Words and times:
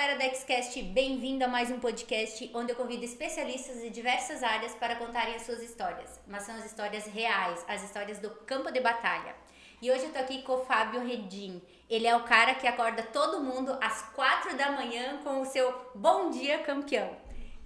galera 0.00 0.18
da 0.18 0.34
Xcast, 0.34 0.80
bem-vindo 0.80 1.44
a 1.44 1.48
mais 1.48 1.70
um 1.70 1.78
podcast 1.78 2.50
onde 2.54 2.72
eu 2.72 2.76
convido 2.76 3.04
especialistas 3.04 3.82
de 3.82 3.90
diversas 3.90 4.42
áreas 4.42 4.74
para 4.74 4.96
contarem 4.96 5.34
as 5.34 5.42
suas 5.42 5.60
histórias. 5.62 6.18
Mas 6.26 6.44
são 6.44 6.54
as 6.54 6.64
histórias 6.64 7.04
reais, 7.04 7.62
as 7.68 7.84
histórias 7.84 8.18
do 8.18 8.30
campo 8.30 8.72
de 8.72 8.80
batalha. 8.80 9.34
E 9.82 9.90
hoje 9.90 10.04
eu 10.04 10.10
tô 10.10 10.18
aqui 10.18 10.40
com 10.40 10.54
o 10.54 10.64
Fábio 10.64 11.06
Redim. 11.06 11.60
Ele 11.86 12.06
é 12.06 12.16
o 12.16 12.22
cara 12.22 12.54
que 12.54 12.66
acorda 12.66 13.02
todo 13.02 13.42
mundo 13.42 13.76
às 13.78 14.00
quatro 14.14 14.56
da 14.56 14.72
manhã 14.72 15.18
com 15.22 15.42
o 15.42 15.44
seu 15.44 15.70
Bom 15.94 16.30
Dia 16.30 16.60
Campeão. 16.60 17.14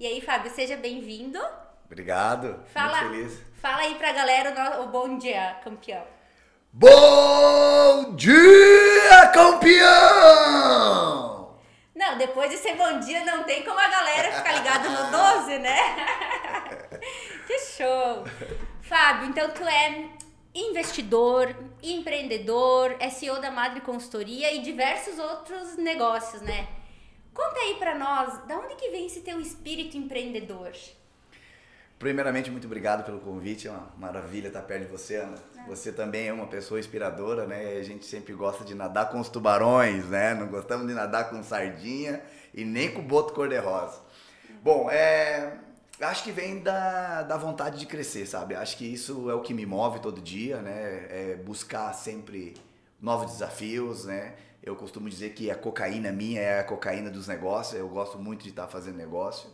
E 0.01 0.05
aí, 0.05 0.21
Fábio, 0.21 0.51
seja 0.51 0.77
bem-vindo. 0.77 1.39
Obrigado, 1.87 2.65
Fala, 2.75 3.03
muito 3.03 3.15
feliz. 3.15 3.41
fala 3.63 3.83
aí 3.83 3.95
pra 3.95 4.11
galera 4.11 4.81
o, 4.81 4.83
o 4.83 4.89
Bom 4.89 5.19
Dia 5.19 5.61
Campeão. 5.63 6.03
Bom 6.73 8.17
dia, 8.17 9.29
campeão! 9.33 11.24
Não, 12.05 12.19
depois 12.19 12.51
de 12.51 12.59
ser 12.59 12.77
bom 12.77 13.01
dia, 13.01 13.25
não 13.25 13.45
tem 13.45 13.65
como 13.65 13.81
a 13.81 13.89
galera 13.89 14.31
ficar 14.31 14.53
ligada 14.53 14.91
no 14.91 15.11
12, 15.11 15.59
né? 15.59 15.79
que 17.49 17.59
show! 17.61 18.25
Fábio, 18.83 19.31
então 19.31 19.49
tu 19.49 19.67
é 19.67 20.11
investidor, 20.55 21.57
empreendedor, 21.83 22.95
SEO 23.11 23.41
da 23.41 23.51
Madre 23.51 23.81
Consultoria 23.81 24.53
e 24.53 24.61
diversos 24.61 25.19
outros 25.19 25.79
negócios, 25.79 26.43
né? 26.43 26.69
Conta 27.33 27.59
aí 27.61 27.77
pra 27.77 27.95
nós, 27.95 28.37
da 28.47 28.59
onde 28.59 28.75
que 28.75 28.91
vem 28.91 29.07
esse 29.07 29.23
teu 29.23 29.41
espírito 29.41 29.97
empreendedor? 29.97 30.73
Primeiramente, 31.99 32.51
muito 32.51 32.67
obrigado 32.67 33.05
pelo 33.05 33.21
convite. 33.21 33.69
É 33.69 33.71
uma 33.71 33.89
maravilha 33.97 34.49
estar 34.49 34.63
perto 34.63 34.85
de 34.85 34.91
você, 34.91 35.17
Ana. 35.17 35.37
Você 35.69 35.93
também 35.93 36.29
é 36.29 36.33
uma 36.33 36.47
pessoa 36.47 36.79
inspiradora, 36.79 37.47
né? 37.47 37.79
A 37.79 37.83
gente 37.83 38.05
sempre 38.05 38.35
gosta 38.35 38.65
de 38.65 38.75
nadar 38.75 39.11
com 39.11 39.19
os 39.19 39.29
tubarões, 39.29 40.05
né? 40.07 40.35
Não 40.35 40.49
gostamos 40.49 40.87
de 40.87 40.93
nadar 40.93 41.31
com 41.31 41.43
sardinha 41.43 42.23
e 42.53 42.65
nem 42.65 42.91
com 42.93 43.01
boto 43.01 43.33
cor-de-rosa. 43.33 44.01
Bom, 44.63 44.91
é, 44.91 45.57
acho 46.01 46.25
que 46.25 46.33
vem 46.33 46.61
da, 46.61 47.23
da 47.23 47.37
vontade 47.37 47.79
de 47.79 47.87
crescer, 47.87 48.27
sabe? 48.27 48.55
Acho 48.55 48.77
que 48.77 48.85
isso 48.85 49.31
é 49.31 49.35
o 49.35 49.41
que 49.41 49.55
me 49.55 49.65
move 49.65 50.01
todo 50.01 50.21
dia, 50.21 50.61
né? 50.61 51.07
É 51.09 51.41
buscar 51.45 51.93
sempre 51.95 52.55
novos 53.01 53.33
desafios, 53.33 54.05
né? 54.05 54.35
Eu 54.63 54.75
costumo 54.77 55.09
dizer 55.09 55.31
que 55.31 55.51
a 55.51 55.55
cocaína 55.55 56.11
minha 56.11 56.41
é 56.41 56.61
a 56.61 56.65
cocaína 56.65 57.11
dos 57.11 57.29
negócios. 57.29 57.79
Eu 57.79 57.89
gosto 57.89 58.19
muito 58.19 58.43
de 58.43 58.49
estar 58.51 58.67
fazendo 58.67 58.97
negócio. 58.97 59.49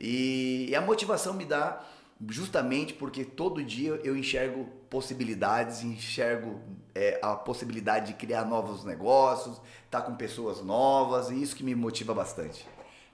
E, 0.00 0.66
e 0.70 0.74
a 0.74 0.80
motivação 0.80 1.34
me 1.34 1.44
dá 1.44 1.84
justamente 2.28 2.94
porque 2.94 3.24
todo 3.24 3.62
dia 3.62 4.00
eu 4.02 4.16
enxergo 4.16 4.64
possibilidades, 4.88 5.82
enxergo 5.82 6.60
é, 6.94 7.18
a 7.22 7.34
possibilidade 7.34 8.08
de 8.08 8.14
criar 8.14 8.44
novos 8.44 8.84
negócios, 8.84 9.56
estar 9.84 10.00
tá 10.00 10.02
com 10.02 10.14
pessoas 10.16 10.62
novas, 10.62 11.30
e 11.30 11.40
isso 11.40 11.54
que 11.54 11.62
me 11.62 11.74
motiva 11.74 12.14
bastante. 12.14 12.66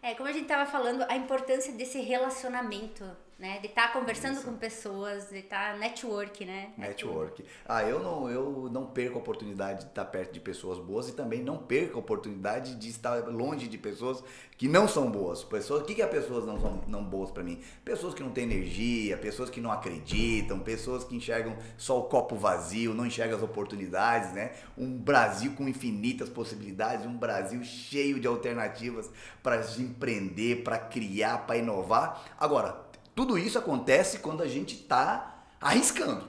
É, 0.03 0.14
como 0.14 0.29
a 0.29 0.33
gente 0.33 0.42
estava 0.42 0.70
falando, 0.70 1.05
a 1.09 1.17
importância 1.17 1.73
desse 1.73 2.01
relacionamento 2.01 3.05
né? 3.39 3.59
De 3.59 3.67
estar 3.67 3.89
tá 3.89 3.92
conversando 3.92 4.37
Isso. 4.37 4.45
com 4.45 4.55
pessoas, 4.55 5.29
de 5.29 5.39
estar 5.39 5.73
tá 5.73 5.79
network, 5.79 6.45
né? 6.45 6.70
Network. 6.79 7.45
Ah, 7.67 7.83
eu 7.83 8.01
não, 8.01 8.31
eu 8.31 8.70
não 8.73 8.87
perco 8.87 9.19
a 9.19 9.19
oportunidade 9.19 9.81
de 9.81 9.91
estar 9.91 10.06
perto 10.06 10.33
de 10.33 10.41
pessoas 10.41 10.79
boas 10.79 11.09
e 11.11 11.12
também 11.12 11.42
não 11.42 11.59
perco 11.59 11.97
a 11.97 12.01
oportunidade 12.01 12.75
de 12.77 12.89
estar 12.89 13.29
longe 13.29 13.69
de 13.69 13.77
pessoas 13.77 14.25
que 14.57 14.67
não 14.67 14.89
são 14.89 15.11
boas. 15.11 15.45
Pessoas, 15.45 15.83
o 15.83 15.84
que, 15.84 15.95
que 15.95 16.03
as 16.03 16.11
pessoas 16.11 16.47
não 16.47 16.59
são 16.59 16.83
não 16.87 17.05
boas 17.05 17.31
para 17.31 17.42
mim? 17.42 17.61
Pessoas 17.84 18.14
que 18.14 18.23
não 18.23 18.31
têm 18.31 18.45
energia, 18.45 19.19
pessoas 19.19 19.51
que 19.51 19.61
não 19.61 19.70
acreditam, 19.70 20.59
pessoas 20.59 21.05
que 21.05 21.14
enxergam 21.14 21.57
só 21.77 21.98
o 21.98 22.05
copo 22.05 22.37
vazio, 22.37 22.95
não 22.95 23.05
enxergam 23.05 23.37
as 23.37 23.42
oportunidades, 23.42 24.33
né? 24.33 24.53
Um 24.79 24.97
Brasil 24.97 25.53
com 25.55 25.69
infinitas 25.69 26.31
possibilidades, 26.31 27.05
um 27.05 27.19
Brasil 27.19 27.62
cheio 27.62 28.19
de 28.19 28.27
alternativas 28.27 29.11
para 29.42 29.61
empreender, 29.79 30.62
para 30.64 30.79
criar, 30.79 31.47
para 31.47 31.59
inovar. 31.59 32.25
Agora, 32.39 32.86
tudo 33.17 33.39
isso 33.39 33.59
acontece 33.59 34.19
quando 34.19 34.42
a 34.42 34.47
gente 34.47 34.75
está 34.75 35.47
arriscando. 35.59 36.28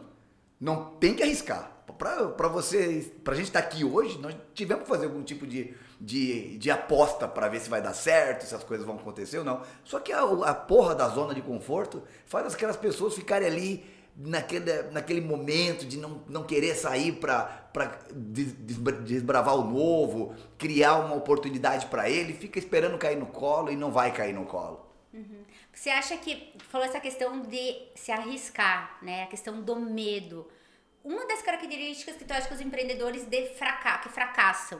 Não 0.58 0.86
tem 0.96 1.14
que 1.14 1.22
arriscar. 1.22 1.74
Para 1.98 2.48
você, 2.48 3.12
para 3.26 3.34
a 3.34 3.36
gente 3.36 3.48
estar 3.48 3.62
tá 3.62 3.68
aqui 3.68 3.84
hoje, 3.84 4.18
nós 4.20 4.34
tivemos 4.54 4.84
que 4.84 4.90
fazer 4.90 5.06
algum 5.06 5.22
tipo 5.22 5.46
de, 5.46 5.76
de, 6.00 6.58
de 6.58 6.72
aposta 6.72 7.28
para 7.28 7.50
ver 7.50 7.60
se 7.60 7.70
vai 7.70 7.82
dar 7.82 7.94
certo, 7.94 8.46
se 8.46 8.56
as 8.56 8.64
coisas 8.64 8.86
vão 8.86 8.96
acontecer 8.96 9.38
ou 9.40 9.44
não. 9.44 9.64
Só 9.84 10.00
que 10.00 10.14
a, 10.14 10.22
a 10.22 10.54
porra 10.54 10.96
da 10.96 11.10
zona 11.10 11.34
de 11.34 11.42
conforto 11.42 12.04
faz 12.26 12.54
aquelas 12.54 12.78
pessoas 12.78 13.16
ficarem 13.16 13.48
ali 13.48 13.86
naquele, 14.16 14.84
naquele 14.84 15.22
momento 15.22 15.86
de 15.86 15.98
não, 15.98 16.22
não 16.30 16.44
querer 16.44 16.74
sair 16.74 17.14
para 17.14 17.68
desbravar 19.04 19.56
o 19.56 19.70
novo, 19.70 20.34
criar 20.58 21.00
uma 21.00 21.16
oportunidade 21.16 21.88
para 21.88 22.10
ele, 22.10 22.34
fica 22.34 22.58
esperando 22.58 22.98
cair 22.98 23.18
no 23.18 23.26
colo 23.26 23.70
e 23.70 23.76
não 23.76 23.92
vai 23.92 24.14
cair 24.14 24.34
no 24.34 24.46
colo. 24.46 24.87
Uhum. 25.18 25.44
Você 25.74 25.90
acha 25.90 26.16
que 26.18 26.54
falou 26.70 26.86
essa 26.86 27.00
questão 27.00 27.42
de 27.42 27.88
se 27.96 28.12
arriscar, 28.12 29.00
né? 29.02 29.24
A 29.24 29.28
questão 29.28 29.62
do 29.62 29.76
medo. 29.76 30.48
Uma 31.04 31.26
das 31.26 31.42
características 31.42 32.16
que 32.18 32.26
tu 32.26 32.32
acha 32.32 32.48
que 32.48 32.54
os 32.54 32.62
empreendedores 32.62 33.26
de 33.26 33.48
fraca 33.56 33.98
que 34.00 34.10
fracassam. 34.10 34.80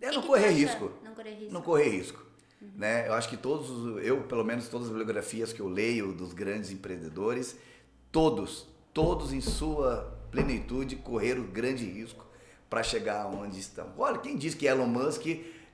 É 0.00 0.10
não, 0.10 0.22
correr 0.22 0.50
risco. 0.50 0.92
não 1.02 1.14
correr 1.14 1.34
risco. 1.34 1.54
Não 1.54 1.62
correr 1.62 1.88
risco. 1.88 2.26
Uhum. 2.60 2.70
Né? 2.76 3.08
Eu 3.08 3.14
acho 3.14 3.28
que 3.30 3.36
todos, 3.36 4.04
eu 4.04 4.22
pelo 4.24 4.44
menos 4.44 4.68
todas 4.68 4.88
as 4.88 4.92
biografias 4.92 5.52
que 5.52 5.60
eu 5.60 5.68
leio 5.68 6.12
dos 6.12 6.34
grandes 6.34 6.70
empreendedores, 6.70 7.56
todos, 8.12 8.66
todos 8.92 9.32
em 9.32 9.40
sua 9.40 10.14
plenitude 10.30 10.96
correram 10.96 11.44
grande 11.44 11.84
risco 11.84 12.26
para 12.68 12.82
chegar 12.82 13.26
onde 13.26 13.58
estão. 13.58 13.94
Olha, 13.96 14.18
quem 14.18 14.36
diz 14.36 14.54
que 14.54 14.66
Elon 14.66 14.86
Musk 14.86 15.24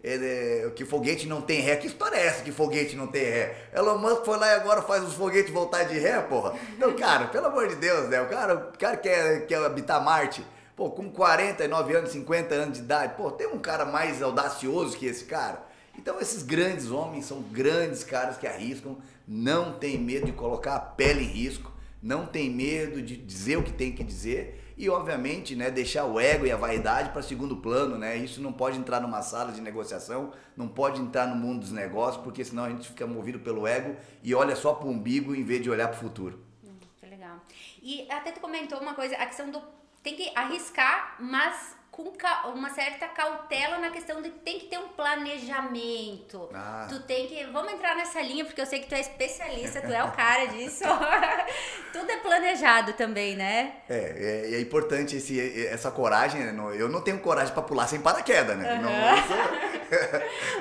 ele, 0.02 0.70
que 0.72 0.84
foguete 0.84 1.28
não 1.28 1.40
tem 1.40 1.60
ré. 1.60 1.76
Que 1.76 1.86
história 1.86 2.16
é 2.16 2.26
essa 2.26 2.42
que 2.42 2.50
foguete 2.50 2.96
não 2.96 3.06
tem 3.06 3.22
ré? 3.22 3.68
Elon 3.72 3.98
Musk 3.98 4.24
foi 4.24 4.36
lá 4.36 4.48
e 4.48 4.54
agora 4.54 4.82
faz 4.82 5.04
os 5.04 5.14
foguetes 5.14 5.52
voltar 5.52 5.84
de 5.84 5.98
ré, 5.98 6.20
porra? 6.20 6.54
Então, 6.76 6.92
cara, 6.94 7.28
pelo 7.28 7.46
amor 7.46 7.68
de 7.68 7.76
Deus, 7.76 8.08
né? 8.08 8.20
O 8.20 8.28
cara, 8.28 8.54
o 8.74 8.78
cara 8.78 8.96
quer, 8.96 9.46
quer 9.46 9.64
habitar 9.64 10.02
Marte. 10.02 10.44
Pô, 10.74 10.90
com 10.90 11.10
49 11.10 11.94
anos, 11.94 12.10
50 12.10 12.54
anos 12.54 12.78
de 12.78 12.84
idade, 12.84 13.14
pô, 13.14 13.30
tem 13.30 13.46
um 13.46 13.58
cara 13.58 13.84
mais 13.84 14.22
audacioso 14.22 14.96
que 14.96 15.06
esse 15.06 15.24
cara? 15.26 15.62
Então, 15.96 16.18
esses 16.18 16.42
grandes 16.42 16.90
homens 16.90 17.26
são 17.26 17.42
grandes 17.42 18.02
caras 18.02 18.38
que 18.38 18.46
arriscam, 18.46 18.96
não 19.28 19.74
tem 19.74 19.98
medo 19.98 20.26
de 20.26 20.32
colocar 20.32 20.74
a 20.74 20.80
pele 20.80 21.24
em 21.24 21.28
risco, 21.28 21.70
não 22.02 22.26
tem 22.26 22.50
medo 22.50 23.02
de 23.02 23.16
dizer 23.16 23.58
o 23.58 23.62
que 23.62 23.72
tem 23.72 23.92
que 23.92 24.02
dizer 24.02 24.61
e 24.76 24.88
obviamente, 24.88 25.54
né, 25.54 25.70
deixar 25.70 26.04
o 26.04 26.18
ego 26.18 26.46
e 26.46 26.52
a 26.52 26.56
vaidade 26.56 27.10
para 27.10 27.22
segundo 27.22 27.56
plano, 27.56 27.96
né? 27.96 28.16
Isso 28.16 28.40
não 28.40 28.52
pode 28.52 28.78
entrar 28.78 29.00
numa 29.00 29.22
sala 29.22 29.52
de 29.52 29.60
negociação, 29.60 30.32
não 30.56 30.68
pode 30.68 31.00
entrar 31.00 31.26
no 31.26 31.36
mundo 31.36 31.60
dos 31.60 31.72
negócios, 31.72 32.22
porque 32.22 32.44
senão 32.44 32.64
a 32.64 32.70
gente 32.70 32.88
fica 32.88 33.06
movido 33.06 33.38
pelo 33.38 33.66
ego 33.66 33.96
e 34.22 34.34
olha 34.34 34.56
só 34.56 34.74
para 34.74 34.86
o 34.86 34.90
umbigo 34.90 35.34
em 35.34 35.44
vez 35.44 35.62
de 35.62 35.70
olhar 35.70 35.88
para 35.88 35.96
o 35.96 36.00
futuro. 36.00 36.44
Hum, 36.64 36.76
que 36.96 37.06
legal. 37.06 37.40
E 37.82 38.10
até 38.10 38.32
tu 38.32 38.40
comentou 38.40 38.80
uma 38.80 38.94
coisa, 38.94 39.16
a 39.16 39.26
questão 39.26 39.50
do 39.50 39.62
tem 40.02 40.16
que 40.16 40.32
arriscar, 40.34 41.16
mas 41.20 41.76
com 41.92 42.10
uma 42.54 42.70
certa 42.70 43.06
cautela 43.06 43.76
na 43.78 43.90
questão 43.90 44.22
de 44.22 44.30
tem 44.30 44.58
que 44.58 44.66
ter 44.66 44.78
um 44.78 44.88
planejamento. 44.88 46.48
Ah. 46.54 46.86
Tu 46.88 46.98
tem 47.00 47.26
que. 47.26 47.44
Vamos 47.52 47.70
entrar 47.70 47.94
nessa 47.94 48.22
linha, 48.22 48.46
porque 48.46 48.62
eu 48.62 48.66
sei 48.66 48.80
que 48.80 48.88
tu 48.88 48.94
é 48.94 49.00
especialista, 49.00 49.82
tu 49.82 49.92
é 49.92 50.02
o 50.02 50.10
cara 50.16 50.46
disso. 50.46 50.84
Tudo 51.92 52.10
é 52.10 52.16
planejado 52.16 52.94
também, 52.94 53.36
né? 53.36 53.74
É, 53.90 54.50
é, 54.50 54.54
é 54.54 54.60
importante 54.60 55.16
esse, 55.16 55.66
essa 55.66 55.90
coragem. 55.90 56.40
Né? 56.40 56.76
Eu 56.78 56.88
não 56.88 57.02
tenho 57.02 57.18
coragem 57.18 57.52
para 57.52 57.62
pular 57.62 57.86
sem 57.86 58.00
paraquedas, 58.00 58.56
né? 58.56 58.72
Uhum. 58.74 58.82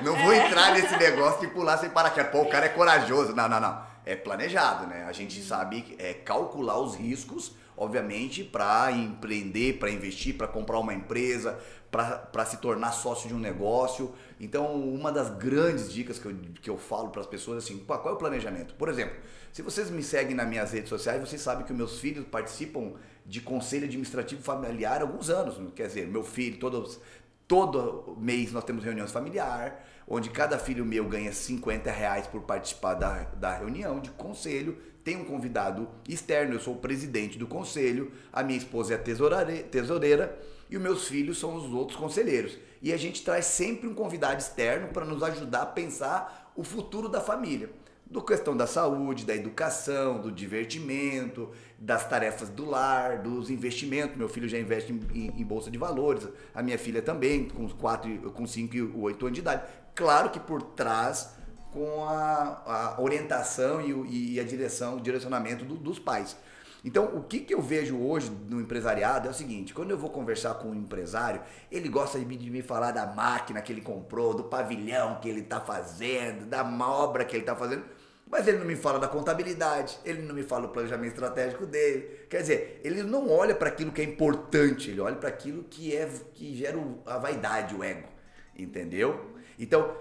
Não, 0.02 0.12
não 0.12 0.24
vou 0.24 0.34
entrar 0.34 0.72
nesse 0.72 0.94
negócio 0.98 1.40
de 1.40 1.46
pular 1.46 1.78
sem 1.78 1.88
paraquedas. 1.88 2.30
Pô, 2.30 2.42
o 2.42 2.48
cara 2.50 2.66
é 2.66 2.68
corajoso. 2.68 3.34
Não, 3.34 3.48
não, 3.48 3.58
não. 3.58 3.90
É 4.04 4.14
planejado, 4.14 4.86
né? 4.86 5.06
A 5.08 5.12
gente 5.12 5.42
sabe 5.42 5.96
é 5.98 6.12
calcular 6.12 6.78
os 6.78 6.94
riscos 6.94 7.56
obviamente, 7.82 8.44
para 8.44 8.92
empreender, 8.92 9.78
para 9.78 9.90
investir, 9.90 10.36
para 10.36 10.46
comprar 10.46 10.78
uma 10.78 10.94
empresa, 10.94 11.58
para 11.90 12.44
se 12.46 12.58
tornar 12.58 12.92
sócio 12.92 13.28
de 13.28 13.34
um 13.34 13.38
negócio. 13.38 14.14
Então, 14.40 14.74
uma 14.74 15.10
das 15.10 15.28
grandes 15.30 15.92
dicas 15.92 16.18
que 16.18 16.26
eu, 16.26 16.36
que 16.62 16.70
eu 16.70 16.78
falo 16.78 17.10
para 17.10 17.20
as 17.20 17.26
pessoas 17.26 17.56
é 17.56 17.58
assim, 17.58 17.84
qual 17.84 18.08
é 18.08 18.12
o 18.12 18.16
planejamento? 18.16 18.74
Por 18.74 18.88
exemplo, 18.88 19.16
se 19.52 19.62
vocês 19.62 19.90
me 19.90 20.02
seguem 20.02 20.34
nas 20.34 20.48
minhas 20.48 20.70
redes 20.70 20.88
sociais, 20.88 21.20
vocês 21.20 21.42
sabem 21.42 21.66
que 21.66 21.72
meus 21.72 21.98
filhos 21.98 22.24
participam 22.26 22.92
de 23.26 23.40
conselho 23.40 23.84
administrativo 23.84 24.42
familiar 24.42 25.00
há 25.00 25.02
alguns 25.02 25.28
anos. 25.28 25.56
Quer 25.74 25.88
dizer, 25.88 26.06
meu 26.06 26.22
filho, 26.22 26.58
todos, 26.58 27.00
todo 27.48 28.16
mês 28.16 28.52
nós 28.52 28.64
temos 28.64 28.84
reuniões 28.84 29.10
familiar, 29.10 29.84
onde 30.14 30.28
cada 30.28 30.58
filho 30.58 30.84
meu 30.84 31.06
ganha 31.06 31.32
50 31.32 31.90
reais 31.90 32.26
por 32.26 32.42
participar 32.42 32.92
da, 32.92 33.22
da 33.34 33.56
reunião 33.56 33.98
de 33.98 34.10
conselho 34.10 34.76
tem 35.02 35.16
um 35.16 35.24
convidado 35.24 35.88
externo, 36.06 36.52
eu 36.52 36.60
sou 36.60 36.74
o 36.74 36.78
presidente 36.78 37.38
do 37.38 37.46
conselho, 37.46 38.12
a 38.30 38.42
minha 38.42 38.58
esposa 38.58 38.92
é 38.92 38.96
a 38.96 39.62
tesoureira 39.62 40.38
e 40.68 40.76
os 40.76 40.82
meus 40.82 41.08
filhos 41.08 41.40
são 41.40 41.54
os 41.54 41.72
outros 41.72 41.98
conselheiros. 41.98 42.58
E 42.82 42.92
a 42.92 42.96
gente 42.98 43.24
traz 43.24 43.46
sempre 43.46 43.88
um 43.88 43.94
convidado 43.94 44.38
externo 44.38 44.88
para 44.88 45.06
nos 45.06 45.22
ajudar 45.22 45.62
a 45.62 45.66
pensar 45.66 46.52
o 46.54 46.62
futuro 46.62 47.08
da 47.08 47.20
família. 47.20 47.70
Do 48.12 48.20
questão 48.20 48.54
da 48.54 48.66
saúde, 48.66 49.24
da 49.24 49.34
educação, 49.34 50.20
do 50.20 50.30
divertimento, 50.30 51.50
das 51.78 52.06
tarefas 52.06 52.50
do 52.50 52.68
lar, 52.68 53.22
dos 53.22 53.48
investimentos. 53.48 54.18
Meu 54.18 54.28
filho 54.28 54.46
já 54.46 54.58
investe 54.58 54.92
em, 54.92 55.00
em, 55.14 55.40
em 55.40 55.44
bolsa 55.44 55.70
de 55.70 55.78
valores, 55.78 56.28
a 56.54 56.62
minha 56.62 56.78
filha 56.78 57.00
também, 57.00 57.48
com 57.48 57.66
4, 57.66 58.30
com 58.32 58.46
5 58.46 58.76
e 58.76 58.82
8 58.82 59.26
anos 59.26 59.34
de 59.34 59.40
idade. 59.40 59.62
Claro 59.94 60.28
que 60.28 60.38
por 60.38 60.60
trás 60.62 61.30
com 61.72 62.04
a, 62.04 62.94
a 62.96 63.00
orientação 63.00 63.80
e, 63.80 64.34
e, 64.34 64.40
a 64.40 64.44
direção, 64.44 64.98
o 64.98 65.00
direcionamento 65.00 65.64
do, 65.64 65.74
dos 65.74 65.98
pais. 65.98 66.36
Então, 66.84 67.16
o 67.16 67.22
que, 67.22 67.40
que 67.40 67.54
eu 67.54 67.62
vejo 67.62 67.96
hoje 67.96 68.30
no 68.50 68.60
empresariado 68.60 69.26
é 69.26 69.30
o 69.30 69.34
seguinte: 69.34 69.72
quando 69.72 69.90
eu 69.90 69.96
vou 69.96 70.10
conversar 70.10 70.54
com 70.54 70.68
um 70.68 70.74
empresário, 70.74 71.40
ele 71.70 71.88
gosta 71.88 72.18
de 72.18 72.26
me, 72.26 72.36
de 72.36 72.50
me 72.50 72.60
falar 72.60 72.90
da 72.90 73.06
máquina 73.06 73.62
que 73.62 73.72
ele 73.72 73.80
comprou, 73.80 74.34
do 74.34 74.44
pavilhão 74.44 75.18
que 75.20 75.28
ele 75.30 75.40
está 75.40 75.60
fazendo, 75.60 76.44
da 76.44 76.62
obra 76.62 77.24
que 77.24 77.36
ele 77.36 77.42
está 77.42 77.56
fazendo, 77.56 77.84
mas 78.32 78.48
ele 78.48 78.56
não 78.56 78.64
me 78.64 78.74
fala 78.74 78.98
da 78.98 79.06
contabilidade, 79.06 79.98
ele 80.06 80.22
não 80.22 80.34
me 80.34 80.42
fala 80.42 80.66
do 80.66 80.72
planejamento 80.72 81.12
estratégico 81.12 81.66
dele. 81.66 82.26
Quer 82.30 82.40
dizer, 82.40 82.80
ele 82.82 83.02
não 83.02 83.30
olha 83.30 83.54
para 83.54 83.68
aquilo 83.68 83.92
que 83.92 84.00
é 84.00 84.04
importante, 84.04 84.90
ele 84.90 85.02
olha 85.02 85.16
para 85.16 85.28
aquilo 85.28 85.64
que 85.64 85.94
é 85.94 86.08
que 86.32 86.56
gera 86.56 86.78
a 87.04 87.18
vaidade, 87.18 87.74
o 87.74 87.84
ego, 87.84 88.08
entendeu? 88.56 89.36
Então, 89.58 89.94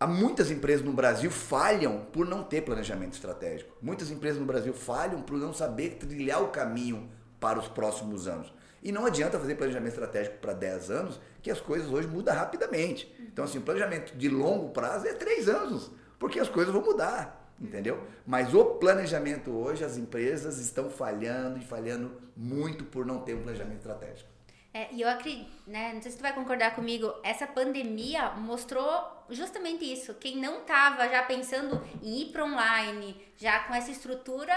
Há 0.00 0.06
muitas 0.06 0.48
empresas 0.48 0.86
no 0.86 0.92
Brasil 0.92 1.28
falham 1.28 2.06
por 2.12 2.24
não 2.24 2.44
ter 2.44 2.60
planejamento 2.60 3.14
estratégico. 3.14 3.76
Muitas 3.82 4.12
empresas 4.12 4.38
no 4.38 4.46
Brasil 4.46 4.72
falham 4.72 5.20
por 5.20 5.36
não 5.36 5.52
saber 5.52 5.96
trilhar 5.96 6.40
o 6.40 6.50
caminho 6.50 7.10
para 7.40 7.58
os 7.58 7.66
próximos 7.66 8.28
anos. 8.28 8.52
E 8.80 8.92
não 8.92 9.06
adianta 9.06 9.40
fazer 9.40 9.56
planejamento 9.56 9.94
estratégico 9.94 10.38
para 10.38 10.52
10 10.52 10.90
anos, 10.92 11.20
que 11.42 11.50
as 11.50 11.60
coisas 11.60 11.90
hoje 11.90 12.06
mudam 12.06 12.32
rapidamente. 12.32 13.12
Então, 13.18 13.44
assim, 13.44 13.58
o 13.58 13.62
planejamento 13.62 14.16
de 14.16 14.28
longo 14.28 14.68
prazo 14.68 15.08
é 15.08 15.14
3 15.14 15.48
anos, 15.48 15.90
porque 16.18 16.40
as 16.40 16.48
coisas 16.48 16.72
vão 16.72 16.82
mudar, 16.82 17.52
entendeu? 17.60 18.06
Mas 18.26 18.54
o 18.54 18.64
planejamento 18.64 19.50
hoje, 19.50 19.84
as 19.84 19.96
empresas 19.96 20.58
estão 20.58 20.90
falhando 20.90 21.58
e 21.58 21.64
falhando 21.64 22.20
muito 22.36 22.84
por 22.84 23.06
não 23.06 23.20
ter 23.20 23.34
um 23.34 23.42
planejamento 23.42 23.78
estratégico. 23.78 24.38
É, 24.72 24.88
e 24.92 25.00
eu 25.00 25.08
acredito, 25.08 25.50
né, 25.66 25.92
não 25.94 26.02
sei 26.02 26.10
se 26.12 26.18
tu 26.18 26.22
vai 26.22 26.32
concordar 26.32 26.74
comigo, 26.74 27.12
essa 27.24 27.46
pandemia 27.46 28.30
mostrou 28.32 29.24
justamente 29.30 29.90
isso. 29.90 30.14
Quem 30.14 30.36
não 30.36 30.60
estava 30.60 31.08
já 31.08 31.22
pensando 31.22 31.82
em 32.02 32.22
ir 32.22 32.26
para 32.26 32.44
online, 32.44 33.16
já 33.36 33.60
com 33.60 33.74
essa 33.74 33.90
estrutura, 33.90 34.54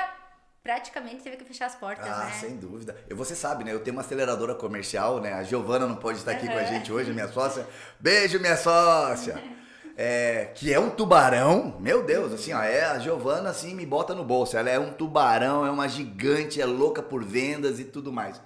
praticamente 0.62 1.24
teve 1.24 1.38
que 1.38 1.46
fechar 1.46 1.68
as 1.68 1.76
portas, 1.76 2.08
ah, 2.08 2.26
né? 2.26 2.32
sem 2.34 2.58
dúvida. 2.58 2.96
E 3.10 3.14
você 3.14 3.36
sabe, 3.36 3.64
né? 3.64 3.74
Eu 3.74 3.80
tenho 3.80 3.96
uma 3.96 4.02
aceleradora 4.02 4.54
comercial, 4.54 5.20
né? 5.20 5.34
A 5.34 5.44
Giovana 5.44 5.88
não 5.88 5.96
pode 5.96 6.20
estar 6.20 6.32
aqui 6.32 6.46
uhum. 6.46 6.54
com 6.54 6.60
a 6.60 6.64
gente 6.66 6.92
hoje, 6.92 7.14
minha 7.14 7.30
sócia. 7.30 7.66
Beijo, 8.00 8.40
minha 8.40 8.58
sócia! 8.58 9.42
É, 9.98 10.52
que 10.56 10.74
é 10.74 10.80
um 10.80 10.90
tubarão, 10.90 11.76
meu 11.80 12.04
Deus, 12.04 12.32
assim, 12.34 12.54
ó, 12.54 12.62
é, 12.62 12.84
a 12.86 12.98
Giovana 12.98 13.50
assim 13.50 13.76
me 13.76 13.86
bota 13.86 14.16
no 14.16 14.24
bolso. 14.24 14.58
Ela 14.58 14.70
é 14.70 14.80
um 14.80 14.92
tubarão, 14.92 15.66
é 15.66 15.72
uma 15.72 15.88
gigante, 15.88 16.62
é 16.62 16.66
louca 16.66 17.02
por 17.02 17.24
vendas 17.24 17.80
e 17.80 17.84
tudo 17.84 18.12
mais. 18.12 18.42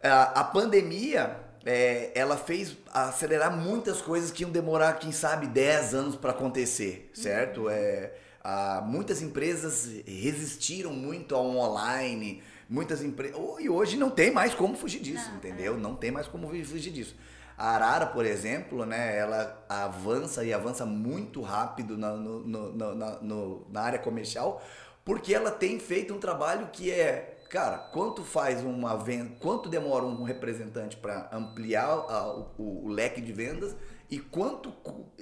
É, 0.00 0.10
a 0.10 0.44
pandemia, 0.44 1.36
é, 1.64 2.10
ela 2.14 2.36
fez 2.36 2.76
acelerar 2.92 3.56
muitas 3.56 4.00
coisas 4.02 4.30
que 4.30 4.42
iam 4.42 4.50
demorar, 4.50 4.94
quem 4.94 5.12
sabe, 5.12 5.46
10 5.46 5.94
anos 5.94 6.16
para 6.16 6.30
acontecer, 6.30 7.10
certo? 7.14 7.62
Uhum. 7.62 7.70
É, 7.70 8.12
a, 8.42 8.82
muitas 8.84 9.22
empresas 9.22 9.88
resistiram 10.06 10.92
muito 10.92 11.34
ao 11.34 11.46
online, 11.46 12.42
muitas 12.68 13.02
empresas. 13.02 13.36
E 13.58 13.68
hoje 13.68 13.96
não 13.96 14.10
tem 14.10 14.30
mais 14.30 14.54
como 14.54 14.76
fugir 14.76 15.00
disso, 15.00 15.28
não, 15.30 15.36
entendeu? 15.36 15.74
É. 15.74 15.76
Não 15.78 15.94
tem 15.94 16.10
mais 16.10 16.26
como 16.26 16.48
fugir 16.48 16.92
disso. 16.92 17.16
A 17.56 17.70
Arara, 17.74 18.06
por 18.06 18.26
exemplo, 18.26 18.84
né, 18.84 19.16
ela 19.16 19.64
avança 19.68 20.44
e 20.44 20.52
avança 20.52 20.84
muito 20.84 21.40
rápido 21.40 21.96
na, 21.96 22.12
no, 22.12 22.40
no, 22.40 22.94
na, 22.94 23.10
no, 23.20 23.66
na 23.70 23.80
área 23.80 23.98
comercial, 23.98 24.62
porque 25.04 25.34
ela 25.34 25.50
tem 25.50 25.78
feito 25.78 26.12
um 26.12 26.18
trabalho 26.18 26.68
que 26.72 26.90
é 26.90 27.34
Cara, 27.54 27.78
quanto 27.78 28.24
faz 28.24 28.64
uma 28.64 28.96
venda, 28.96 29.30
quanto 29.38 29.68
demora 29.68 30.04
um 30.04 30.24
representante 30.24 30.96
para 30.96 31.28
ampliar 31.32 31.86
a, 31.86 32.26
o, 32.28 32.50
o, 32.58 32.88
leque 32.88 33.20
de 33.20 33.32
vendas 33.32 33.76
e 34.10 34.18
quanto 34.18 34.74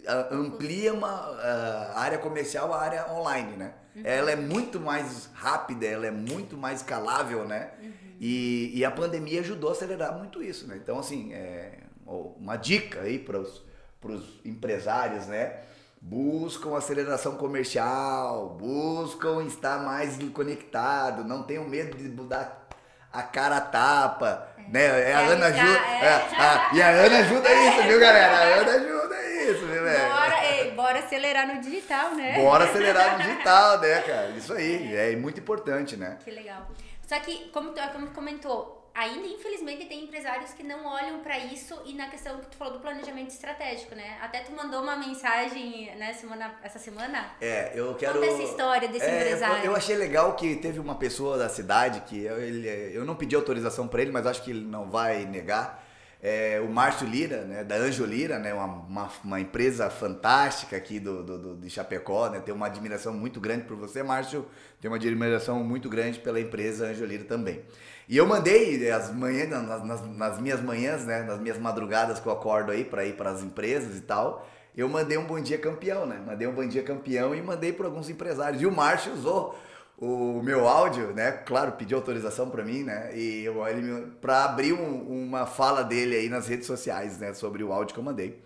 a, 0.06 0.34
amplia 0.34 0.94
uma 0.94 1.10
a 1.10 2.00
área 2.00 2.16
comercial, 2.16 2.72
a 2.72 2.80
área 2.80 3.12
online, 3.12 3.58
né? 3.58 3.74
Uhum. 3.94 4.02
Ela 4.02 4.30
é 4.30 4.36
muito 4.36 4.80
mais 4.80 5.28
rápida, 5.34 5.84
ela 5.84 6.06
é 6.06 6.10
muito 6.10 6.56
mais 6.56 6.80
escalável, 6.80 7.44
né? 7.46 7.72
Uhum. 7.82 7.92
E, 8.18 8.78
e, 8.78 8.82
a 8.82 8.90
pandemia 8.90 9.40
ajudou 9.40 9.68
a 9.68 9.72
acelerar 9.74 10.16
muito 10.16 10.42
isso, 10.42 10.66
né? 10.66 10.80
Então, 10.82 10.98
assim, 10.98 11.34
é 11.34 11.81
uma 12.06 12.56
dica 12.56 13.00
aí 13.00 13.18
para 13.18 13.38
os 13.38 14.40
empresários, 14.44 15.26
né? 15.26 15.60
buscam 16.04 16.76
aceleração 16.76 17.36
comercial, 17.36 18.56
buscam 18.58 19.44
estar 19.44 19.78
mais 19.84 20.18
conectado, 20.32 21.22
não 21.22 21.44
tenham 21.44 21.64
medo 21.64 21.96
de 21.96 22.08
mudar 22.08 22.66
a 23.12 23.22
cara 23.22 23.58
a 23.58 23.60
tapa, 23.60 24.48
é. 24.58 24.62
né? 24.68 25.10
É, 25.10 25.14
a 25.14 25.20
Ana 25.20 25.46
ajuda. 25.46 25.78
É. 25.78 26.04
É, 26.04 26.74
e 26.74 26.82
a 26.82 26.88
Ana 26.88 27.18
ajuda 27.18 27.52
isso, 27.52 27.82
viu, 27.82 28.00
galera? 28.00 28.36
A 28.36 28.42
Ana 28.60 28.72
ajuda 28.72 29.22
isso, 29.44 29.66
viu, 29.66 29.82
velho? 29.84 30.12
Bora, 30.12 30.44
ei, 30.44 30.70
bora 30.72 30.98
acelerar 30.98 31.46
no 31.46 31.60
digital, 31.60 32.14
né? 32.16 32.42
Bora 32.42 32.64
acelerar 32.64 33.12
no 33.12 33.22
digital, 33.22 33.78
né, 33.78 34.00
cara? 34.00 34.30
Isso 34.30 34.52
aí, 34.54 34.96
é 34.96 35.14
muito 35.14 35.38
importante, 35.38 35.96
né? 35.96 36.18
Que 36.24 36.30
legal. 36.32 36.68
Só 37.06 37.18
que, 37.20 37.50
como 37.50 37.70
tu, 37.70 37.80
como 37.92 38.06
tu 38.06 38.12
comentou, 38.12 38.81
ainda 38.94 39.26
infelizmente 39.26 39.86
tem 39.86 40.04
empresários 40.04 40.52
que 40.52 40.62
não 40.62 40.86
olham 40.86 41.20
para 41.20 41.38
isso 41.38 41.80
e 41.84 41.94
na 41.94 42.08
questão 42.08 42.38
que 42.38 42.46
tu 42.46 42.56
falou 42.56 42.74
do 42.74 42.80
planejamento 42.80 43.30
estratégico, 43.30 43.94
né? 43.94 44.18
Até 44.20 44.40
tu 44.40 44.52
mandou 44.52 44.82
uma 44.82 44.96
mensagem 44.96 45.94
né, 45.96 46.12
semana, 46.12 46.54
essa 46.62 46.78
semana. 46.78 47.32
É, 47.40 47.72
eu 47.74 47.94
quero. 47.94 48.14
Conta 48.14 48.26
essa 48.26 48.42
história 48.42 48.88
desse 48.88 49.06
é, 49.06 49.16
empresário. 49.16 49.64
Eu 49.64 49.74
achei 49.74 49.96
legal 49.96 50.34
que 50.36 50.56
teve 50.56 50.78
uma 50.78 50.94
pessoa 50.94 51.38
da 51.38 51.48
cidade 51.48 52.00
que 52.02 52.22
eu, 52.24 52.40
ele, 52.40 52.68
eu 52.94 53.04
não 53.04 53.14
pedi 53.14 53.34
autorização 53.34 53.88
para 53.88 54.02
ele, 54.02 54.12
mas 54.12 54.26
acho 54.26 54.42
que 54.42 54.50
ele 54.50 54.64
não 54.64 54.90
vai 54.90 55.24
negar. 55.24 55.81
É, 56.24 56.60
o 56.64 56.70
Márcio 56.70 57.04
Lira, 57.04 57.44
né, 57.44 57.64
da 57.64 57.74
Anjo 57.74 58.04
Lira, 58.04 58.38
né, 58.38 58.54
uma, 58.54 58.66
uma, 58.66 59.10
uma 59.24 59.40
empresa 59.40 59.90
fantástica 59.90 60.76
aqui 60.76 61.00
do, 61.00 61.20
do, 61.20 61.38
do, 61.38 61.56
de 61.56 61.68
Chapecó, 61.68 62.28
né, 62.28 62.38
tenho 62.38 62.56
uma 62.56 62.66
admiração 62.66 63.12
muito 63.12 63.40
grande 63.40 63.64
por 63.64 63.76
você, 63.76 64.04
Márcio, 64.04 64.46
tenho 64.80 64.92
uma 64.92 64.98
admiração 64.98 65.64
muito 65.64 65.88
grande 65.88 66.20
pela 66.20 66.38
empresa 66.38 66.86
Anjo 66.86 67.04
Lira 67.04 67.24
também. 67.24 67.62
E 68.08 68.16
eu 68.16 68.24
mandei 68.24 68.88
as 68.90 69.12
manhãs, 69.12 69.48
nas, 69.50 69.84
nas, 69.84 70.16
nas, 70.16 70.40
minhas 70.40 70.60
manhãs, 70.60 71.04
né, 71.04 71.24
nas 71.24 71.40
minhas 71.40 71.58
madrugadas 71.58 72.20
que 72.20 72.26
eu 72.26 72.32
acordo 72.32 72.70
aí 72.70 72.84
para 72.84 73.04
ir 73.04 73.14
para 73.14 73.30
as 73.30 73.42
empresas 73.42 73.96
e 73.96 74.02
tal, 74.02 74.48
eu 74.76 74.88
mandei 74.88 75.18
um 75.18 75.24
bom 75.24 75.40
dia 75.40 75.58
campeão, 75.58 76.06
né? 76.06 76.22
Mandei 76.24 76.46
um 76.46 76.52
bom 76.52 76.66
dia 76.66 76.82
campeão 76.82 77.34
e 77.34 77.42
mandei 77.42 77.72
para 77.72 77.86
alguns 77.86 78.08
empresários. 78.08 78.62
E 78.62 78.66
o 78.66 78.72
Márcio 78.72 79.12
usou 79.12 79.54
o 79.98 80.42
meu 80.42 80.66
áudio, 80.66 81.12
né? 81.12 81.32
Claro, 81.32 81.72
pediu 81.72 81.96
autorização 81.98 82.50
para 82.50 82.64
mim, 82.64 82.82
né? 82.82 83.16
E 83.16 83.44
eu, 83.44 83.66
ele 83.66 84.12
para 84.20 84.44
abrir 84.44 84.72
um, 84.72 85.26
uma 85.26 85.46
fala 85.46 85.82
dele 85.82 86.16
aí 86.16 86.28
nas 86.28 86.48
redes 86.48 86.66
sociais, 86.66 87.18
né? 87.18 87.32
Sobre 87.34 87.62
o 87.62 87.72
áudio 87.72 87.94
que 87.94 88.00
eu 88.00 88.04
mandei. 88.04 88.42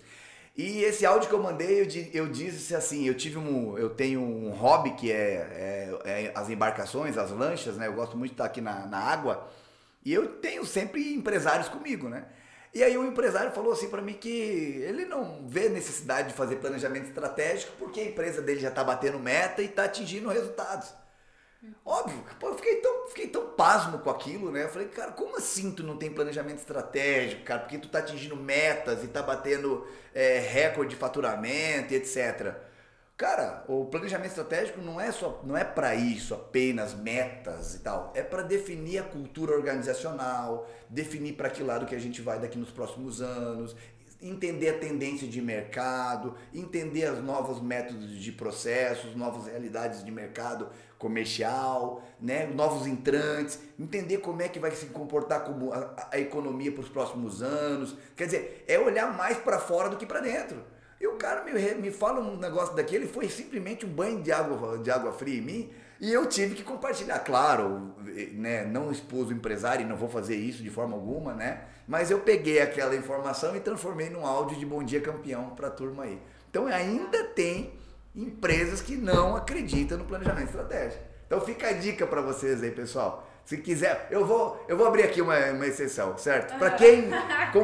E 0.56 0.82
esse 0.84 1.04
áudio 1.04 1.28
que 1.28 1.34
eu 1.34 1.42
mandei, 1.42 1.82
eu, 1.82 2.24
eu 2.24 2.28
disse 2.28 2.74
assim, 2.74 3.06
eu 3.06 3.14
tive 3.14 3.36
um, 3.36 3.76
eu 3.76 3.90
tenho 3.90 4.22
um 4.22 4.50
hobby 4.50 4.92
que 4.92 5.12
é, 5.12 5.14
é, 5.14 5.98
é, 6.04 6.32
as 6.34 6.48
embarcações, 6.48 7.18
as 7.18 7.30
lanchas, 7.30 7.76
né? 7.76 7.86
Eu 7.86 7.92
gosto 7.92 8.16
muito 8.16 8.30
de 8.30 8.34
estar 8.34 8.46
aqui 8.46 8.60
na, 8.60 8.86
na 8.86 8.98
água 8.98 9.48
e 10.04 10.12
eu 10.14 10.26
tenho 10.36 10.64
sempre 10.64 11.12
empresários 11.14 11.68
comigo, 11.68 12.08
né? 12.08 12.24
E 12.72 12.82
aí 12.82 12.96
o 12.96 13.06
empresário 13.06 13.52
falou 13.52 13.72
assim 13.72 13.88
para 13.88 14.02
mim 14.02 14.14
que 14.14 14.28
ele 14.28 15.04
não 15.04 15.46
vê 15.48 15.68
necessidade 15.68 16.28
de 16.28 16.34
fazer 16.34 16.56
planejamento 16.56 17.06
estratégico 17.06 17.72
porque 17.78 18.00
a 18.00 18.04
empresa 18.04 18.42
dele 18.42 18.60
já 18.60 18.68
está 18.68 18.84
batendo 18.84 19.18
meta 19.18 19.62
e 19.62 19.66
está 19.66 19.84
atingindo 19.84 20.28
resultados. 20.28 20.92
Óbvio, 21.84 22.22
pô, 22.40 22.48
eu 22.48 22.54
fiquei 22.56 22.76
tão, 22.76 23.08
fiquei 23.08 23.28
tão 23.28 23.50
pasmo 23.50 23.98
com 23.98 24.10
aquilo, 24.10 24.50
né? 24.50 24.64
Eu 24.64 24.68
falei, 24.68 24.88
cara, 24.88 25.12
como 25.12 25.36
assim 25.36 25.70
tu 25.70 25.82
não 25.82 25.96
tem 25.96 26.10
planejamento 26.12 26.58
estratégico, 26.58 27.44
cara? 27.44 27.60
Porque 27.60 27.78
tu 27.78 27.88
tá 27.88 28.00
atingindo 28.00 28.36
metas 28.36 29.04
e 29.04 29.08
tá 29.08 29.22
batendo 29.22 29.86
é, 30.14 30.38
recorde 30.38 30.90
de 30.90 30.96
faturamento 30.96 31.92
e 31.92 31.96
etc. 31.96 32.54
Cara, 33.16 33.64
o 33.66 33.86
planejamento 33.86 34.28
estratégico 34.28 34.80
não 34.82 35.00
é 35.00 35.10
só 35.10 35.40
não 35.42 35.56
é 35.56 35.64
para 35.64 35.94
isso, 35.94 36.34
apenas 36.34 36.92
metas 36.92 37.74
e 37.74 37.78
tal. 37.78 38.12
É 38.14 38.22
para 38.22 38.42
definir 38.42 38.98
a 38.98 39.04
cultura 39.04 39.54
organizacional, 39.54 40.68
definir 40.90 41.32
para 41.32 41.48
que 41.48 41.62
lado 41.62 41.86
que 41.86 41.94
a 41.94 41.98
gente 41.98 42.20
vai 42.20 42.38
daqui 42.38 42.58
nos 42.58 42.70
próximos 42.70 43.22
anos, 43.22 43.74
entender 44.20 44.68
a 44.68 44.78
tendência 44.78 45.26
de 45.26 45.40
mercado, 45.40 46.34
entender 46.52 47.10
os 47.12 47.22
novos 47.22 47.60
métodos 47.60 48.10
de 48.22 48.32
processos, 48.32 49.14
novas 49.14 49.46
realidades 49.46 50.04
de 50.04 50.10
mercado 50.10 50.68
comercial, 50.98 52.02
né, 52.20 52.46
novos 52.46 52.86
entrantes, 52.86 53.58
entender 53.78 54.18
como 54.18 54.42
é 54.42 54.48
que 54.48 54.58
vai 54.58 54.70
se 54.70 54.86
comportar 54.86 55.44
como 55.44 55.72
a, 55.72 56.08
a 56.12 56.18
economia 56.18 56.72
para 56.72 56.82
os 56.82 56.88
próximos 56.88 57.42
anos. 57.42 57.96
Quer 58.16 58.26
dizer, 58.26 58.64
é 58.66 58.78
olhar 58.78 59.14
mais 59.16 59.36
para 59.36 59.58
fora 59.58 59.88
do 59.88 59.96
que 59.96 60.06
para 60.06 60.20
dentro. 60.20 60.64
E 60.98 61.06
o 61.06 61.16
cara 61.16 61.44
me, 61.44 61.52
me 61.74 61.90
fala 61.90 62.20
um 62.20 62.38
negócio 62.38 62.74
daquele, 62.74 63.06
foi 63.06 63.28
simplesmente 63.28 63.84
um 63.84 63.88
banho 63.88 64.22
de 64.22 64.32
água, 64.32 64.78
de 64.78 64.90
água 64.90 65.12
fria 65.12 65.38
em 65.38 65.42
mim, 65.42 65.70
e 66.00 66.12
eu 66.12 66.26
tive 66.26 66.54
que 66.54 66.62
compartilhar. 66.62 67.18
Claro, 67.20 67.94
né, 68.32 68.64
não 68.64 68.90
expus 68.90 69.28
o 69.28 69.32
empresário 69.32 69.84
e 69.84 69.88
não 69.88 69.96
vou 69.96 70.08
fazer 70.08 70.36
isso 70.36 70.62
de 70.62 70.70
forma 70.70 70.94
alguma, 70.94 71.34
né? 71.34 71.64
Mas 71.86 72.10
eu 72.10 72.20
peguei 72.20 72.60
aquela 72.60 72.96
informação 72.96 73.54
e 73.54 73.60
transformei 73.60 74.10
num 74.10 74.26
áudio 74.26 74.58
de 74.58 74.66
Bom 74.66 74.82
Dia 74.82 75.00
Campeão 75.00 75.50
para 75.50 75.68
a 75.68 75.70
turma 75.70 76.04
aí. 76.04 76.20
Então 76.50 76.66
ainda 76.66 77.24
tem 77.24 77.75
empresas 78.16 78.80
que 78.80 78.96
não 78.96 79.36
acreditam 79.36 79.98
no 79.98 80.04
planejamento 80.04 80.46
estratégico. 80.46 81.02
Então 81.26 81.40
fica 81.40 81.68
a 81.68 81.72
dica 81.72 82.06
para 82.06 82.20
vocês 82.20 82.62
aí, 82.62 82.70
pessoal. 82.70 83.28
Se 83.44 83.58
quiser, 83.58 84.08
eu 84.10 84.26
vou, 84.26 84.64
eu 84.66 84.76
vou 84.76 84.88
abrir 84.88 85.04
aqui 85.04 85.20
uma, 85.20 85.36
uma 85.52 85.66
exceção, 85.66 86.18
certo? 86.18 86.58
Para 86.58 86.72
quem 86.72 87.10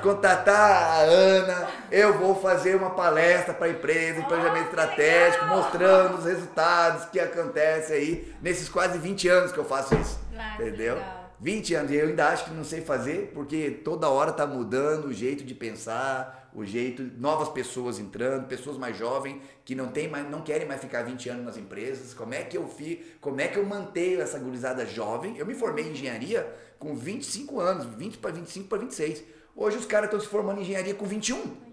contatar 0.00 0.70
a 0.70 0.98
Ana, 1.00 1.68
eu 1.90 2.16
vou 2.16 2.40
fazer 2.40 2.76
uma 2.76 2.90
palestra 2.90 3.52
para 3.52 3.66
a 3.66 3.70
empresa 3.70 4.20
em 4.20 4.22
planejamento 4.22 4.66
estratégico, 4.66 5.46
mostrando 5.46 6.18
os 6.18 6.24
resultados 6.24 7.06
que 7.06 7.18
acontecem 7.18 7.96
aí 7.96 8.34
nesses 8.40 8.68
quase 8.68 8.98
20 8.98 9.28
anos 9.28 9.50
que 9.52 9.58
eu 9.58 9.64
faço 9.64 9.96
isso. 9.96 10.20
entendeu? 10.60 10.96
20 11.40 11.74
anos, 11.74 11.90
e 11.90 11.96
eu 11.96 12.06
ainda 12.06 12.28
acho 12.28 12.44
que 12.44 12.50
não 12.52 12.62
sei 12.62 12.80
fazer, 12.80 13.32
porque 13.34 13.68
toda 13.84 14.08
hora 14.08 14.30
está 14.30 14.46
mudando 14.46 15.06
o 15.06 15.12
jeito 15.12 15.42
de 15.42 15.54
pensar, 15.54 16.41
o 16.54 16.64
jeito, 16.64 17.02
novas 17.18 17.48
pessoas 17.48 17.98
entrando, 17.98 18.46
pessoas 18.46 18.76
mais 18.76 18.96
jovens 18.96 19.40
que 19.64 19.74
não 19.74 19.88
tem 19.88 20.08
mais, 20.08 20.28
não 20.28 20.42
querem 20.42 20.66
mais 20.66 20.80
ficar 20.80 21.02
20 21.02 21.28
anos 21.30 21.44
nas 21.44 21.56
empresas. 21.56 22.12
Como 22.12 22.34
é 22.34 22.42
que 22.42 22.56
eu 22.56 22.68
fico, 22.68 23.02
como 23.20 23.40
é 23.40 23.48
que 23.48 23.58
eu 23.58 23.64
mantenho 23.64 24.20
essa 24.20 24.38
gurizada 24.38 24.84
jovem? 24.84 25.36
Eu 25.38 25.46
me 25.46 25.54
formei 25.54 25.86
em 25.86 25.92
engenharia 25.92 26.46
com 26.78 26.94
25 26.94 27.60
anos, 27.60 27.86
20 27.86 28.18
para 28.18 28.32
25 28.32 28.68
para 28.68 28.78
26. 28.78 29.24
Hoje 29.56 29.78
os 29.78 29.86
caras 29.86 30.06
estão 30.06 30.20
se 30.20 30.26
formando 30.26 30.58
em 30.58 30.62
engenharia 30.62 30.94
com 30.94 31.06
21. 31.06 31.72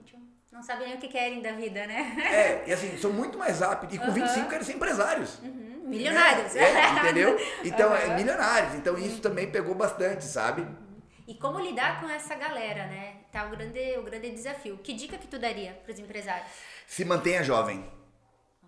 Não 0.52 0.64
sabem 0.64 0.88
nem 0.88 0.98
o 0.98 1.00
que 1.00 1.08
querem 1.08 1.42
da 1.42 1.54
vida, 1.54 1.88
né? 1.88 2.18
É, 2.20 2.70
e 2.70 2.74
assim, 2.74 2.98
são 2.98 3.14
muito 3.14 3.38
mais 3.38 3.62
rápidos. 3.62 3.96
E 3.96 3.98
com 3.98 4.08
uhum. 4.08 4.14
25 4.14 4.50
querem 4.50 4.66
ser 4.66 4.74
empresários. 4.74 5.40
Uhum. 5.42 5.84
Milionários. 5.86 6.54
É, 6.54 6.64
é, 6.70 6.92
entendeu? 6.92 7.38
Então, 7.64 7.90
uhum. 7.90 7.96
é, 7.96 8.16
milionários. 8.16 8.76
Então, 8.76 8.98
isso 8.98 9.22
também 9.22 9.50
pegou 9.50 9.74
bastante, 9.74 10.26
sabe? 10.26 10.68
E 11.30 11.36
como 11.36 11.60
lidar 11.60 12.02
com 12.02 12.10
essa 12.10 12.34
galera, 12.34 12.88
né? 12.88 13.18
Tá 13.32 13.46
o 13.46 13.52
grande, 13.52 13.96
o 14.00 14.02
grande 14.02 14.32
desafio. 14.32 14.80
Que 14.80 14.94
dica 14.94 15.16
que 15.16 15.28
tu 15.28 15.38
daria 15.38 15.74
para 15.84 15.94
os 15.94 16.00
empresários? 16.00 16.50
Se 16.88 17.06
mantenha 17.06 17.44
jovem. 17.44 17.86
Ah, 18.64 18.68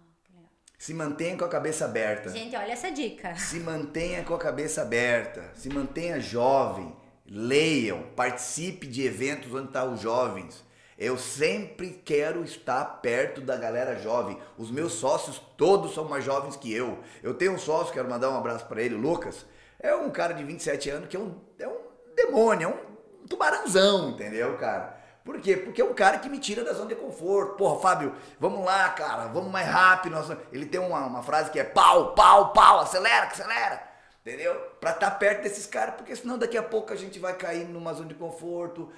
Se 0.78 0.94
mantenha 0.94 1.36
com 1.36 1.44
a 1.44 1.50
cabeça 1.50 1.86
aberta. 1.86 2.30
Gente, 2.30 2.56
olha 2.56 2.72
essa 2.72 2.92
dica. 2.92 3.34
Se 3.36 3.60
mantenha 3.60 4.24
com 4.24 4.36
a 4.36 4.38
cabeça 4.38 4.84
aberta. 4.84 5.50
Se 5.56 5.70
mantenha 5.70 6.20
jovem. 6.20 6.96
Leiam. 7.26 8.04
Participe 8.16 8.86
de 8.86 9.08
eventos 9.08 9.52
onde 9.52 9.66
estão 9.66 9.88
tá 9.88 9.92
os 9.92 10.00
jovens. 10.00 10.64
Eu 11.00 11.18
sempre 11.18 12.00
quero 12.06 12.44
estar 12.44 12.86
perto 13.02 13.42
da 13.42 13.58
galera 13.58 13.98
jovem. 13.98 14.38
Os 14.56 14.70
meus 14.70 14.94
sócios 14.94 15.42
todos 15.58 15.96
são 15.96 16.06
mais 16.06 16.24
jovens 16.24 16.56
que 16.56 16.72
eu. 16.72 17.00
Eu 17.24 17.34
tenho 17.34 17.54
um 17.54 17.58
sócio, 17.58 17.92
quero 17.92 18.08
mandar 18.08 18.30
um 18.30 18.38
abraço 18.38 18.68
para 18.68 18.84
ele, 18.84 18.94
Lucas. 18.94 19.48
É 19.80 19.96
um 19.96 20.12
cara 20.12 20.36
de 20.36 20.44
27 20.44 20.92
anos 20.92 21.10
que 21.10 21.18
é 21.18 21.20
um, 21.20 21.42
é 21.58 21.68
um 21.68 21.81
demônio, 22.16 22.70
é 22.70 22.72
um 22.72 23.28
tubarãozão, 23.28 24.10
entendeu, 24.10 24.58
cara? 24.58 25.02
Por 25.24 25.40
quê? 25.40 25.56
Porque 25.56 25.82
é 25.82 25.86
um 25.86 25.94
cara 25.94 26.18
que 26.18 26.28
me 26.28 26.40
tira 26.40 26.64
da 26.64 26.74
zona 26.74 26.90
de 26.90 26.96
conforto. 26.96 27.56
Porra, 27.56 27.80
Fábio, 27.80 28.16
vamos 28.40 28.66
lá, 28.66 28.90
cara, 28.90 29.28
vamos 29.28 29.52
mais 29.52 29.68
rápido. 29.68 30.16
Ele 30.52 30.66
tem 30.66 30.80
uma, 30.80 31.06
uma 31.06 31.22
frase 31.22 31.52
que 31.52 31.60
é 31.60 31.64
pau, 31.64 32.16
pau, 32.16 32.52
pau, 32.54 32.80
acelera, 32.80 33.28
acelera. 33.28 33.92
Entendeu? 34.22 34.54
Pra 34.80 34.92
estar 34.92 35.12
tá 35.12 35.16
perto 35.16 35.44
desses 35.44 35.66
caras, 35.66 35.96
porque 35.96 36.16
senão 36.16 36.38
daqui 36.38 36.58
a 36.58 36.64
pouco 36.64 36.94
a 36.94 36.96
gente 36.96 37.20
vai 37.20 37.36
cair 37.36 37.66
numa 37.66 37.94
zona 37.94 38.10
de 38.10 38.16
conforto. 38.16 38.90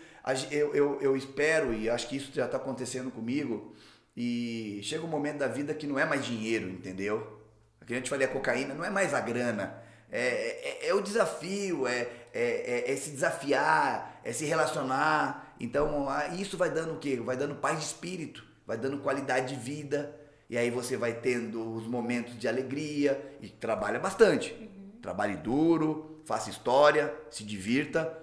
Eu, 0.50 0.74
eu, 0.74 1.01
eu 1.01 1.17
espero, 1.17 1.74
e 1.74 1.89
acho 1.89 2.08
que 2.08 2.17
isso 2.17 2.32
já 2.34 2.46
está 2.46 2.58
acontecendo 2.58 3.12
comigo, 3.12 3.74
e 4.15 4.79
chega 4.84 5.03
um 5.03 5.10
momento 5.10 5.38
da 5.38 5.48
vida 5.48 5.74
que 5.74 5.88
não 5.88 5.98
é 5.98 6.05
mais 6.05 6.25
dinheiro, 6.25 6.70
entendeu? 6.70 7.41
Aqui 7.82 7.93
a 7.93 7.98
gente 7.98 8.10
falei 8.10 8.27
a 8.27 8.29
cocaína, 8.29 8.74
não 8.74 8.84
é 8.84 8.89
mais 8.89 9.13
a 9.13 9.20
grana. 9.20 9.83
É, 10.13 10.86
é, 10.86 10.89
é 10.89 10.93
o 10.93 11.01
desafio, 11.01 11.88
é, 11.88 12.08
é, 12.32 12.93
é, 12.93 12.96
se 12.96 13.10
desafiar, 13.10 14.22
é 14.24 14.32
se 14.32 14.46
relacionar. 14.46 15.55
Então, 15.60 16.08
isso 16.38 16.55
vai 16.55 16.70
dando 16.70 16.93
o 16.93 17.00
quê? 17.00 17.17
Vai 17.17 17.36
dando 17.36 17.55
paz 17.55 17.79
de 17.79 17.86
espírito, 17.86 18.46
vai 18.65 18.77
dando 18.77 19.00
qualidade 19.00 19.55
de 19.55 19.60
vida. 19.60 20.15
E 20.48 20.58
aí 20.58 20.70
você 20.70 20.96
vai 20.96 21.13
tendo 21.13 21.75
os 21.75 21.88
momentos 21.88 22.38
de 22.38 22.48
alegria 22.48 23.38
e 23.41 23.50
trabalha 23.50 24.00
bastante. 24.00 24.53
Uhum. 24.53 25.00
Trabalhe 25.01 25.36
duro, 25.38 26.22
faça 26.25 26.51
história, 26.51 27.12
se 27.32 27.43
divirta 27.43 28.23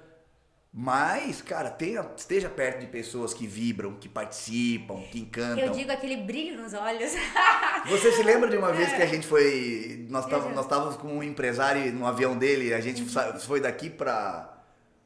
mas, 0.72 1.42
cara, 1.42 1.68
tenha, 1.68 2.08
esteja 2.16 2.48
perto 2.48 2.78
de 2.78 2.86
pessoas 2.86 3.34
que 3.34 3.44
vibram, 3.44 3.94
que 3.94 4.08
participam, 4.08 5.02
que 5.10 5.18
encantam. 5.18 5.58
Eu 5.58 5.72
digo 5.72 5.90
aquele 5.90 6.18
brilho 6.18 6.62
nos 6.62 6.72
olhos. 6.74 7.12
Você 7.90 8.12
se 8.12 8.22
lembra 8.22 8.48
de 8.48 8.56
uma 8.56 8.72
vez 8.72 8.92
que 8.92 9.02
a 9.02 9.06
gente 9.06 9.26
foi. 9.26 10.06
Nós 10.08 10.24
estávamos 10.26 10.96
com 10.96 11.08
um 11.08 11.22
empresário 11.24 11.92
no 11.92 12.06
avião 12.06 12.38
dele, 12.38 12.72
a 12.72 12.80
gente 12.80 13.02
uhum. 13.02 13.40
foi 13.40 13.60
daqui 13.60 13.90
pra. 13.90 14.58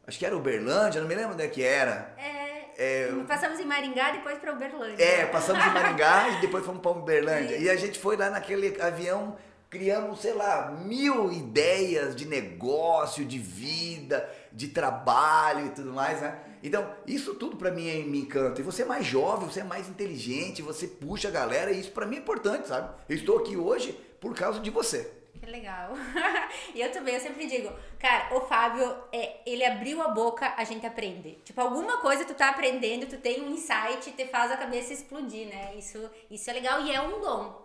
Acho 0.07 0.19
que 0.19 0.27
era 0.27 0.37
Uberlândia, 0.37 1.01
não 1.01 1.09
me 1.09 1.15
lembro 1.15 1.33
onde 1.33 1.45
é 1.45 1.49
que 1.49 1.63
era. 1.63 2.15
É. 2.19 2.45
É, 2.77 3.09
passamos 3.29 3.61
em 3.61 3.65
Maringá 3.65 4.11
depois 4.11 4.37
para 4.37 4.53
Uberlândia. 4.53 5.03
É, 5.03 5.27
passamos 5.27 5.65
em 5.65 5.71
Maringá 5.71 6.29
e 6.37 6.41
depois 6.41 6.67
fomos 6.67 6.83
para 6.83 6.91
Uberlândia. 6.91 7.57
E 7.57 7.71
a 7.71 7.77
gente 7.77 8.01
foi 8.01 8.17
lá 8.17 8.29
naquele 8.29 8.83
avião 8.83 9.37
criamos, 9.75 10.21
sei 10.21 10.33
lá, 10.33 10.71
mil 10.71 11.33
ideias 11.33 12.15
de 12.15 12.27
negócio, 12.27 13.25
de 13.25 13.41
vida, 13.41 14.31
de 14.55 14.69
trabalho 14.69 15.67
e 15.67 15.71
tudo 15.71 15.93
mais, 15.93 16.21
né? 16.23 16.39
Então, 16.63 16.89
isso 17.07 17.35
tudo 17.35 17.57
para 17.57 17.71
mim 17.71 18.05
me 18.05 18.21
encanta. 18.21 18.61
E 18.61 18.65
você 18.65 18.83
é 18.83 18.85
mais 18.87 19.05
jovem, 19.05 19.49
você 19.49 19.61
é 19.61 19.65
mais 19.65 19.89
inteligente, 19.89 20.63
você 20.63 20.87
puxa 20.87 21.29
a 21.29 21.31
galera, 21.31 21.73
e 21.73 21.81
isso 21.81 21.91
para 21.91 22.07
mim 22.07 22.17
é 22.17 22.21
importante, 22.21 22.69
sabe? 22.69 22.95
Eu 23.09 23.17
estou 23.17 23.39
aqui 23.39 23.57
hoje 23.57 23.93
por 24.21 24.35
causa 24.35 24.61
de 24.61 24.71
você. 24.71 25.13
Que 25.39 25.51
legal. 25.51 25.93
e 26.75 26.81
eu 26.81 26.91
também, 26.91 27.15
eu 27.15 27.21
sempre 27.21 27.47
digo, 27.47 27.71
cara, 27.99 28.35
o 28.35 28.41
Fábio, 28.43 28.97
é, 29.13 29.41
ele 29.45 29.65
abriu 29.65 30.01
a 30.01 30.09
boca, 30.09 30.55
a 30.57 30.65
gente 30.65 30.87
aprende. 30.87 31.39
Tipo, 31.45 31.61
alguma 31.61 31.99
coisa 31.99 32.25
tu 32.25 32.33
tá 32.33 32.49
aprendendo, 32.49 33.07
tu 33.07 33.19
tem 33.19 33.43
um 33.43 33.51
insight, 33.51 34.13
te 34.13 34.27
faz 34.29 34.51
a 34.53 34.57
cabeça 34.57 34.93
explodir, 34.93 35.49
né? 35.49 35.75
Isso, 35.77 36.09
isso 36.31 36.49
é 36.49 36.53
legal 36.53 36.81
e 36.81 36.93
é 36.93 37.01
um 37.03 37.21
dom. 37.21 37.63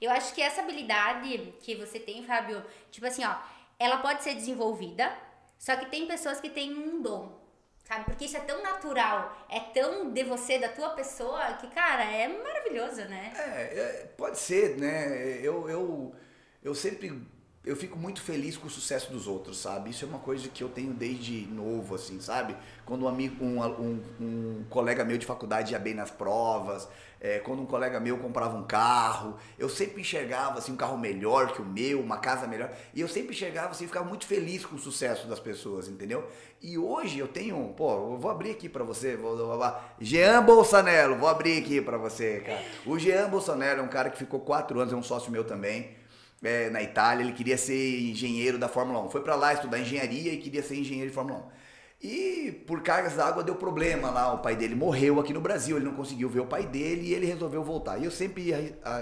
Eu 0.00 0.10
acho 0.12 0.34
que 0.34 0.42
essa 0.42 0.60
habilidade 0.60 1.54
que 1.60 1.74
você 1.74 1.98
tem, 1.98 2.22
Fábio, 2.24 2.62
tipo 2.92 3.06
assim, 3.06 3.24
ó, 3.24 3.34
ela 3.78 3.98
pode 3.98 4.22
ser 4.22 4.34
desenvolvida, 4.34 5.12
só 5.58 5.76
que 5.76 5.86
tem 5.86 6.06
pessoas 6.06 6.40
que 6.40 6.50
têm 6.50 6.74
um 6.74 7.02
dom, 7.02 7.40
sabe? 7.84 8.04
Porque 8.04 8.24
isso 8.24 8.36
é 8.36 8.40
tão 8.40 8.62
natural, 8.62 9.46
é 9.48 9.60
tão 9.60 10.12
de 10.12 10.24
você, 10.24 10.58
da 10.58 10.68
tua 10.68 10.90
pessoa, 10.90 11.54
que, 11.54 11.68
cara, 11.68 12.04
é 12.04 12.28
maravilhoso, 12.28 13.02
né? 13.08 13.32
É, 13.36 13.78
é 13.78 14.12
pode 14.16 14.38
ser, 14.38 14.76
né? 14.76 15.40
Eu, 15.42 15.68
eu, 15.68 16.14
eu 16.62 16.74
sempre 16.74 17.26
eu 17.66 17.74
fico 17.74 17.98
muito 17.98 18.22
feliz 18.22 18.56
com 18.56 18.68
o 18.68 18.70
sucesso 18.70 19.10
dos 19.12 19.26
outros, 19.26 19.58
sabe? 19.58 19.90
Isso 19.90 20.04
é 20.04 20.08
uma 20.08 20.20
coisa 20.20 20.48
que 20.48 20.62
eu 20.62 20.68
tenho 20.68 20.94
desde 20.94 21.48
novo, 21.48 21.96
assim, 21.96 22.20
sabe? 22.20 22.54
Quando 22.84 23.04
um 23.04 23.08
amigo, 23.08 23.44
um, 23.44 23.60
um, 23.60 24.02
um 24.20 24.64
colega 24.70 25.04
meu 25.04 25.18
de 25.18 25.26
faculdade 25.26 25.72
ia 25.72 25.78
bem 25.78 25.92
nas 25.92 26.08
provas, 26.08 26.88
é, 27.20 27.40
quando 27.40 27.62
um 27.62 27.66
colega 27.66 27.98
meu 27.98 28.18
comprava 28.18 28.56
um 28.56 28.62
carro, 28.62 29.34
eu 29.58 29.68
sempre 29.68 30.00
enxergava 30.00 30.60
assim 30.60 30.70
um 30.70 30.76
carro 30.76 30.96
melhor 30.96 31.54
que 31.54 31.60
o 31.60 31.64
meu, 31.64 32.00
uma 32.00 32.18
casa 32.18 32.46
melhor, 32.46 32.70
e 32.94 33.00
eu 33.00 33.08
sempre 33.08 33.34
enxergava 33.34 33.70
assim, 33.70 33.88
ficava 33.88 34.08
muito 34.08 34.26
feliz 34.26 34.64
com 34.64 34.76
o 34.76 34.78
sucesso 34.78 35.26
das 35.26 35.40
pessoas, 35.40 35.88
entendeu? 35.88 36.24
E 36.62 36.78
hoje 36.78 37.18
eu 37.18 37.26
tenho, 37.26 37.74
pô, 37.76 38.12
eu 38.12 38.16
vou 38.16 38.30
abrir 38.30 38.52
aqui 38.52 38.68
para 38.68 38.84
você, 38.84 39.16
vou, 39.16 39.36
vou, 39.36 39.58
vou, 39.58 39.74
Jean 40.00 40.40
Bolsonaro, 40.40 41.16
vou 41.16 41.28
abrir 41.28 41.58
aqui 41.58 41.80
para 41.80 41.98
você, 41.98 42.44
cara. 42.46 42.62
O 42.86 42.96
Jean 42.96 43.28
Bolsonaro 43.28 43.80
é 43.80 43.82
um 43.82 43.88
cara 43.88 44.08
que 44.08 44.18
ficou 44.18 44.38
quatro 44.38 44.78
anos, 44.78 44.92
é 44.92 44.96
um 44.96 45.02
sócio 45.02 45.32
meu 45.32 45.42
também 45.42 45.95
é, 46.42 46.70
na 46.70 46.82
Itália, 46.82 47.22
ele 47.24 47.32
queria 47.32 47.56
ser 47.56 48.00
engenheiro 48.00 48.58
da 48.58 48.68
Fórmula 48.68 49.00
1. 49.04 49.10
Foi 49.10 49.22
para 49.22 49.34
lá 49.34 49.54
estudar 49.54 49.78
engenharia 49.78 50.32
e 50.32 50.38
queria 50.38 50.62
ser 50.62 50.76
engenheiro 50.76 51.08
de 51.08 51.14
Fórmula 51.14 51.40
1. 51.40 51.56
E 52.02 52.52
por 52.66 52.82
cargas 52.82 53.14
d'água 53.14 53.42
deu 53.42 53.54
problema 53.54 54.10
lá, 54.10 54.32
o 54.34 54.38
pai 54.38 54.54
dele 54.54 54.74
morreu 54.74 55.18
aqui 55.18 55.32
no 55.32 55.40
Brasil, 55.40 55.76
ele 55.76 55.86
não 55.86 55.94
conseguiu 55.94 56.28
ver 56.28 56.40
o 56.40 56.46
pai 56.46 56.66
dele 56.66 57.08
e 57.08 57.14
ele 57.14 57.26
resolveu 57.26 57.64
voltar. 57.64 57.98
E 57.98 58.04
eu 58.04 58.10
sempre 58.10 58.54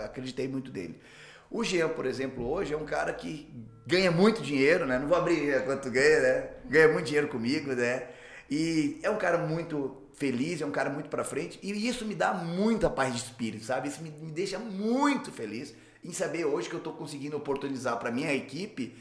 acreditei 0.04 0.46
muito 0.46 0.70
dele. 0.70 1.00
O 1.50 1.62
Jean, 1.64 1.88
por 1.88 2.06
exemplo, 2.06 2.48
hoje 2.48 2.72
é 2.72 2.76
um 2.76 2.84
cara 2.84 3.12
que 3.12 3.52
ganha 3.86 4.10
muito 4.10 4.42
dinheiro, 4.42 4.86
né? 4.86 4.98
Não 4.98 5.08
vou 5.08 5.16
abrir 5.16 5.64
quanto 5.64 5.90
ganha, 5.90 6.20
né? 6.20 6.48
Ganha 6.66 6.88
muito 6.88 7.06
dinheiro 7.06 7.28
comigo, 7.28 7.72
né? 7.72 8.08
E 8.50 8.98
é 9.02 9.10
um 9.10 9.18
cara 9.18 9.38
muito 9.38 10.02
feliz, 10.14 10.60
é 10.60 10.66
um 10.66 10.70
cara 10.70 10.88
muito 10.88 11.08
para 11.08 11.24
frente. 11.24 11.58
E 11.62 11.88
isso 11.88 12.04
me 12.04 12.14
dá 12.14 12.32
muita 12.32 12.88
paz 12.88 13.12
de 13.12 13.20
espírito, 13.20 13.64
sabe? 13.64 13.88
Isso 13.88 14.02
me, 14.02 14.10
me 14.10 14.30
deixa 14.30 14.58
muito 14.58 15.32
feliz 15.32 15.74
em 16.04 16.12
saber 16.12 16.44
hoje 16.44 16.68
que 16.68 16.74
eu 16.74 16.78
estou 16.78 16.92
conseguindo 16.92 17.36
oportunizar 17.36 17.98
para 17.98 18.10
minha 18.10 18.32
equipe 18.32 18.96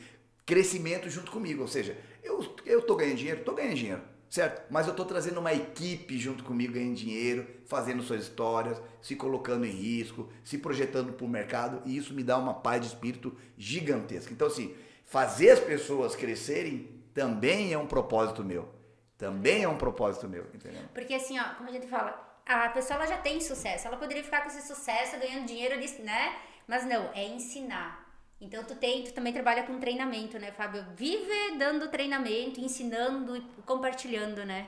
crescimento 0.46 1.10
junto 1.10 1.32
comigo. 1.32 1.62
Ou 1.62 1.68
seja, 1.68 1.98
eu 2.24 2.80
estou 2.80 2.96
ganhando 2.96 3.18
dinheiro, 3.18 3.40
estou 3.40 3.56
ganhando 3.56 3.76
dinheiro, 3.76 4.02
certo? 4.30 4.64
Mas 4.72 4.88
eu 4.88 4.92
estou 4.92 5.06
trazendo 5.06 5.40
uma 5.40 5.54
equipe 5.54 6.18
junto 6.18 6.44
comigo 6.44 6.74
ganhando 6.74 6.96
dinheiro, 6.96 7.48
fazendo 7.66 8.02
suas 8.02 8.24
histórias, 8.24 8.82
se 9.02 9.16
colocando 9.16 9.66
em 9.66 9.72
risco, 9.72 10.30
se 10.44 10.58
projetando 10.58 11.14
para 11.14 11.26
o 11.26 11.30
mercado 11.30 11.82
e 11.86 11.98
isso 11.98 12.14
me 12.14 12.24
dá 12.24 12.38
uma 12.38 12.54
paz 12.54 12.82
de 12.82 12.88
espírito 12.88 13.36
gigantesca. 13.58 14.32
Então, 14.34 14.48
assim, 14.48 14.74
fazer 15.06 15.52
as 15.52 15.60
pessoas 15.60 16.16
crescerem 16.16 16.90
também 17.14 17.74
é 17.74 17.78
um 17.78 17.88
propósito 17.88 18.44
meu. 18.44 18.70
Também 19.18 19.64
é 19.64 19.68
um 19.70 19.78
propósito 19.78 20.28
meu, 20.28 20.46
entendeu? 20.54 20.82
Porque 20.94 21.14
assim, 21.14 21.40
ó, 21.40 21.56
como 21.56 21.70
a 21.70 21.72
gente 21.72 21.88
fala, 21.88 22.42
a 22.46 22.70
pessoa 22.70 22.98
ela 22.98 23.08
já 23.08 23.18
tem 23.18 23.40
sucesso, 23.40 23.88
ela 23.88 23.96
poderia 23.96 24.24
ficar 24.24 24.42
com 24.42 24.50
esse 24.50 24.68
sucesso 24.68 25.18
ganhando 25.18 25.46
dinheiro, 25.46 25.76
né? 26.04 26.36
Mas 26.68 26.86
não, 26.86 27.10
é 27.14 27.28
ensinar. 27.28 28.04
Então 28.40 28.64
tu 28.64 28.76
tem, 28.76 29.04
tu 29.04 29.14
também 29.14 29.32
trabalha 29.32 29.64
com 29.64 29.80
treinamento, 29.80 30.38
né, 30.38 30.52
Fábio? 30.52 30.86
Vive 30.96 31.58
dando 31.58 31.88
treinamento, 31.90 32.60
ensinando 32.60 33.38
e 33.38 33.42
compartilhando, 33.66 34.46
né? 34.46 34.68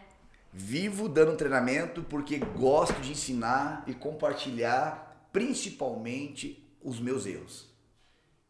Vivo 0.53 1.09
dando 1.09 1.35
treinamento 1.35 2.01
porque 2.03 2.37
gosto 2.37 3.01
de 3.01 3.11
ensinar 3.11 3.83
e 3.85 3.93
compartilhar 3.93 5.27
principalmente 5.33 6.65
os 6.81 6.99
meus 6.99 7.25
erros. 7.25 7.69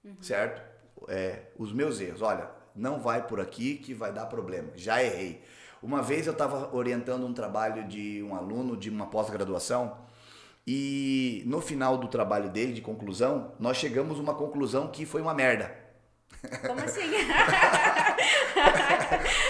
Uhum. 0.04 0.16
Certo? 0.22 0.62
É, 1.08 1.46
os 1.58 1.74
meus 1.74 2.00
erros. 2.00 2.22
Olha, 2.22 2.48
não 2.76 3.00
vai 3.00 3.26
por 3.26 3.40
aqui 3.40 3.78
que 3.78 3.94
vai 3.94 4.14
dar 4.14 4.28
problema. 4.28 4.70
Já 4.76 5.04
errei. 5.04 5.44
Uma 5.82 6.04
vez 6.04 6.28
eu 6.28 6.34
estava 6.34 6.76
orientando 6.76 7.26
um 7.26 7.34
trabalho 7.34 7.88
de 7.88 8.22
um 8.22 8.36
aluno 8.36 8.78
de 8.78 8.90
uma 8.92 9.08
pós-graduação 9.08 9.98
e 10.68 11.44
no 11.46 11.62
final 11.62 11.98
do 11.98 12.08
trabalho 12.08 12.50
dele, 12.50 12.74
de 12.74 12.82
conclusão, 12.82 13.54
nós 13.60 13.78
chegamos 13.78 14.18
a 14.18 14.22
uma 14.22 14.34
conclusão 14.34 14.88
que 14.88 15.06
foi 15.06 15.22
uma 15.22 15.34
merda. 15.34 15.72
Como 16.66 16.80
assim? 16.82 17.12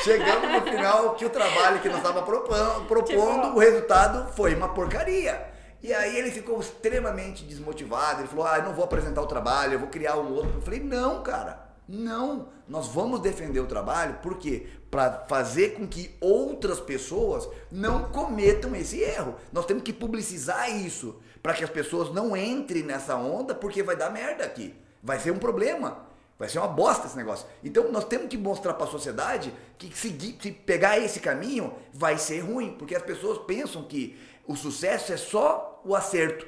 chegamos 0.03 0.51
no 0.51 0.61
final 0.61 1.15
que 1.15 1.25
o 1.25 1.29
trabalho 1.29 1.79
que 1.79 1.87
nós 1.87 1.97
estávamos 1.97 2.25
propondo, 2.25 2.85
propondo 2.87 3.41
tipo... 3.43 3.55
o 3.55 3.59
resultado 3.59 4.33
foi 4.33 4.55
uma 4.55 4.69
porcaria. 4.69 5.53
E 5.81 5.93
aí 5.93 6.17
ele 6.17 6.31
ficou 6.31 6.59
extremamente 6.59 7.45
desmotivado. 7.45 8.21
Ele 8.21 8.27
falou: 8.27 8.45
Ah, 8.45 8.57
eu 8.57 8.63
não 8.63 8.73
vou 8.73 8.83
apresentar 8.83 9.21
o 9.21 9.27
trabalho, 9.27 9.73
eu 9.73 9.79
vou 9.79 9.89
criar 9.89 10.17
um 10.17 10.33
outro. 10.33 10.55
Eu 10.55 10.61
falei: 10.61 10.79
Não, 10.79 11.21
cara. 11.21 11.64
Não, 11.87 12.49
nós 12.67 12.87
vamos 12.87 13.19
defender 13.19 13.59
o 13.59 13.67
trabalho, 13.67 14.15
por 14.15 14.37
quê? 14.37 14.67
Para 14.89 15.25
fazer 15.27 15.75
com 15.75 15.87
que 15.87 16.15
outras 16.19 16.79
pessoas 16.79 17.47
não 17.71 18.09
cometam 18.09 18.75
esse 18.75 18.99
erro. 19.01 19.35
Nós 19.51 19.65
temos 19.65 19.83
que 19.83 19.93
publicizar 19.93 20.69
isso, 20.75 21.19
para 21.43 21.53
que 21.53 21.63
as 21.63 21.69
pessoas 21.69 22.11
não 22.11 22.35
entrem 22.35 22.81
nessa 22.81 23.15
onda, 23.15 23.53
porque 23.53 23.83
vai 23.83 23.95
dar 23.95 24.09
merda 24.09 24.43
aqui. 24.43 24.73
Vai 25.03 25.19
ser 25.19 25.31
um 25.31 25.37
problema. 25.37 26.05
Vai 26.37 26.49
ser 26.49 26.57
uma 26.59 26.67
bosta 26.67 27.07
esse 27.07 27.15
negócio. 27.15 27.47
Então 27.63 27.91
nós 27.91 28.03
temos 28.03 28.27
que 28.27 28.37
mostrar 28.37 28.73
para 28.73 28.85
a 28.85 28.89
sociedade 28.89 29.53
que 29.77 29.95
seguir, 29.95 30.37
se 30.41 30.51
pegar 30.51 30.97
esse 30.97 31.19
caminho 31.19 31.73
vai 31.93 32.17
ser 32.17 32.39
ruim, 32.39 32.75
porque 32.77 32.95
as 32.95 33.03
pessoas 33.03 33.37
pensam 33.45 33.83
que 33.83 34.19
o 34.45 34.55
sucesso 34.55 35.13
é 35.13 35.17
só 35.17 35.81
o 35.85 35.95
acerto. 35.95 36.45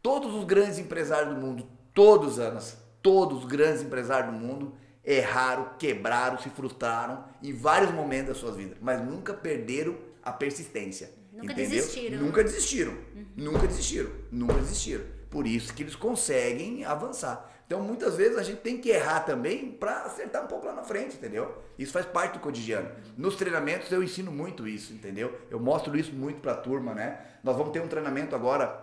Todos 0.00 0.34
os 0.34 0.44
grandes 0.44 0.78
empresários 0.78 1.34
do 1.34 1.40
mundo, 1.40 1.66
todos 1.92 2.34
os 2.34 2.38
anos, 2.38 2.76
todos 3.04 3.40
os 3.40 3.44
grandes 3.44 3.82
empresários 3.82 4.32
do 4.32 4.40
mundo 4.40 4.74
erraram, 5.04 5.74
quebraram, 5.78 6.38
se 6.38 6.48
frustraram 6.48 7.22
em 7.42 7.52
vários 7.52 7.92
momentos 7.92 8.28
das 8.28 8.36
suas 8.38 8.56
vidas, 8.56 8.78
mas 8.80 9.04
nunca 9.04 9.34
perderam 9.34 9.94
a 10.22 10.32
persistência. 10.32 11.10
Nunca 11.30 11.52
entendeu? 11.52 11.82
desistiram. 11.82 12.18
Nunca 12.18 12.42
desistiram. 12.42 12.92
Uhum. 12.92 13.26
Nunca 13.36 13.66
desistiram. 13.66 14.10
Nunca 14.32 14.54
desistiram. 14.54 15.04
Por 15.28 15.46
isso 15.46 15.74
que 15.74 15.82
eles 15.82 15.94
conseguem 15.94 16.82
avançar. 16.86 17.50
Então, 17.66 17.82
muitas 17.82 18.16
vezes 18.16 18.38
a 18.38 18.42
gente 18.42 18.60
tem 18.60 18.78
que 18.78 18.88
errar 18.88 19.20
também 19.20 19.72
para 19.72 20.04
acertar 20.04 20.44
um 20.44 20.46
pouco 20.46 20.64
lá 20.64 20.72
na 20.72 20.82
frente, 20.82 21.16
entendeu? 21.16 21.62
Isso 21.78 21.92
faz 21.92 22.06
parte 22.06 22.34
do 22.34 22.38
cotidiano. 22.38 22.88
Nos 23.18 23.36
treinamentos 23.36 23.92
eu 23.92 24.02
ensino 24.02 24.32
muito 24.32 24.66
isso, 24.66 24.94
entendeu? 24.94 25.38
Eu 25.50 25.60
mostro 25.60 25.94
isso 25.96 26.12
muito 26.12 26.40
para 26.40 26.52
a 26.52 26.56
turma, 26.56 26.94
né? 26.94 27.20
Nós 27.42 27.56
vamos 27.56 27.72
ter 27.72 27.80
um 27.80 27.88
treinamento 27.88 28.34
agora 28.34 28.82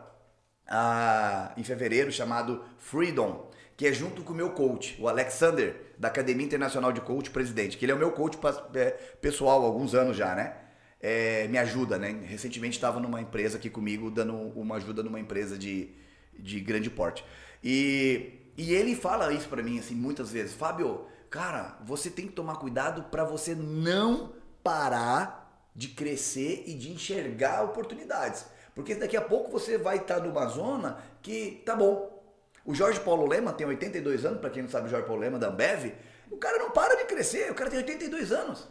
ah, 0.68 1.54
em 1.58 1.64
fevereiro 1.64 2.12
chamado 2.12 2.64
Freedom 2.78 3.50
que 3.82 3.88
é 3.88 3.92
junto 3.92 4.22
com 4.22 4.32
o 4.32 4.36
meu 4.36 4.52
coach, 4.52 4.96
o 5.02 5.08
Alexander, 5.08 5.76
da 5.98 6.08
Academia 6.08 6.46
Internacional 6.46 6.92
de 6.92 7.02
Coach, 7.02 7.32
presidente, 7.32 7.80
que 7.80 7.84
ele 7.84 7.92
é 7.92 7.96
o 7.96 7.98
meu 7.98 8.12
coach 8.12 8.38
é, 8.76 8.92
pessoal 9.20 9.64
há 9.64 9.66
alguns 9.66 9.96
anos 9.96 10.16
já, 10.16 10.36
né? 10.36 10.56
É, 11.02 11.48
me 11.48 11.58
ajuda, 11.58 11.98
né? 11.98 12.16
Recentemente 12.28 12.78
estava 12.78 13.00
numa 13.00 13.20
empresa 13.20 13.58
aqui 13.58 13.72
comigo, 13.72 14.12
dando 14.12 14.36
uma 14.36 14.76
ajuda 14.76 15.02
numa 15.02 15.20
empresa 15.20 15.58
de, 15.58 15.90
de 16.38 16.60
grande 16.60 16.92
porte. 16.92 17.26
E, 17.64 18.52
e 18.56 18.72
ele 18.72 18.96
fala 18.96 19.34
isso 19.34 19.50
para 19.50 19.64
mim, 19.64 19.80
assim, 19.80 19.96
muitas 19.96 20.32
vezes. 20.32 20.54
Fábio, 20.54 21.08
cara, 21.28 21.80
você 21.84 22.12
tem 22.12 22.28
que 22.28 22.34
tomar 22.34 22.58
cuidado 22.58 23.06
para 23.10 23.24
você 23.24 23.56
não 23.56 24.32
parar 24.64 25.72
de 25.76 25.88
crescer 25.88 26.66
e 26.68 26.76
de 26.76 26.92
enxergar 26.92 27.64
oportunidades. 27.64 28.46
Porque 28.76 28.94
daqui 28.94 29.18
a 29.18 29.22
pouco 29.22 29.50
você 29.50 29.76
vai 29.76 29.98
estar 29.98 30.20
tá 30.20 30.24
numa 30.24 30.46
zona 30.46 31.00
que, 31.24 31.64
tá 31.66 31.76
bom, 31.76 32.21
o 32.66 32.76
Jorge 32.76 33.00
Paulo 33.00 33.26
Lema 33.26 33.54
tem 33.54 33.66
82 33.66 34.26
anos, 34.26 34.40
para 34.40 34.50
quem 34.50 34.64
não 34.64 34.70
sabe, 34.70 34.88
o 34.88 34.90
Jorge 34.90 35.06
Paulo 35.06 35.22
Lema 35.22 35.40
da 35.40 35.48
Ambev. 35.48 35.94
O 36.30 36.38
cara 36.38 36.58
não 36.58 36.72
para 36.72 36.96
de 36.96 37.06
crescer, 37.06 37.52
o 37.52 37.56
cara 37.56 37.70
tem 37.70 37.80
82 37.80 38.32
anos. 38.32 38.68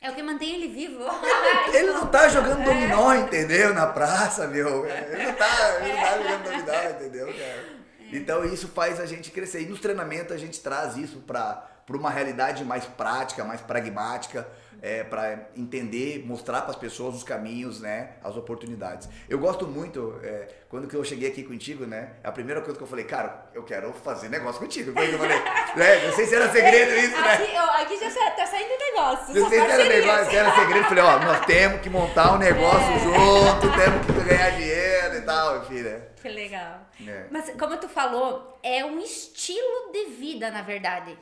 É 0.00 0.10
o 0.10 0.14
que 0.14 0.22
mantém 0.22 0.54
ele 0.54 0.68
vivo. 0.68 1.04
ele 1.74 1.92
não 1.92 2.06
tá 2.06 2.28
jogando 2.28 2.64
dominó, 2.64 3.14
entendeu? 3.14 3.74
Na 3.74 3.86
praça, 3.86 4.46
meu. 4.46 4.86
Ele 4.86 5.24
não 5.24 5.34
tá, 5.34 5.80
ele 5.80 5.92
não 5.92 6.00
tá 6.00 6.18
jogando 6.18 6.44
dominó, 6.44 6.90
entendeu, 6.90 7.26
cara? 7.26 7.78
Então 8.12 8.44
isso 8.44 8.68
faz 8.68 9.00
a 9.00 9.06
gente 9.06 9.30
crescer. 9.30 9.62
E 9.62 9.66
nos 9.66 9.80
treinamentos 9.80 10.32
a 10.32 10.38
gente 10.38 10.60
traz 10.60 10.96
isso 10.96 11.18
para 11.20 11.66
uma 11.96 12.10
realidade 12.10 12.64
mais 12.64 12.84
prática, 12.84 13.44
mais 13.44 13.60
pragmática 13.60 14.46
é, 14.80 15.02
para 15.02 15.48
entender, 15.56 16.24
mostrar 16.24 16.62
para 16.62 16.70
as 16.70 16.76
pessoas 16.76 17.14
os 17.16 17.24
caminhos, 17.24 17.80
né, 17.80 18.10
as 18.22 18.36
oportunidades. 18.36 19.08
Eu 19.28 19.38
gosto 19.38 19.66
muito, 19.66 20.20
é, 20.22 20.48
quando 20.68 20.86
que 20.86 20.94
eu 20.94 21.04
cheguei 21.04 21.28
aqui 21.28 21.42
contigo, 21.42 21.84
né, 21.84 22.12
a 22.22 22.30
primeira 22.30 22.60
coisa 22.60 22.76
que 22.76 22.82
eu 22.82 22.88
falei, 22.88 23.04
cara, 23.04 23.46
eu 23.54 23.64
quero 23.64 23.92
fazer 23.92 24.28
negócio 24.28 24.60
contigo. 24.60 24.92
Foi 24.92 25.12
eu 25.12 25.18
falei, 25.18 25.38
né, 25.76 26.06
não 26.06 26.12
sei 26.12 26.26
se 26.26 26.34
era 26.34 26.50
segredo 26.50 26.94
isso, 26.94 27.20
né? 27.20 27.32
Aqui, 27.32 27.56
aqui 27.56 27.98
já 27.98 28.30
tá 28.30 28.46
saindo 28.46 28.78
negócio. 28.78 29.34
Não 29.34 29.48
sei 29.48 29.60
se 29.60 29.66
era 29.66 29.84
negócio, 29.84 30.30
se 30.30 30.36
era 30.36 30.54
segredo. 30.54 30.78
Eu 30.78 30.84
falei, 30.84 31.04
ó, 31.04 31.18
nós 31.18 31.46
temos 31.46 31.80
que 31.80 31.90
montar 31.90 32.34
um 32.34 32.38
negócio 32.38 32.92
é. 32.92 32.98
junto, 32.98 33.76
temos 33.76 34.06
que 34.06 34.28
ganhar 34.28 34.50
dinheiro 34.50 35.16
e 35.16 35.20
tal, 35.22 35.58
enfim, 35.62 35.82
né. 35.82 36.02
Que 36.20 36.28
legal. 36.28 36.80
É. 37.06 37.26
Mas 37.30 37.50
como 37.58 37.76
tu 37.76 37.88
falou, 37.88 38.58
é 38.62 38.84
um 38.84 38.98
estilo 39.00 39.92
de 39.92 40.06
vida, 40.10 40.50
na 40.50 40.62
verdade. 40.62 41.18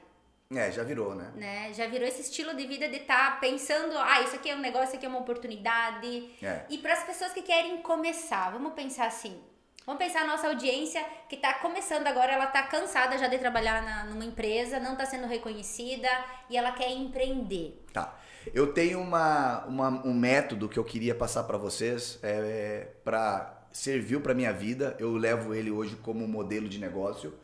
É, 0.55 0.71
já 0.71 0.85
virou, 0.85 1.15
né? 1.15 1.33
né? 1.35 1.73
Já 1.75 1.87
virou 1.89 2.07
esse 2.07 2.23
estilo 2.23 2.55
de 2.55 2.67
vida 2.67 2.89
de 2.89 2.99
estar 2.99 3.33
tá 3.33 3.37
pensando, 3.39 3.99
ah, 3.99 4.23
isso 4.23 4.37
aqui 4.37 4.49
é 4.49 4.55
um 4.55 4.61
negócio, 4.61 4.89
isso 4.89 4.97
aqui 4.97 5.07
é 5.07 5.09
uma 5.09 5.19
oportunidade. 5.19 6.31
É. 6.41 6.65
E 6.71 6.79
para 6.79 6.93
as 6.93 7.03
pessoas 7.03 7.33
que 7.33 7.43
querem 7.43 7.83
começar, 7.83 8.51
vamos 8.51 8.75
pensar 8.75 9.07
assim. 9.07 9.41
Vamos 9.85 10.03
pensar 10.03 10.23
a 10.23 10.27
nossa 10.27 10.49
audiência 10.49 11.05
que 11.29 11.37
está 11.37 11.55
começando 11.55 12.07
agora, 12.07 12.33
ela 12.33 12.47
está 12.47 12.63
cansada 12.65 13.17
já 13.19 13.29
de 13.29 13.39
trabalhar 13.39 13.83
na, 13.83 14.05
numa 14.05 14.25
empresa, 14.25 14.81
não 14.81 14.93
está 14.93 15.07
sendo 15.07 15.27
reconhecida 15.27 16.09
e 16.51 16.57
ela 16.57 16.73
quer 16.73 16.91
empreender. 16.91 17.85
Tá. 17.93 18.19
Eu 18.53 18.73
tenho 18.73 19.01
uma, 19.01 19.65
uma 19.67 19.89
um 20.07 20.15
método 20.15 20.69
que 20.69 20.79
eu 20.79 20.85
queria 20.85 21.15
passar 21.15 21.45
para 21.45 21.57
vocês, 21.57 22.19
é, 22.23 22.31
é 22.31 22.93
para 23.05 23.57
serviu 23.73 24.21
para 24.21 24.35
minha 24.35 24.53
vida. 24.53 24.97
Eu 24.99 25.13
levo 25.17 25.55
ele 25.55 25.71
hoje 25.71 25.97
como 25.97 26.27
modelo 26.27 26.69
de 26.69 26.79
negócio, 26.79 27.35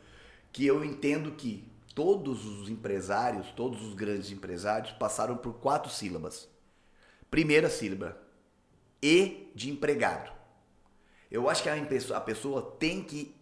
que 0.51 0.65
eu 0.65 0.83
entendo 0.83 1.31
que 1.31 1.72
todos 1.93 2.45
os 2.45 2.69
empresários, 2.69 3.51
todos 3.51 3.81
os 3.81 3.93
grandes 3.93 4.31
empresários 4.31 4.91
passaram 4.93 5.37
por 5.37 5.53
quatro 5.53 5.91
sílabas. 5.91 6.49
Primeira 7.29 7.69
sílaba, 7.69 8.17
E 9.01 9.51
de 9.53 9.69
empregado. 9.69 10.31
Eu 11.29 11.49
acho 11.49 11.63
que 11.63 11.69
a 11.69 12.21
pessoa 12.21 12.75
tem 12.79 13.03
que 13.03 13.35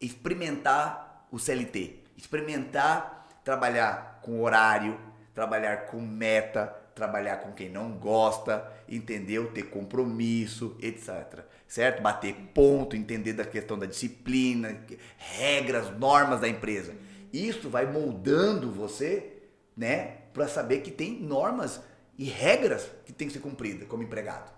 experimentar 0.00 1.26
o 1.30 1.38
CLT, 1.38 2.00
experimentar 2.16 3.14
trabalhar 3.44 4.20
com 4.22 4.42
horário, 4.42 4.98
trabalhar 5.34 5.86
com 5.86 6.00
meta, 6.00 6.66
trabalhar 6.94 7.36
com 7.38 7.52
quem 7.52 7.68
não 7.68 7.92
gosta, 7.92 8.72
entendeu? 8.88 9.52
Ter 9.52 9.64
compromisso, 9.64 10.76
etc. 10.80 11.44
Certo? 11.68 12.02
Bater 12.02 12.34
ponto, 12.54 12.96
entender 12.96 13.34
da 13.34 13.44
questão 13.44 13.78
da 13.78 13.86
disciplina, 13.86 14.80
regras, 15.18 15.96
normas 15.98 16.40
da 16.40 16.48
empresa. 16.48 16.94
Isso 17.34 17.68
vai 17.68 17.84
moldando 17.84 18.70
você, 18.70 19.42
né, 19.76 20.18
para 20.32 20.46
saber 20.46 20.82
que 20.82 20.90
tem 20.92 21.20
normas 21.20 21.80
e 22.16 22.26
regras 22.26 22.88
que 23.04 23.12
tem 23.12 23.26
que 23.26 23.34
ser 23.34 23.40
cumpridas 23.40 23.88
como 23.88 24.04
empregado. 24.04 24.52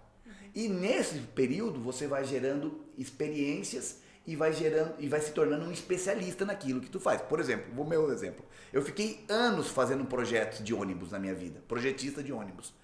E 0.54 0.68
nesse 0.68 1.20
período 1.20 1.80
você 1.80 2.06
vai 2.06 2.22
gerando 2.24 2.84
experiências 2.98 4.02
e 4.26 4.36
vai 4.36 4.52
gerando 4.52 4.94
e 4.98 5.08
vai 5.08 5.22
se 5.22 5.32
tornando 5.32 5.64
um 5.64 5.72
especialista 5.72 6.44
naquilo 6.44 6.82
que 6.82 6.90
tu 6.90 7.00
faz. 7.00 7.22
Por 7.22 7.40
exemplo, 7.40 7.80
o 7.80 7.88
meu 7.88 8.12
exemplo. 8.12 8.44
Eu 8.70 8.82
fiquei 8.82 9.24
anos 9.26 9.68
fazendo 9.68 10.04
projetos 10.04 10.62
de 10.62 10.74
ônibus 10.74 11.12
na 11.12 11.18
minha 11.18 11.34
vida, 11.34 11.62
projetista 11.66 12.22
de 12.22 12.30
ônibus. 12.30 12.74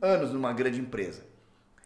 Anos 0.00 0.32
numa 0.32 0.54
grande 0.54 0.80
empresa. 0.80 1.26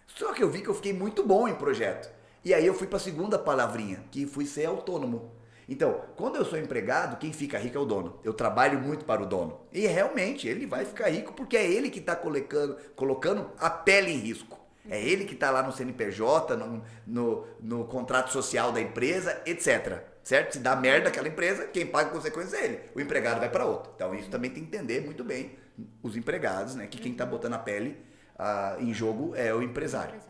Só 0.07 0.33
que 0.33 0.42
eu 0.42 0.48
vi 0.48 0.62
que 0.62 0.68
eu 0.68 0.74
fiquei 0.74 0.92
muito 0.92 1.24
bom 1.24 1.48
em 1.48 1.55
projeto. 1.57 2.14
E 2.44 2.55
aí 2.55 2.64
eu 2.64 2.74
fui 2.74 2.87
para 2.87 2.98
a 2.98 3.00
segunda 3.00 3.37
palavrinha, 3.37 4.05
que 4.12 4.24
fui 4.24 4.46
ser 4.46 4.66
autônomo. 4.66 5.33
Então, 5.68 6.05
quando 6.16 6.37
eu 6.37 6.44
sou 6.44 6.59
empregado, 6.59 7.18
quem 7.18 7.33
fica 7.33 7.59
rico 7.59 7.76
é 7.76 7.81
o 7.81 7.85
dono. 7.85 8.20
Eu 8.22 8.33
trabalho 8.33 8.79
muito 8.79 9.05
para 9.05 9.22
o 9.22 9.26
dono. 9.26 9.61
E 9.72 9.87
realmente, 9.87 10.46
ele 10.46 10.64
vai 10.64 10.85
ficar 10.85 11.09
rico 11.09 11.33
porque 11.33 11.57
é 11.57 11.66
ele 11.66 11.90
que 11.90 11.98
está 11.98 12.14
colocando, 12.14 12.76
colocando 12.94 13.50
a 13.59 13.68
pele 13.68 14.12
em 14.12 14.18
risco. 14.18 14.64
É 14.88 15.02
ele 15.02 15.24
que 15.24 15.35
está 15.35 15.50
lá 15.50 15.64
no 15.64 15.72
CNPJ, 15.72 16.57
no, 16.57 16.83
no, 17.05 17.46
no, 17.61 17.85
contrato 17.87 18.31
social 18.31 18.70
da 18.70 18.81
empresa, 18.81 19.42
etc. 19.44 20.05
Certo? 20.22 20.52
Se 20.52 20.59
dá 20.61 20.76
merda 20.76 21.09
aquela 21.09 21.26
empresa, 21.26 21.66
quem 21.66 21.85
paga 21.85 22.11
a 22.11 22.12
consequência 22.12 22.57
é 22.57 22.64
ele. 22.64 22.81
O 22.94 23.00
empregado 23.00 23.40
vai 23.40 23.50
para 23.50 23.64
outro. 23.64 23.90
Então, 23.96 24.14
isso 24.14 24.31
também 24.31 24.50
tem 24.50 24.64
que 24.64 24.76
entender 24.76 25.00
muito 25.00 25.24
bem 25.24 25.57
os 26.00 26.16
empregados, 26.16 26.76
né? 26.76 26.87
Que 26.87 26.98
quem 26.98 27.11
está 27.11 27.26
botando 27.26 27.55
a 27.55 27.59
pele 27.59 28.00
uh, 28.38 28.81
em 28.81 28.94
jogo 28.94 29.35
é 29.35 29.52
o 29.52 29.61
empresário. 29.61 30.20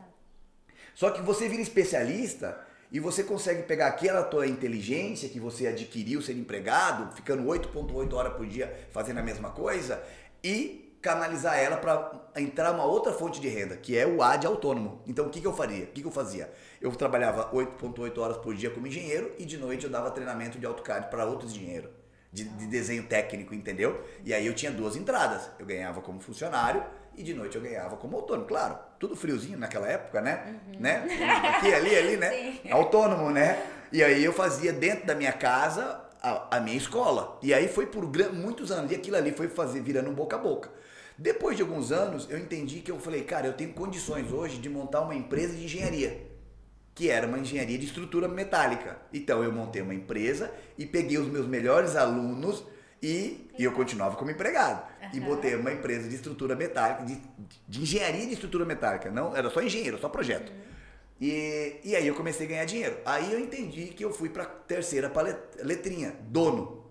Só 0.94 1.10
que 1.10 1.20
você 1.20 1.46
vira 1.46 1.60
especialista 1.60 2.58
e 2.90 3.00
você 3.00 3.22
consegue 3.22 3.62
pegar 3.62 3.88
aquela 3.88 4.22
tua 4.22 4.46
inteligência 4.46 5.28
que 5.28 5.40
você 5.40 5.66
adquiriu 5.66 6.22
sendo 6.22 6.40
empregado, 6.40 7.14
ficando 7.14 7.42
8.8 7.44 8.12
horas 8.12 8.34
por 8.34 8.46
dia 8.46 8.88
fazendo 8.92 9.18
a 9.18 9.22
mesma 9.22 9.50
coisa, 9.50 10.02
e 10.42 10.86
canalizar 11.06 11.56
ela 11.56 11.76
para 11.76 12.12
entrar 12.36 12.72
uma 12.72 12.84
outra 12.84 13.12
fonte 13.12 13.40
de 13.40 13.48
renda, 13.48 13.76
que 13.76 13.96
é 13.96 14.06
o 14.06 14.22
AD 14.22 14.46
autônomo. 14.46 15.00
Então 15.06 15.26
o 15.26 15.30
que, 15.30 15.40
que 15.40 15.46
eu 15.46 15.52
faria? 15.52 15.84
O 15.84 15.88
que, 15.88 16.00
que 16.00 16.06
eu 16.06 16.12
fazia? 16.12 16.52
Eu 16.80 16.90
trabalhava 16.92 17.50
8.8 17.52 18.18
horas 18.18 18.36
por 18.38 18.54
dia 18.54 18.70
como 18.70 18.86
engenheiro 18.86 19.32
e 19.38 19.44
de 19.44 19.56
noite 19.56 19.84
eu 19.84 19.90
dava 19.90 20.10
treinamento 20.10 20.58
de 20.58 20.66
AutoCAD 20.66 21.08
para 21.08 21.24
outros 21.24 21.52
engenheiros. 21.52 21.90
De, 22.32 22.44
de, 22.44 22.66
desenho 22.66 23.04
técnico, 23.04 23.54
entendeu? 23.54 24.04
E 24.22 24.34
aí 24.34 24.46
eu 24.46 24.52
tinha 24.52 24.70
duas 24.70 24.94
entradas. 24.94 25.48
Eu 25.58 25.64
ganhava 25.64 26.02
como 26.02 26.20
funcionário 26.20 26.84
e 27.16 27.22
de 27.22 27.34
noite 27.34 27.56
eu 27.56 27.62
ganhava 27.62 27.96
como 27.96 28.16
autônomo. 28.16 28.46
Claro, 28.46 28.78
tudo 28.98 29.16
friozinho 29.16 29.58
naquela 29.58 29.88
época, 29.88 30.20
né? 30.20 30.60
Uhum. 30.68 30.80
né? 30.80 31.06
Aqui, 31.56 31.72
ali, 31.72 31.96
ali, 31.96 32.16
né? 32.16 32.30
Sim. 32.30 32.70
Autônomo, 32.70 33.30
né? 33.30 33.62
E 33.92 34.02
aí 34.02 34.24
eu 34.24 34.32
fazia 34.32 34.72
dentro 34.72 35.06
da 35.06 35.14
minha 35.14 35.32
casa 35.32 36.04
a, 36.22 36.56
a 36.56 36.60
minha 36.60 36.76
escola. 36.76 37.38
E 37.42 37.54
aí 37.54 37.68
foi 37.68 37.86
por 37.86 38.04
muitos 38.32 38.70
anos. 38.70 38.92
E 38.92 38.94
aquilo 38.94 39.16
ali 39.16 39.32
foi 39.32 39.48
fazer 39.48 39.80
virando 39.80 40.10
um 40.10 40.14
boca 40.14 40.36
a 40.36 40.38
boca. 40.38 40.70
Depois 41.18 41.56
de 41.56 41.62
alguns 41.62 41.92
anos, 41.92 42.28
eu 42.28 42.38
entendi 42.38 42.80
que 42.80 42.90
eu 42.90 42.98
falei, 42.98 43.22
cara, 43.22 43.46
eu 43.46 43.54
tenho 43.54 43.72
condições 43.72 44.30
hoje 44.30 44.58
de 44.58 44.68
montar 44.68 45.00
uma 45.00 45.14
empresa 45.14 45.54
de 45.54 45.64
engenharia 45.64 46.36
que 46.96 47.10
era 47.10 47.26
uma 47.26 47.38
engenharia 47.38 47.76
de 47.76 47.84
estrutura 47.84 48.26
metálica. 48.26 48.96
Então 49.12 49.44
eu 49.44 49.52
montei 49.52 49.82
uma 49.82 49.94
empresa 49.94 50.50
e 50.78 50.86
peguei 50.86 51.18
os 51.18 51.28
meus 51.28 51.46
melhores 51.46 51.94
alunos 51.94 52.64
e, 53.02 53.50
e 53.58 53.64
eu 53.64 53.72
continuava 53.72 54.16
como 54.16 54.30
empregado. 54.30 54.82
E 55.12 55.20
botei 55.20 55.54
uma 55.54 55.72
empresa 55.72 56.08
de 56.08 56.14
estrutura 56.14 56.54
metálica, 56.54 57.04
de, 57.04 57.20
de, 57.68 57.82
engenharia 57.82 58.26
de 58.26 58.32
estrutura 58.32 58.64
metálica. 58.64 59.10
Não, 59.10 59.36
era 59.36 59.50
só 59.50 59.62
engenheiro, 59.62 59.98
só 59.98 60.08
projeto. 60.08 60.50
Uhum. 60.50 60.76
E, 61.20 61.80
e 61.82 61.96
aí 61.96 62.06
eu 62.06 62.14
comecei 62.14 62.46
a 62.46 62.48
ganhar 62.48 62.64
dinheiro. 62.64 62.98
Aí 63.04 63.32
eu 63.32 63.40
entendi 63.40 63.86
que 63.86 64.04
eu 64.04 64.12
fui 64.12 64.28
para 64.28 64.44
terceira 64.44 65.10
letrinha, 65.62 66.14
dono. 66.28 66.84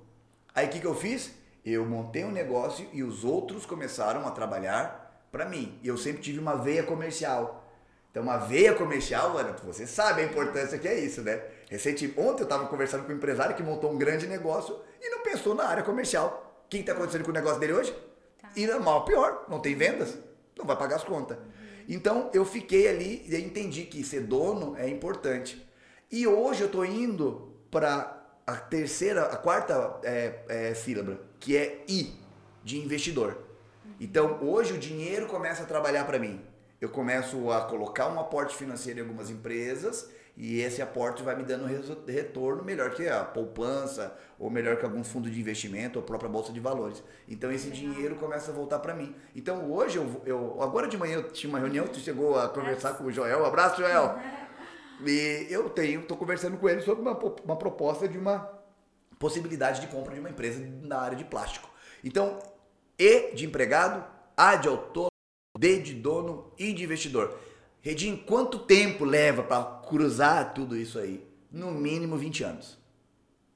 Aí 0.53 0.67
o 0.67 0.69
que, 0.69 0.79
que 0.79 0.87
eu 0.87 0.95
fiz? 0.95 1.31
Eu 1.63 1.85
montei 1.85 2.23
um 2.23 2.31
negócio 2.31 2.87
e 2.93 3.03
os 3.03 3.23
outros 3.23 3.65
começaram 3.65 4.27
a 4.27 4.31
trabalhar 4.31 5.27
para 5.31 5.45
mim. 5.45 5.79
E 5.83 5.87
eu 5.87 5.97
sempre 5.97 6.21
tive 6.21 6.39
uma 6.39 6.55
veia 6.55 6.83
comercial. 6.83 7.63
Então, 8.09 8.23
uma 8.23 8.37
veia 8.37 8.73
comercial, 8.73 9.33
mano, 9.33 9.53
você 9.65 9.85
sabe 9.85 10.21
a 10.21 10.25
importância 10.25 10.77
que 10.77 10.87
é 10.87 10.97
isso, 10.97 11.21
né? 11.21 11.41
Recente, 11.69 12.13
ontem 12.15 12.43
eu 12.43 12.45
estava 12.45 12.65
conversando 12.67 13.03
com 13.03 13.11
um 13.11 13.15
empresário 13.15 13.55
que 13.55 13.61
montou 13.61 13.91
um 13.91 13.97
grande 13.97 14.25
negócio 14.25 14.79
e 15.01 15.09
não 15.09 15.21
pensou 15.21 15.53
na 15.53 15.65
área 15.65 15.83
comercial. 15.83 16.44
O 16.65 16.69
que 16.69 16.77
está 16.77 16.93
acontecendo 16.93 17.23
com 17.23 17.31
o 17.31 17.33
negócio 17.33 17.59
dele 17.59 17.73
hoje? 17.73 17.95
Tá. 18.41 18.49
E 18.55 18.67
mal 18.79 19.05
pior, 19.05 19.45
não 19.47 19.59
tem 19.59 19.75
vendas, 19.75 20.17
não 20.57 20.65
vai 20.65 20.75
pagar 20.75 20.97
as 20.97 21.03
contas. 21.03 21.37
Uhum. 21.37 21.43
Então, 21.87 22.29
eu 22.33 22.43
fiquei 22.43 22.87
ali 22.87 23.23
e 23.27 23.35
entendi 23.37 23.83
que 23.83 24.03
ser 24.03 24.21
dono 24.21 24.75
é 24.77 24.89
importante. 24.89 25.65
E 26.11 26.25
hoje 26.27 26.61
eu 26.61 26.67
estou 26.67 26.85
indo 26.85 27.53
para 27.69 28.23
a 28.45 28.55
terceira, 28.55 29.25
a 29.25 29.37
quarta 29.37 29.99
é, 30.03 30.39
é, 30.47 30.73
sílaba, 30.73 31.19
que 31.39 31.55
é 31.55 31.83
I, 31.87 32.13
de 32.63 32.79
investidor. 32.79 33.37
Uhum. 33.85 33.91
Então, 33.99 34.39
hoje 34.41 34.73
o 34.73 34.77
dinheiro 34.77 35.27
começa 35.27 35.63
a 35.63 35.65
trabalhar 35.65 36.05
para 36.05 36.19
mim 36.19 36.41
eu 36.85 36.89
começo 36.89 37.51
a 37.51 37.61
colocar 37.61 38.07
um 38.07 38.19
aporte 38.19 38.55
financeiro 38.55 38.99
em 38.99 39.01
algumas 39.01 39.29
empresas 39.29 40.09
e 40.37 40.59
esse 40.59 40.81
aporte 40.81 41.23
vai 41.23 41.35
me 41.35 41.43
dando 41.43 41.65
retorno 42.05 42.63
melhor 42.63 42.91
que 42.91 43.07
a 43.07 43.23
poupança, 43.23 44.17
ou 44.37 44.49
melhor 44.49 44.75
que 44.77 44.83
algum 44.83 45.03
fundo 45.03 45.29
de 45.29 45.39
investimento, 45.39 45.97
ou 45.97 46.03
a 46.03 46.05
própria 46.05 46.29
bolsa 46.29 46.51
de 46.51 46.59
valores. 46.59 47.01
Então 47.27 47.51
esse 47.51 47.69
dinheiro 47.69 48.15
começa 48.15 48.51
a 48.51 48.53
voltar 48.53 48.79
para 48.79 48.93
mim. 48.93 49.15
Então 49.33 49.71
hoje 49.71 49.97
eu, 49.97 50.21
eu, 50.25 50.61
agora 50.61 50.87
de 50.87 50.97
manhã 50.97 51.15
eu 51.15 51.31
tinha 51.31 51.49
uma 51.49 51.59
reunião, 51.59 51.87
tu 51.87 51.99
chegou 51.99 52.37
a 52.37 52.49
conversar 52.49 52.93
com 52.93 53.05
o 53.05 53.11
Joel, 53.11 53.43
um 53.43 53.45
abraço 53.45 53.81
Joel. 53.81 54.19
E 55.05 55.47
eu 55.49 55.69
tenho, 55.69 55.99
estou 55.99 56.15
conversando 56.15 56.55
com 56.55 56.69
ele 56.69 56.79
sobre 56.79 57.01
uma, 57.01 57.19
uma 57.43 57.57
proposta 57.57 58.07
de 58.07 58.17
uma 58.17 58.49
possibilidade 59.19 59.81
de 59.81 59.87
compra 59.87 60.13
de 60.13 60.21
uma 60.21 60.29
empresa 60.29 60.65
na 60.81 60.99
área 60.99 61.17
de 61.17 61.25
plástico. 61.25 61.69
Então, 62.01 62.39
E 62.97 63.33
de 63.33 63.45
empregado, 63.45 64.05
A 64.37 64.55
de 64.55 64.69
autônomo, 64.69 65.09
D 65.57 65.79
de 65.79 65.93
dono 65.93 66.49
e 66.57 66.71
de 66.71 66.85
investidor. 66.85 67.37
Redinho, 67.85 68.17
quanto 68.17 68.57
tempo 68.57 69.05
leva 69.05 69.43
para 69.43 69.63
cruzar 69.87 70.55
tudo 70.55 70.75
isso 70.75 70.97
aí? 70.97 71.23
No 71.51 71.69
mínimo 71.69 72.17
20 72.17 72.43
anos. 72.43 72.79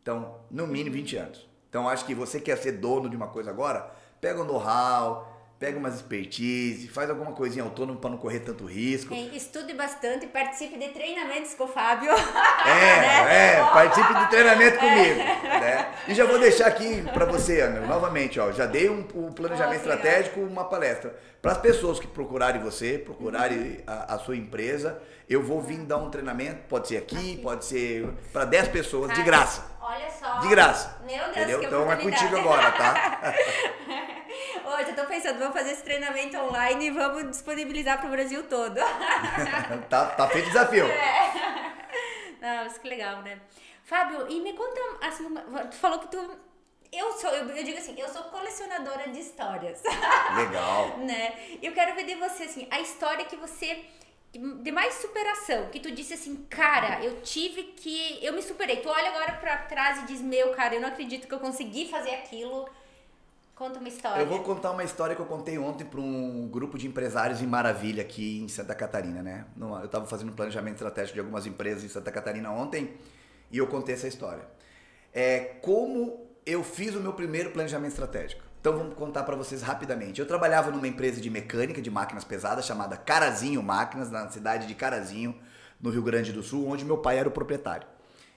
Então, 0.03 0.41
no 0.51 0.67
mínimo 0.67 0.95
20 0.97 1.17
anos. 1.17 1.49
Então, 1.67 1.89
acho 1.89 2.05
que 2.05 2.13
você 2.13 2.39
quer 2.39 2.55
ser 2.59 2.73
dono 2.73 3.09
de 3.09 3.15
uma 3.15 3.29
coisa 3.29 3.49
agora, 3.49 3.91
pega 4.21 4.39
o 4.39 4.45
know-how, 4.45 5.28
pega 5.59 5.77
umas 5.77 5.95
expertise, 5.95 6.87
faz 6.87 7.09
alguma 7.09 7.33
coisinha 7.33 7.65
autônoma 7.65 7.99
para 7.99 8.11
não 8.11 8.17
correr 8.17 8.39
tanto 8.39 8.65
risco. 8.65 9.13
É, 9.13 9.17
estude 9.35 9.73
bastante, 9.73 10.25
participe 10.27 10.77
de 10.77 10.87
treinamentos 10.87 11.53
com 11.53 11.65
o 11.65 11.67
Fábio. 11.67 12.11
É, 12.11 12.15
né? 12.65 13.57
é, 13.57 13.63
participe 13.65 14.13
de 14.13 14.29
treinamento 14.29 14.77
é. 14.77 14.79
comigo. 14.79 15.19
Né? 15.19 15.93
E 16.07 16.13
já 16.15 16.25
vou 16.25 16.39
deixar 16.39 16.67
aqui 16.67 17.03
para 17.13 17.25
você, 17.25 17.59
Ana, 17.59 17.81
novamente, 17.81 18.39
ó, 18.39 18.53
já 18.53 18.65
dei 18.65 18.89
um, 18.89 19.05
um 19.13 19.33
planejamento 19.33 19.85
oh, 19.85 19.91
estratégico, 19.91 20.39
uma 20.39 20.63
palestra. 20.63 21.13
Para 21.41 21.51
as 21.51 21.57
pessoas 21.57 21.99
que 21.99 22.07
procurarem 22.07 22.61
você, 22.61 22.97
procurarem 22.97 23.57
uhum. 23.57 23.83
a, 23.85 24.15
a, 24.15 24.19
sua 24.19 24.37
empresa, 24.37 25.01
eu 25.29 25.43
vou 25.43 25.61
vir 25.61 25.79
dar 25.79 25.97
um 25.97 26.09
treinamento, 26.09 26.63
pode 26.69 26.87
ser 26.87 26.97
aqui, 26.97 27.15
aqui. 27.15 27.37
pode 27.37 27.65
ser 27.65 28.09
para 28.31 28.45
10 28.45 28.69
pessoas, 28.69 29.13
de 29.13 29.23
graça. 29.23 29.63
Olha 29.81 30.09
só. 30.11 30.39
De 30.39 30.47
graça. 30.49 30.97
Meu 31.01 31.17
Deus, 31.17 31.29
entendeu? 31.29 31.63
Então 31.63 31.91
é 31.91 31.95
contigo 31.95 32.37
agora, 32.37 32.71
tá? 32.71 33.33
Eu 34.87 34.95
tô 34.95 35.05
pensando, 35.05 35.39
vamos 35.39 35.53
fazer 35.53 35.71
esse 35.71 35.83
treinamento 35.83 36.37
online 36.37 36.87
e 36.87 36.91
vamos 36.91 37.29
disponibilizar 37.29 37.99
pro 37.99 38.09
Brasil 38.09 38.43
todo. 38.43 38.75
tá, 39.89 40.05
tá 40.05 40.27
feito 40.29 40.47
desafio. 40.47 40.85
É. 40.85 41.75
Não, 42.41 42.65
isso 42.65 42.79
que 42.79 42.87
legal, 42.87 43.21
né? 43.21 43.39
Fábio, 43.83 44.27
e 44.29 44.39
me 44.41 44.53
conta, 44.53 44.79
assim, 45.01 45.33
tu 45.69 45.75
falou 45.75 45.99
que 45.99 46.07
tu 46.07 46.17
eu 46.91 47.11
sou, 47.13 47.29
eu, 47.29 47.47
eu, 47.49 47.63
digo 47.63 47.77
assim, 47.77 47.93
eu 47.97 48.09
sou 48.09 48.23
colecionadora 48.23 49.09
de 49.09 49.19
histórias. 49.19 49.81
Legal. 50.35 50.97
né? 51.05 51.33
Eu 51.61 51.71
quero 51.71 51.95
ver 51.95 52.03
de 52.03 52.15
você, 52.15 52.43
assim, 52.43 52.67
a 52.71 52.79
história 52.79 53.25
que 53.25 53.35
você. 53.35 53.85
De 54.31 54.71
mais 54.71 54.93
superação, 54.95 55.69
que 55.69 55.79
tu 55.79 55.89
disse 55.89 56.13
assim, 56.13 56.45
cara, 56.49 57.03
eu 57.03 57.21
tive 57.21 57.63
que. 57.63 58.23
Eu 58.23 58.33
me 58.33 58.41
superei. 58.41 58.77
Tu 58.77 58.89
olha 58.89 59.09
agora 59.09 59.33
pra 59.33 59.57
trás 59.57 60.03
e 60.03 60.05
diz, 60.05 60.21
meu, 60.21 60.51
cara, 60.51 60.75
eu 60.75 60.81
não 60.81 60.89
acredito 60.89 61.27
que 61.27 61.33
eu 61.33 61.39
consegui 61.39 61.89
fazer 61.89 62.11
aquilo. 62.11 62.69
Conta 63.59 63.77
uma 63.77 63.89
história. 63.89 64.21
Eu 64.21 64.25
vou 64.25 64.39
contar 64.39 64.71
uma 64.71 64.85
história 64.85 65.13
que 65.13 65.21
eu 65.21 65.25
contei 65.25 65.57
ontem 65.57 65.83
para 65.83 65.99
um 65.99 66.47
grupo 66.47 66.77
de 66.77 66.87
empresários 66.87 67.41
em 67.41 67.45
Maravilha, 67.45 68.01
aqui 68.01 68.39
em 68.39 68.47
Santa 68.47 68.73
Catarina, 68.73 69.21
né? 69.21 69.43
Eu 69.59 69.83
estava 69.83 70.05
fazendo 70.05 70.29
um 70.29 70.33
planejamento 70.33 70.75
estratégico 70.75 71.15
de 71.15 71.19
algumas 71.19 71.45
empresas 71.45 71.83
em 71.83 71.89
Santa 71.89 72.09
Catarina 72.09 72.49
ontem 72.49 72.93
e 73.51 73.57
eu 73.57 73.67
contei 73.67 73.95
essa 73.95 74.07
história. 74.07 74.43
É 75.13 75.57
como 75.61 76.25
eu 76.45 76.63
fiz 76.63 76.95
o 76.95 77.01
meu 77.01 77.11
primeiro 77.11 77.51
planejamento 77.51 77.91
estratégico. 77.91 78.41
Então 78.61 78.77
vamos 78.77 78.93
contar 78.93 79.23
para 79.23 79.35
vocês 79.35 79.61
rapidamente. 79.61 80.21
Eu 80.21 80.25
trabalhava 80.25 80.71
numa 80.71 80.87
empresa 80.87 81.19
de 81.19 81.29
mecânica 81.29 81.81
de 81.81 81.91
máquinas 81.91 82.23
pesadas 82.23 82.65
chamada 82.65 82.95
Carazinho 82.95 83.61
Máquinas, 83.61 84.09
na 84.09 84.29
cidade 84.29 84.67
de 84.67 84.73
Carazinho, 84.73 85.37
no 85.81 85.89
Rio 85.89 86.01
Grande 86.01 86.31
do 86.31 86.41
Sul, 86.41 86.65
onde 86.65 86.85
meu 86.85 86.99
pai 86.99 87.17
era 87.17 87.27
o 87.27 87.31
proprietário. 87.31 87.85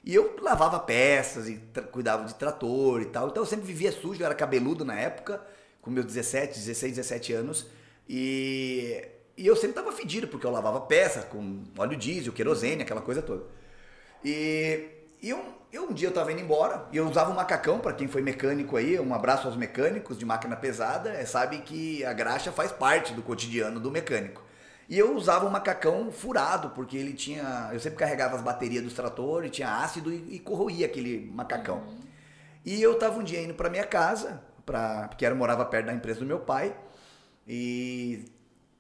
E 0.05 0.15
eu 0.15 0.37
lavava 0.41 0.81
peças 0.81 1.49
e 1.49 1.61
cuidava 1.93 2.25
de 2.25 2.35
trator 2.35 3.01
e 3.01 3.07
tal. 3.07 3.29
Então 3.29 3.43
eu 3.43 3.47
sempre 3.47 3.67
vivia 3.67 3.93
sujo, 3.93 4.21
eu 4.21 4.27
era 4.27 4.35
cabeludo 4.35 4.85
na 4.85 4.99
época, 4.99 5.41
com 5.81 5.91
meus 5.91 6.07
17, 6.07 6.59
16, 6.59 6.97
17 6.97 7.33
anos. 7.33 7.67
E, 8.09 9.07
e 9.37 9.47
eu 9.47 9.55
sempre 9.55 9.75
tava 9.75 9.93
fedido, 9.93 10.27
porque 10.27 10.45
eu 10.45 10.51
lavava 10.51 10.81
peça 10.81 11.23
com 11.23 11.63
óleo 11.79 11.97
diesel, 11.97 12.33
querosene, 12.33 12.83
aquela 12.83 13.01
coisa 13.01 13.23
toda. 13.23 13.45
E, 14.25 14.89
e 15.21 15.31
eu, 15.31 15.41
eu, 15.73 15.85
um 15.85 15.93
dia 15.93 16.09
eu 16.09 16.13
tava 16.13 16.33
indo 16.33 16.41
embora 16.41 16.87
e 16.93 16.97
eu 16.97 17.09
usava 17.09 17.31
um 17.31 17.35
macacão, 17.35 17.79
para 17.79 17.93
quem 17.93 18.09
foi 18.09 18.23
mecânico 18.23 18.77
aí, 18.77 18.99
um 18.99 19.15
abraço 19.15 19.47
aos 19.47 19.57
mecânicos 19.57 20.19
de 20.19 20.25
máquina 20.25 20.57
pesada, 20.57 21.11
é, 21.11 21.25
sabe 21.25 21.59
que 21.59 22.05
a 22.05 22.13
graxa 22.13 22.51
faz 22.51 22.73
parte 22.73 23.13
do 23.13 23.23
cotidiano 23.23 23.79
do 23.79 23.91
mecânico. 23.91 24.43
E 24.93 24.99
eu 24.99 25.17
usava 25.17 25.47
um 25.47 25.49
macacão 25.49 26.13
furado, 26.13 26.69
porque 26.69 26.99
ele 26.99 27.15
tinha. 27.15 27.71
Eu 27.73 27.81
sempre 27.81 27.99
carregava 27.99 28.37
as 28.37 28.43
baterias 28.43 28.85
dos 28.85 28.93
tratores, 28.93 29.51
tinha 29.51 29.79
ácido 29.79 30.13
e, 30.13 30.35
e 30.37 30.39
corroía 30.39 30.85
aquele 30.85 31.31
macacão. 31.33 31.79
Uhum. 31.79 32.01
E 32.63 32.83
eu 32.83 32.99
tava 32.99 33.19
um 33.19 33.23
dia 33.23 33.41
indo 33.41 33.55
para 33.55 33.71
minha 33.71 33.87
casa, 33.87 34.43
pra, 34.67 35.09
porque 35.09 35.25
eu 35.25 35.35
morava 35.35 35.65
perto 35.65 35.87
da 35.87 35.95
empresa 35.95 36.21
do 36.21 36.27
meu 36.27 36.41
pai, 36.41 36.77
e, 37.49 38.27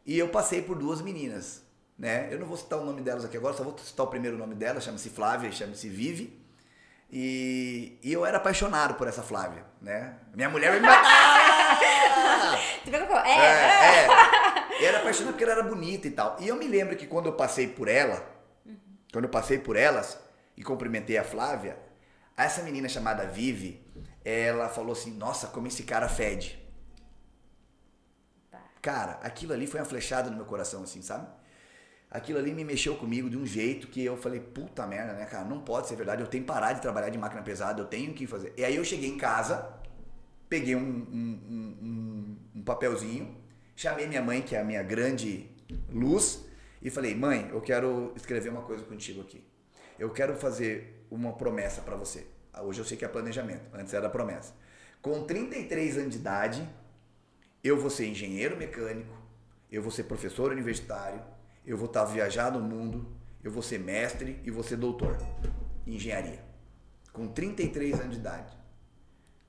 e 0.05 0.18
eu 0.18 0.29
passei 0.29 0.61
por 0.61 0.77
duas 0.77 1.01
meninas. 1.01 1.62
Né? 1.98 2.29
Eu 2.31 2.38
não 2.38 2.46
vou 2.46 2.59
citar 2.59 2.79
o 2.79 2.85
nome 2.85 3.01
delas 3.01 3.25
aqui 3.25 3.38
agora, 3.38 3.57
só 3.57 3.64
vou 3.64 3.75
citar 3.79 4.05
o 4.05 4.11
primeiro 4.11 4.37
nome 4.37 4.55
dela, 4.55 4.83
chama-se 4.83 5.09
Flávia, 5.09 5.51
chama-se 5.51 5.88
Vive. 5.88 6.38
E, 7.11 7.98
e, 8.03 8.12
eu 8.12 8.27
era 8.27 8.37
apaixonado 8.37 8.96
por 8.96 9.09
essa 9.09 9.22
Flávia, 9.22 9.64
né? 9.81 10.16
Minha 10.35 10.51
mulher 10.51 10.75
me 10.75 10.81
matava! 10.81 11.09
é, 13.27 14.05
é. 14.05 14.41
Eu 14.83 14.88
era 14.88 14.99
apaixonado 14.99 15.33
porque 15.35 15.45
ela 15.45 15.53
era 15.53 15.62
bonita 15.62 16.09
e 16.09 16.11
tal. 16.11 16.37
E 16.40 16.49
eu 16.49 16.57
me 16.57 16.66
lembro 16.66 16.97
que 16.97 17.07
quando 17.07 17.27
eu 17.27 17.35
passei 17.35 17.68
por 17.68 17.87
ela, 17.87 18.27
uhum. 18.66 18.77
quando 19.12 19.27
eu 19.27 19.31
passei 19.31 19.59
por 19.59 19.77
elas 19.77 20.18
e 20.57 20.62
cumprimentei 20.64 21.16
a 21.16 21.23
Flávia, 21.23 21.79
essa 22.37 22.62
menina 22.62 22.88
chamada 22.88 23.25
Vivi, 23.25 23.81
ela 24.25 24.68
falou 24.68 24.92
assim: 24.92 25.12
Nossa, 25.12 25.47
como 25.47 25.68
esse 25.68 25.85
cara 25.85 26.09
fede. 26.09 26.61
Cara, 28.81 29.21
aquilo 29.23 29.53
ali 29.53 29.68
foi 29.68 29.79
uma 29.79 29.87
flechada 29.87 30.29
no 30.29 30.35
meu 30.35 30.45
coração, 30.45 30.83
assim, 30.83 31.01
sabe? 31.01 31.29
Aquilo 32.11 32.40
ali 32.40 32.53
me 32.53 32.64
mexeu 32.64 32.97
comigo 32.97 33.31
de 33.31 33.37
um 33.37 33.47
jeito 33.47 33.87
que 33.87 34.05
eu 34.05 34.16
falei, 34.16 34.40
puta 34.40 34.85
merda, 34.88 35.12
né, 35.12 35.25
cara? 35.25 35.45
Não 35.45 35.61
pode 35.61 35.87
ser 35.87 35.95
verdade, 35.95 36.21
eu 36.21 36.27
tenho 36.27 36.42
que 36.42 36.49
parar 36.49 36.73
de 36.73 36.83
trabalhar 36.83 37.09
de 37.09 37.16
máquina 37.16 37.42
pesada, 37.42 37.81
eu 37.81 37.87
tenho 37.87 38.12
que 38.12 38.27
fazer. 38.27 38.53
E 38.57 38.64
aí 38.64 38.75
eu 38.75 38.85
cheguei 38.85 39.09
em 39.09 39.16
casa, 39.16 39.73
peguei 40.49 40.75
um, 40.75 40.81
um, 40.81 41.79
um 41.81 42.03
um 42.55 42.62
papelzinho, 42.62 43.35
chamei 43.74 44.06
minha 44.06 44.22
mãe, 44.22 44.42
que 44.42 44.54
é 44.54 44.61
a 44.61 44.64
minha 44.64 44.82
grande 44.82 45.50
luz, 45.90 46.44
e 46.80 46.90
falei: 46.90 47.14
"Mãe, 47.14 47.48
eu 47.50 47.61
quero 47.61 48.12
escrever 48.16 48.48
uma 48.50 48.62
coisa 48.62 48.85
contigo 48.85 49.20
aqui. 49.20 49.44
Eu 49.98 50.11
quero 50.11 50.37
fazer 50.37 51.06
uma 51.11 51.32
promessa 51.32 51.82
para 51.82 51.96
você. 51.96 52.26
Hoje 52.61 52.80
eu 52.80 52.85
sei 52.85 52.96
que 52.96 53.04
é 53.04 53.08
planejamento, 53.08 53.62
antes 53.72 53.94
era 53.94 54.08
promessa. 54.08 54.54
Com 55.00 55.24
33 55.24 55.98
anos 55.98 56.11
de 56.11 56.18
idade, 56.18 56.68
eu 57.62 57.78
vou 57.78 57.90
ser 57.90 58.06
engenheiro 58.06 58.56
mecânico, 58.56 59.16
eu 59.70 59.82
vou 59.82 59.90
ser 59.90 60.04
professor 60.04 60.52
universitário, 60.52 61.22
eu 61.64 61.76
vou 61.76 61.87
estar 61.87 62.04
viajar 62.04 62.52
no 62.52 62.61
mundo, 62.61 63.16
eu 63.42 63.50
vou 63.50 63.62
ser 63.62 63.78
mestre 63.78 64.40
e 64.44 64.50
vou 64.50 64.62
ser 64.62 64.76
doutor 64.76 65.16
em 65.87 65.94
engenharia. 65.94 66.44
Com 67.12 67.28
33 67.28 68.00
anos 68.00 68.12
de 68.12 68.20
idade. 68.20 68.56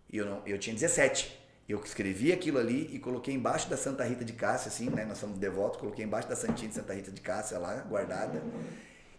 E 0.10 0.18
eu, 0.18 0.26
não, 0.26 0.42
eu 0.46 0.58
tinha 0.58 0.74
17. 0.74 1.40
Eu 1.68 1.80
escrevi 1.84 2.32
aquilo 2.34 2.60
ali 2.60 2.90
e 2.92 3.00
coloquei 3.00 3.34
embaixo 3.34 3.70
da 3.70 3.78
Santa 3.78 4.04
Rita 4.04 4.26
de 4.26 4.34
Cássia, 4.34 4.68
assim, 4.68 4.90
né? 4.90 5.06
Nós 5.06 5.18
somos 5.18 5.38
devotos, 5.38 5.80
coloquei 5.80 6.04
embaixo 6.04 6.28
da 6.28 6.36
Santinha 6.36 6.68
de 6.68 6.76
Santa 6.76 6.94
Rita 6.94 7.10
de 7.10 7.22
Cássia 7.22 7.58
lá, 7.58 7.76
guardada. 7.88 8.44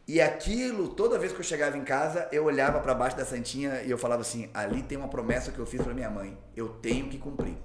E 0.07 0.21
aquilo, 0.21 0.89
toda 0.89 1.19
vez 1.19 1.33
que 1.33 1.41
eu 1.41 1.45
chegava 1.45 1.79
em 1.79 1.85
casa, 1.85 2.29
eu 2.31 2.45
olhava 2.45 2.81
para 2.81 2.95
baixo 2.95 3.17
da 3.17 3.25
Santinha 3.25 3.83
e 3.83 3.91
eu 3.91 3.97
falava 3.97 4.21
assim: 4.21 4.51
ali 4.53 4.83
tem 4.83 4.99
uma 4.99 5.09
promessa 5.09 5.51
que 5.51 5.59
eu 5.59 5.65
fiz 5.65 5.81
para 5.81 5.95
minha 5.95 6.11
mãe, 6.11 6.37
eu 6.55 6.69
tenho 6.69 7.09
que 7.09 7.17
cumprir. 7.17 7.57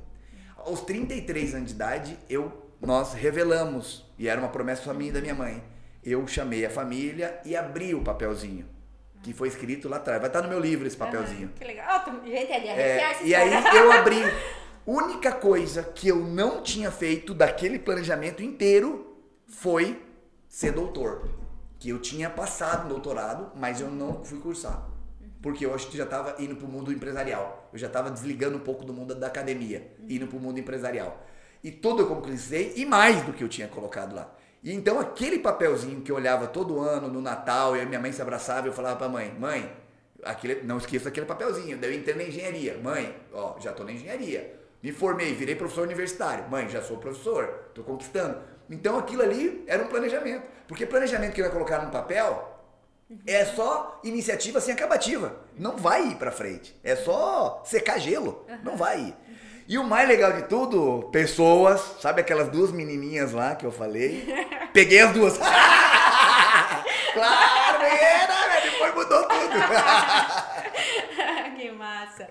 Aos 0.56 0.82
33 0.82 1.56
anos 1.56 1.68
de 1.68 1.74
idade, 1.74 2.18
eu 2.30 2.70
nós 2.82 3.14
revelamos, 3.14 4.06
e 4.18 4.30
era 4.30 4.40
uma 4.40 4.48
promessa 4.48 4.82
para 4.84 4.94
mim 4.94 5.08
e 5.08 5.12
da 5.12 5.20
minha 5.20 5.36
mãe. 5.36 5.62
Eu 6.02 6.26
chamei 6.26 6.66
a 6.66 6.70
família 6.70 7.42
e 7.44 7.58
abri 7.58 7.94
o 7.94 8.02
papelzinho 8.02 8.66
que 9.22 9.34
foi 9.34 9.50
escrito 9.50 9.90
lá 9.90 9.98
atrás. 9.98 10.20
Vai 10.20 10.30
estar 10.30 10.42
no 10.42 10.50
meu 10.50 10.60
livro 10.60 10.88
esse 10.88 10.96
papelzinho. 10.96 11.48
Uhum, 11.48 11.54
que 11.54 11.66
legal. 11.66 12.06
Oh, 12.08 12.26
gente, 12.26 12.52
é 12.52 12.60
de 12.60 12.68
é, 12.68 13.18
E 13.24 13.36
aí 13.36 13.52
eu 13.76 13.92
abri. 13.92 14.22
Única 14.92 15.32
coisa 15.32 15.84
que 15.84 16.08
eu 16.08 16.16
não 16.16 16.64
tinha 16.64 16.90
feito 16.90 17.32
daquele 17.32 17.78
planejamento 17.78 18.42
inteiro 18.42 19.20
foi 19.46 20.04
ser 20.48 20.72
doutor. 20.72 21.30
Que 21.78 21.90
eu 21.90 22.00
tinha 22.00 22.28
passado 22.28 22.90
doutorado, 22.90 23.52
mas 23.56 23.80
eu 23.80 23.92
não 23.92 24.26
fui 24.26 24.40
cursar. 24.40 24.90
Porque 25.44 25.64
eu 25.64 25.76
acho 25.76 25.92
que 25.92 25.96
já 25.96 26.06
estava 26.06 26.42
indo 26.42 26.56
para 26.56 26.66
o 26.66 26.68
mundo 26.68 26.92
empresarial. 26.92 27.70
Eu 27.72 27.78
já 27.78 27.86
estava 27.86 28.10
desligando 28.10 28.58
um 28.58 28.62
pouco 28.62 28.84
do 28.84 28.92
mundo 28.92 29.14
da 29.14 29.28
academia, 29.28 29.96
indo 30.10 30.26
para 30.26 30.38
o 30.38 30.42
mundo 30.42 30.60
empresarial. 30.60 31.24
E 31.64 31.70
tudo 31.70 32.02
eu 32.02 32.08
concluí 32.08 32.36
e 32.76 32.84
mais 32.84 33.22
do 33.22 33.32
que 33.32 33.44
eu 33.44 33.48
tinha 33.48 33.68
colocado 33.68 34.16
lá. 34.16 34.36
E 34.64 34.74
então 34.74 35.00
aquele 35.00 35.38
papelzinho 35.38 36.02
que 36.02 36.12
eu 36.12 36.16
olhava 36.16 36.48
todo 36.48 36.80
ano 36.80 37.08
no 37.08 37.22
Natal 37.22 37.78
e 37.78 37.82
a 37.82 37.86
minha 37.86 38.00
mãe 38.00 38.12
se 38.12 38.24
abraçava 38.24 38.66
e 38.66 38.72
eu 38.72 38.74
falava 38.74 38.96
para 38.96 39.06
a 39.06 39.10
mãe, 39.10 39.32
mãe, 39.40 39.72
aquele, 40.24 40.64
não 40.64 40.80
esqueça 40.80 41.10
aquele 41.10 41.28
papelzinho. 41.28 41.78
Daí 41.78 41.94
eu 41.94 42.00
entrei 42.00 42.16
na 42.16 42.24
engenharia. 42.24 42.80
Mãe, 42.84 43.16
ó, 43.32 43.60
já 43.60 43.70
estou 43.70 43.86
na 43.86 43.92
engenharia. 43.92 44.58
Me 44.82 44.92
formei, 44.92 45.34
virei 45.34 45.56
professor 45.56 45.84
universitário. 45.84 46.48
Mãe, 46.50 46.70
já 46.70 46.82
sou 46.82 46.98
professor, 46.98 47.66
estou 47.68 47.84
conquistando. 47.84 48.38
Então 48.70 48.98
aquilo 48.98 49.24
ali 49.24 49.64
era 49.68 49.84
um 49.84 49.88
planejamento. 49.88 50.44
Porque 50.68 50.86
planejamento 50.86 51.34
que 51.34 51.42
vai 51.42 51.52
colocar 51.52 51.84
no 51.84 51.92
papel 51.92 52.48
é 53.26 53.44
só 53.44 54.00
iniciativa 54.04 54.62
sem 54.62 54.74
acabativa. 54.74 55.36
Não 55.58 55.76
vai 55.76 56.10
ir 56.10 56.16
para 56.16 56.32
frente. 56.32 56.80
É 56.84 56.96
só 56.96 57.64
secar 57.66 58.00
gelo. 58.00 58.46
Não 58.64 58.78
vai 58.78 59.02
ir. 59.02 59.16
E 59.68 59.78
o 59.78 59.84
mais 59.84 60.08
legal 60.08 60.32
de 60.34 60.44
tudo, 60.44 61.10
pessoas, 61.12 61.98
sabe 62.02 62.22
aquelas 62.22 62.50
duas 62.50 62.72
menininhas 62.72 63.34
lá 63.34 63.56
que 63.56 63.66
eu 63.66 63.72
falei? 63.72 64.34
Peguei 64.74 65.02
as 65.02 65.14
duas. 65.14 65.38
claro, 67.14 67.84
era, 67.84 68.62
depois 68.64 68.96
mudou 68.96 69.28
tudo. 69.28 69.54
que 71.58 71.72
massa. 71.72 72.28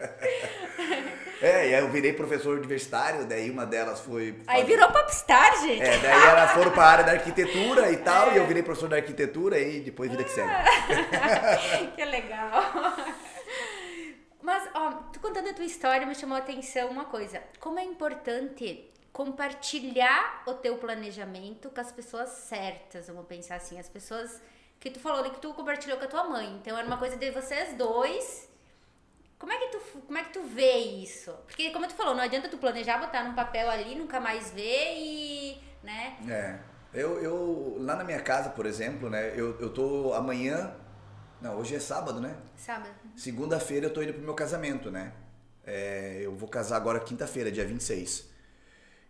É, 1.40 1.70
e 1.70 1.74
aí 1.74 1.80
eu 1.80 1.88
virei 1.88 2.12
professor 2.12 2.56
universitário, 2.58 3.24
daí 3.24 3.50
uma 3.50 3.64
delas 3.64 4.00
foi. 4.00 4.40
Aí 4.46 4.64
virou 4.64 4.90
popstar, 4.90 5.60
gente. 5.60 5.82
É, 5.82 5.98
daí 5.98 6.28
elas 6.28 6.50
foram 6.54 6.72
para 6.72 6.82
a 6.82 6.86
área 6.86 7.04
da 7.04 7.12
arquitetura 7.12 7.90
e 7.92 7.96
tal, 7.98 8.30
é. 8.30 8.34
e 8.34 8.36
eu 8.38 8.46
virei 8.46 8.62
professor 8.62 8.88
da 8.88 8.96
arquitetura 8.96 9.58
e 9.58 9.80
depois 9.80 10.10
vida 10.10 10.24
que 10.24 10.30
segue. 10.30 10.50
que 11.94 12.04
legal. 12.04 12.50
Mas, 14.42 14.68
ó, 14.74 14.90
tu 15.12 15.20
contando 15.20 15.50
a 15.50 15.52
tua 15.52 15.64
história 15.64 16.06
me 16.06 16.14
chamou 16.14 16.36
a 16.36 16.40
atenção 16.40 16.88
uma 16.88 17.04
coisa. 17.04 17.42
Como 17.60 17.78
é 17.78 17.84
importante 17.84 18.90
compartilhar 19.12 20.42
o 20.46 20.54
teu 20.54 20.76
planejamento 20.76 21.70
com 21.70 21.80
as 21.80 21.92
pessoas 21.92 22.28
certas, 22.28 23.08
vamos 23.08 23.26
pensar 23.26 23.56
assim, 23.56 23.78
as 23.78 23.88
pessoas 23.88 24.40
que 24.78 24.90
tu 24.90 25.00
falou 25.00 25.28
que 25.30 25.40
tu 25.40 25.52
compartilhou 25.54 25.98
com 25.98 26.04
a 26.04 26.08
tua 26.08 26.24
mãe. 26.24 26.54
Então 26.60 26.76
era 26.76 26.86
uma 26.86 26.96
coisa 26.96 27.16
de 27.16 27.30
vocês 27.30 27.74
dois. 27.74 28.48
Como 29.38 29.52
é 29.52 29.58
que 29.58 29.68
tu, 29.68 29.78
como 30.00 30.18
é 30.18 30.24
que 30.24 30.32
tu 30.32 30.42
vê 30.42 30.76
isso? 30.78 31.32
Porque 31.46 31.70
como 31.70 31.86
tu 31.86 31.94
falou, 31.94 32.14
não 32.14 32.22
adianta 32.22 32.48
tu 32.48 32.58
planejar, 32.58 32.98
botar 32.98 33.22
num 33.24 33.34
papel 33.34 33.70
ali, 33.70 33.94
nunca 33.94 34.18
mais 34.18 34.50
ver 34.50 34.94
e, 34.96 35.62
né? 35.82 36.16
É. 36.28 36.58
Eu, 36.92 37.22
eu 37.22 37.76
lá 37.78 37.94
na 37.94 38.02
minha 38.02 38.20
casa, 38.20 38.50
por 38.50 38.66
exemplo, 38.66 39.10
né, 39.10 39.32
eu, 39.36 39.60
eu 39.60 39.70
tô 39.70 40.14
amanhã 40.14 40.74
não, 41.40 41.56
hoje 41.56 41.76
é 41.76 41.80
sábado, 41.80 42.20
né? 42.20 42.36
Sábado. 42.56 42.90
Segunda-feira 43.16 43.86
eu 43.86 43.92
tô 43.92 44.02
indo 44.02 44.12
pro 44.12 44.22
meu 44.22 44.34
casamento, 44.34 44.90
né? 44.90 45.12
É, 45.64 46.18
eu 46.22 46.34
vou 46.34 46.48
casar 46.48 46.76
agora 46.76 46.98
quinta-feira, 46.98 47.52
dia 47.52 47.64
26. 47.64 48.28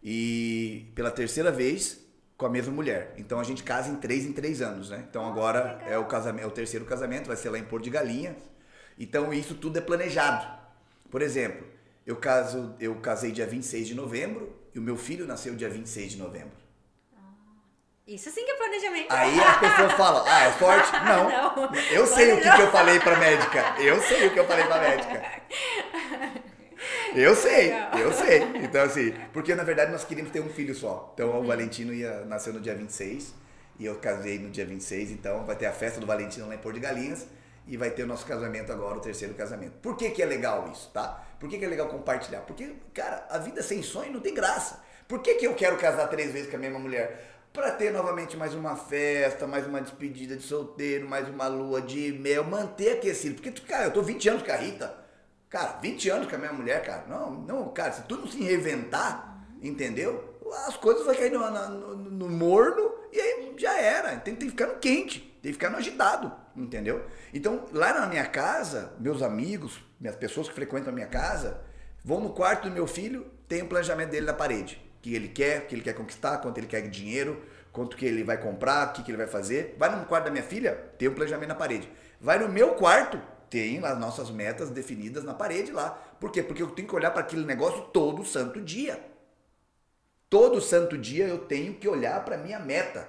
E 0.02 0.92
pela 0.94 1.10
terceira 1.10 1.50
vez 1.50 2.04
com 2.36 2.44
a 2.44 2.50
mesma 2.50 2.72
mulher. 2.72 3.14
Então 3.16 3.40
a 3.40 3.44
gente 3.44 3.62
casa 3.62 3.88
em 3.90 3.96
três 3.96 4.26
em 4.26 4.32
três 4.32 4.60
anos, 4.60 4.90
né? 4.90 5.04
Então 5.08 5.26
agora 5.26 5.80
é 5.86 5.96
o 5.96 6.04
casamento, 6.04 6.44
é 6.44 6.46
o 6.46 6.50
terceiro 6.50 6.84
casamento, 6.84 7.26
vai 7.26 7.36
ser 7.36 7.48
lá 7.48 7.58
em 7.58 7.64
Porto 7.64 7.84
de 7.84 7.90
Galinhas. 7.90 8.36
Então 8.98 9.32
isso 9.32 9.54
tudo 9.54 9.78
é 9.78 9.80
planejado. 9.80 10.46
Por 11.10 11.22
exemplo, 11.22 11.66
eu 12.06 12.16
caso, 12.16 12.74
eu 12.80 12.96
casei 12.96 13.30
dia 13.30 13.46
26 13.46 13.86
de 13.86 13.94
novembro 13.94 14.52
e 14.74 14.78
o 14.78 14.82
meu 14.82 14.96
filho 14.96 15.26
nasceu 15.26 15.54
dia 15.54 15.68
26 15.68 16.12
de 16.12 16.18
novembro. 16.18 16.56
Isso 18.06 18.30
sim 18.30 18.42
que 18.42 18.50
é 18.50 18.54
planejamento. 18.54 19.12
Aí 19.12 19.38
as 19.38 19.58
pessoas 19.58 19.92
falam, 19.92 20.24
ah, 20.26 20.44
é 20.44 20.52
sorte? 20.52 20.90
Não. 21.04 21.30
não. 21.30 21.74
Eu 21.90 22.06
sei 22.06 22.32
o 22.32 22.40
que, 22.40 22.50
que 22.50 22.62
eu 22.62 22.70
falei 22.70 22.98
pra 22.98 23.18
médica. 23.18 23.74
Eu 23.78 24.00
sei 24.00 24.26
o 24.26 24.32
que 24.32 24.38
eu 24.38 24.46
falei 24.46 24.64
pra 24.64 24.80
médica. 24.80 25.42
Eu 27.14 27.34
sei, 27.34 27.72
eu 28.00 28.12
sei. 28.12 28.42
Então, 28.62 28.82
assim, 28.82 29.12
porque 29.32 29.54
na 29.54 29.62
verdade 29.62 29.92
nós 29.92 30.04
queríamos 30.04 30.32
ter 30.32 30.40
um 30.40 30.48
filho 30.48 30.74
só. 30.74 31.10
Então 31.12 31.30
o 31.30 31.40
uhum. 31.40 31.46
Valentino 31.46 31.92
ia 31.92 32.24
nascer 32.24 32.52
no 32.54 32.60
dia 32.60 32.74
26 32.74 33.34
e 33.78 33.84
eu 33.84 33.96
casei 33.96 34.38
no 34.38 34.48
dia 34.48 34.64
26, 34.64 35.10
então 35.10 35.44
vai 35.44 35.56
ter 35.56 35.66
a 35.66 35.72
festa 35.72 36.00
do 36.00 36.06
Valentino 36.06 36.48
lá 36.48 36.54
em 36.54 36.58
Porto 36.58 36.76
de 36.76 36.80
Galinhas 36.80 37.26
e 37.68 37.76
vai 37.76 37.90
ter 37.90 38.02
o 38.02 38.06
nosso 38.06 38.26
casamento 38.26 38.72
agora, 38.72 38.96
o 38.96 39.00
terceiro 39.00 39.34
casamento. 39.34 39.74
Por 39.82 39.96
que, 39.96 40.10
que 40.10 40.22
é 40.22 40.26
legal 40.26 40.68
isso, 40.72 40.90
tá? 40.92 41.24
Por 41.38 41.48
que, 41.48 41.58
que 41.58 41.64
é 41.64 41.68
legal 41.68 41.88
compartilhar? 41.88 42.40
Porque, 42.40 42.74
cara, 42.92 43.26
a 43.30 43.38
vida 43.38 43.62
sem 43.62 43.82
sonho 43.82 44.12
não 44.12 44.20
tem 44.20 44.34
graça. 44.34 44.82
Por 45.06 45.22
que, 45.22 45.34
que 45.34 45.46
eu 45.46 45.54
quero 45.54 45.76
casar 45.76 46.08
três 46.08 46.32
vezes 46.32 46.50
com 46.50 46.56
a 46.56 46.58
mesma 46.58 46.78
mulher? 46.78 47.36
para 47.52 47.72
ter 47.72 47.92
novamente 47.92 48.36
mais 48.36 48.54
uma 48.54 48.76
festa, 48.76 49.46
mais 49.46 49.66
uma 49.66 49.80
despedida 49.80 50.36
de 50.36 50.42
solteiro, 50.42 51.08
mais 51.08 51.28
uma 51.28 51.48
lua 51.48 51.80
de 51.80 52.12
mel, 52.12 52.44
manter 52.44 52.98
aquecido. 52.98 53.34
Porque, 53.34 53.50
cara, 53.62 53.86
eu 53.86 53.92
tô 53.92 54.02
20 54.02 54.28
anos 54.28 54.42
com 54.42 54.52
a 54.52 54.56
Rita. 54.56 54.94
Cara, 55.48 55.78
20 55.80 56.10
anos 56.10 56.28
com 56.28 56.36
a 56.36 56.38
minha 56.38 56.52
mulher, 56.52 56.82
cara. 56.84 57.04
Não, 57.08 57.32
não, 57.32 57.68
cara, 57.70 57.92
se 57.92 58.02
tu 58.02 58.16
não 58.16 58.26
se 58.26 58.42
reinventar, 58.42 59.42
entendeu? 59.62 60.38
As 60.66 60.76
coisas 60.76 61.04
vão 61.04 61.14
cair 61.14 61.32
no, 61.32 61.50
no, 61.50 61.96
no, 61.96 62.28
morno 62.28 62.92
e 63.12 63.20
aí 63.20 63.54
já 63.56 63.78
era. 63.78 64.16
Tem, 64.16 64.34
tem 64.34 64.48
que 64.48 64.50
ficar 64.50 64.66
no 64.66 64.78
quente, 64.78 65.20
tem 65.42 65.50
que 65.50 65.58
ficar 65.58 65.70
no 65.70 65.78
agitado, 65.78 66.32
entendeu? 66.62 67.04
Então, 67.32 67.66
lá 67.72 67.92
na 67.92 68.06
minha 68.06 68.26
casa, 68.26 68.92
meus 68.98 69.22
amigos, 69.22 69.80
minhas 70.00 70.16
pessoas 70.16 70.48
que 70.48 70.54
frequentam 70.54 70.90
a 70.90 70.94
minha 70.94 71.06
casa, 71.06 71.60
vão 72.04 72.20
no 72.20 72.30
quarto 72.30 72.68
do 72.68 72.74
meu 72.74 72.86
filho, 72.86 73.26
tem 73.48 73.62
o 73.62 73.64
um 73.64 73.68
planejamento 73.68 74.10
dele 74.10 74.26
na 74.26 74.34
parede 74.34 74.88
que 75.00 75.14
ele 75.14 75.28
quer, 75.28 75.66
que 75.66 75.74
ele 75.74 75.82
quer 75.82 75.94
conquistar, 75.94 76.38
quanto 76.38 76.58
ele 76.58 76.66
quer 76.66 76.82
de 76.82 76.90
dinheiro, 76.90 77.42
quanto 77.72 77.96
que 77.96 78.04
ele 78.04 78.24
vai 78.24 78.36
comprar, 78.36 78.88
o 78.88 78.92
que, 78.92 79.02
que 79.02 79.10
ele 79.10 79.18
vai 79.18 79.26
fazer. 79.26 79.76
Vai 79.78 79.94
no 79.94 80.04
quarto 80.06 80.24
da 80.24 80.30
minha 80.30 80.42
filha, 80.42 80.74
tem 80.98 81.08
um 81.08 81.14
planejamento 81.14 81.48
na 81.48 81.54
parede. 81.54 81.88
Vai 82.20 82.38
no 82.38 82.48
meu 82.48 82.74
quarto, 82.74 83.20
tem 83.48 83.82
as 83.84 83.98
nossas 83.98 84.30
metas 84.30 84.70
definidas 84.70 85.24
na 85.24 85.34
parede 85.34 85.72
lá. 85.72 85.90
Por 86.20 86.30
quê? 86.30 86.42
Porque 86.42 86.62
eu 86.62 86.70
tenho 86.70 86.88
que 86.88 86.94
olhar 86.94 87.10
para 87.10 87.20
aquele 87.20 87.44
negócio 87.44 87.82
todo 87.92 88.24
santo 88.24 88.60
dia. 88.60 89.00
Todo 90.28 90.60
santo 90.60 90.98
dia 90.98 91.26
eu 91.26 91.38
tenho 91.38 91.74
que 91.74 91.88
olhar 91.88 92.24
para 92.24 92.36
minha 92.36 92.58
meta. 92.58 93.08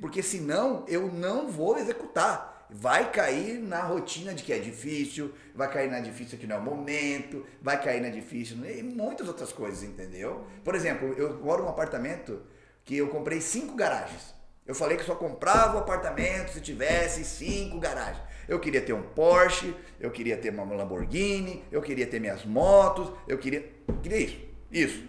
Porque 0.00 0.22
senão 0.22 0.84
eu 0.88 1.12
não 1.12 1.48
vou 1.48 1.78
executar 1.78 2.57
vai 2.70 3.10
cair 3.10 3.58
na 3.58 3.82
rotina 3.82 4.34
de 4.34 4.42
que 4.42 4.52
é 4.52 4.58
difícil, 4.58 5.32
vai 5.54 5.70
cair 5.70 5.90
na 5.90 6.00
difícil 6.00 6.38
que 6.38 6.46
não 6.46 6.56
é 6.56 6.58
o 6.58 6.62
momento, 6.62 7.44
vai 7.62 7.82
cair 7.82 8.00
na 8.00 8.08
difícil 8.08 8.58
e 8.64 8.82
muitas 8.82 9.26
outras 9.28 9.52
coisas, 9.52 9.82
entendeu? 9.82 10.46
Por 10.64 10.74
exemplo, 10.74 11.12
eu 11.14 11.38
moro 11.38 11.62
num 11.62 11.68
apartamento 11.68 12.42
que 12.84 12.96
eu 12.96 13.08
comprei 13.08 13.40
cinco 13.40 13.74
garagens. 13.74 14.34
Eu 14.66 14.74
falei 14.74 14.98
que 14.98 15.04
só 15.04 15.14
comprava 15.14 15.76
o 15.76 15.80
apartamento 15.80 16.52
se 16.52 16.60
tivesse 16.60 17.24
cinco 17.24 17.78
garagens. 17.78 18.22
Eu 18.46 18.60
queria 18.60 18.82
ter 18.82 18.92
um 18.92 19.02
Porsche, 19.02 19.74
eu 19.98 20.10
queria 20.10 20.36
ter 20.36 20.52
uma 20.52 20.64
Lamborghini, 20.64 21.64
eu 21.72 21.80
queria 21.80 22.06
ter 22.06 22.20
minhas 22.20 22.44
motos, 22.44 23.10
eu 23.26 23.38
queria. 23.38 23.66
queria 24.02 24.18
isso. 24.18 24.40
Isso. 24.70 25.08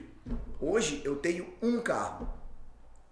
Hoje 0.62 1.02
eu 1.04 1.17
tenho 1.17 1.48
um 1.62 1.82
carro. 1.82 2.30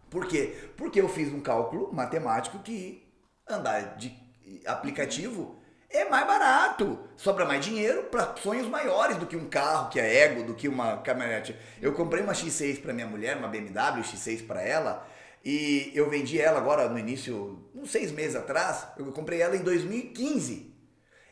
Por 0.10 0.26
quê? 0.26 0.56
Porque 0.78 1.02
eu 1.02 1.10
fiz 1.10 1.34
um 1.34 1.42
cálculo 1.42 1.94
matemático 1.94 2.60
que 2.60 3.06
andar 3.50 3.98
de 3.98 4.27
aplicativo 4.66 5.58
é 5.90 6.06
mais 6.10 6.28
barato. 6.28 7.00
Sobra 7.16 7.46
mais 7.46 7.64
dinheiro 7.64 8.04
para 8.04 8.36
sonhos 8.38 8.68
maiores 8.68 9.18
do 9.18 9.26
que 9.26 9.38
um 9.38 9.48
carro, 9.50 9.90
que 9.90 10.00
é 10.00 10.24
ego, 10.24 10.44
do 10.44 10.54
que 10.54 10.68
uma 10.68 10.98
caminhonete. 10.98 11.56
Eu 11.82 11.94
comprei 11.94 12.24
uma 12.24 12.34
X6 12.34 12.82
para 12.82 12.94
minha 12.94 13.08
mulher, 13.08 13.38
uma 13.38 13.48
BMW 13.48 14.04
X6 14.04 14.46
para 14.46 14.62
ela, 14.62 15.08
e 15.44 15.92
eu 15.96 16.10
vendi 16.10 16.40
ela 16.42 16.60
agora 16.60 16.90
no 16.90 17.00
início, 17.00 17.64
uns 17.74 17.90
seis 17.90 18.12
meses 18.12 18.36
atrás. 18.36 18.88
Eu 18.98 19.06
comprei 19.12 19.42
ela 19.42 19.56
em 19.56 19.64
2015. 19.64 20.76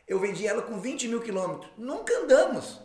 Eu 0.08 0.18
vendi 0.18 0.46
ela 0.46 0.62
com 0.62 0.80
20 0.80 1.08
mil 1.08 1.20
quilômetros. 1.20 1.70
Nunca 1.76 2.16
andamos. 2.20 2.80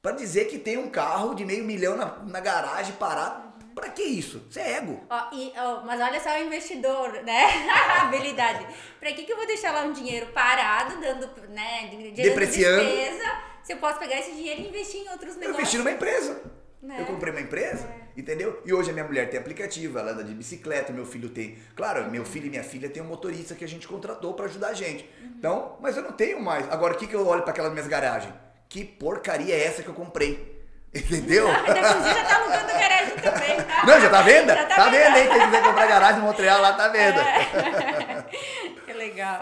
Para 0.00 0.12
dizer 0.12 0.46
que 0.46 0.58
tem 0.58 0.78
um 0.78 0.88
carro 0.88 1.34
de 1.34 1.44
meio 1.44 1.64
milhão 1.64 1.96
na, 1.96 2.18
na 2.20 2.40
garagem 2.40 2.94
parado. 2.94 3.49
Pra 3.74 3.88
que 3.90 4.02
isso? 4.02 4.46
Isso 4.48 4.58
é 4.58 4.76
ego. 4.78 5.00
Ó, 5.08 5.28
e, 5.32 5.52
ó, 5.56 5.82
mas 5.84 6.00
olha 6.00 6.20
só 6.20 6.30
o 6.38 6.42
investidor, 6.42 7.12
né? 7.24 7.44
habilidade. 8.00 8.66
Pra 8.98 9.12
que, 9.12 9.24
que 9.24 9.32
eu 9.32 9.36
vou 9.36 9.46
deixar 9.46 9.72
lá 9.72 9.82
um 9.84 9.92
dinheiro 9.92 10.26
parado, 10.32 11.00
dando, 11.00 11.28
né? 11.50 11.90
Depreciando. 12.14 12.84
despesa, 12.84 13.24
se 13.62 13.72
eu 13.72 13.76
posso 13.78 13.98
pegar 13.98 14.18
esse 14.18 14.32
dinheiro 14.32 14.60
e 14.62 14.68
investir 14.68 15.00
em 15.02 15.08
outros 15.10 15.36
negócios? 15.36 15.46
Eu 15.46 15.54
investi 15.54 15.78
numa 15.78 15.90
empresa. 15.90 16.60
Né? 16.82 16.96
Eu 16.98 17.04
comprei 17.04 17.30
uma 17.30 17.42
empresa, 17.42 17.86
É. 17.86 18.20
entendeu? 18.20 18.62
E 18.64 18.72
hoje 18.72 18.88
a 18.88 18.92
minha 18.94 19.04
mulher 19.04 19.28
tem 19.28 19.38
aplicativo, 19.38 19.98
ela 19.98 20.12
anda 20.12 20.24
de 20.24 20.32
bicicleta, 20.32 20.90
meu 20.94 21.04
filho 21.04 21.28
tem. 21.28 21.58
Claro, 21.76 22.10
meu 22.10 22.24
filho 22.24 22.46
e 22.46 22.50
minha 22.50 22.64
filha 22.64 22.88
tem 22.88 23.02
um 23.02 23.06
motorista 23.06 23.54
que 23.54 23.62
a 23.62 23.68
gente 23.68 23.86
contratou 23.86 24.32
para 24.32 24.46
ajudar 24.46 24.68
a 24.68 24.72
gente. 24.72 25.04
Uhum. 25.20 25.34
Então, 25.38 25.76
mas 25.78 25.98
eu 25.98 26.02
não 26.02 26.12
tenho 26.12 26.40
mais. 26.40 26.70
Agora, 26.72 26.94
o 26.94 26.96
que, 26.96 27.06
que 27.06 27.14
eu 27.14 27.26
olho 27.26 27.42
para 27.42 27.50
aquelas 27.50 27.70
minhas 27.72 27.86
garagens? 27.86 28.32
Que 28.66 28.82
porcaria 28.82 29.54
é 29.54 29.62
essa 29.62 29.82
que 29.82 29.88
eu 29.88 29.94
comprei? 29.94 30.59
Entendeu? 30.92 31.48
Inclusive 31.48 32.14
já 32.14 32.24
tá 32.24 32.36
alugando 32.36 32.72
garagem 32.72 33.16
também, 33.16 33.56
tá? 33.56 33.86
Não, 33.86 34.00
já 34.00 34.10
tá 34.10 34.22
vendo? 34.22 34.48
Já 34.48 34.66
tá, 34.66 34.88
vendo, 34.88 35.16
hein? 35.16 35.28
Quem 35.28 35.40
quiser 35.46 35.62
comprar 35.62 35.86
garagem 35.86 36.20
no 36.20 36.26
Montreal 36.26 36.60
lá, 36.60 36.72
tá 36.72 36.88
vendo. 36.88 37.20
É. 37.20 38.26
que 38.84 38.92
legal. 38.92 39.40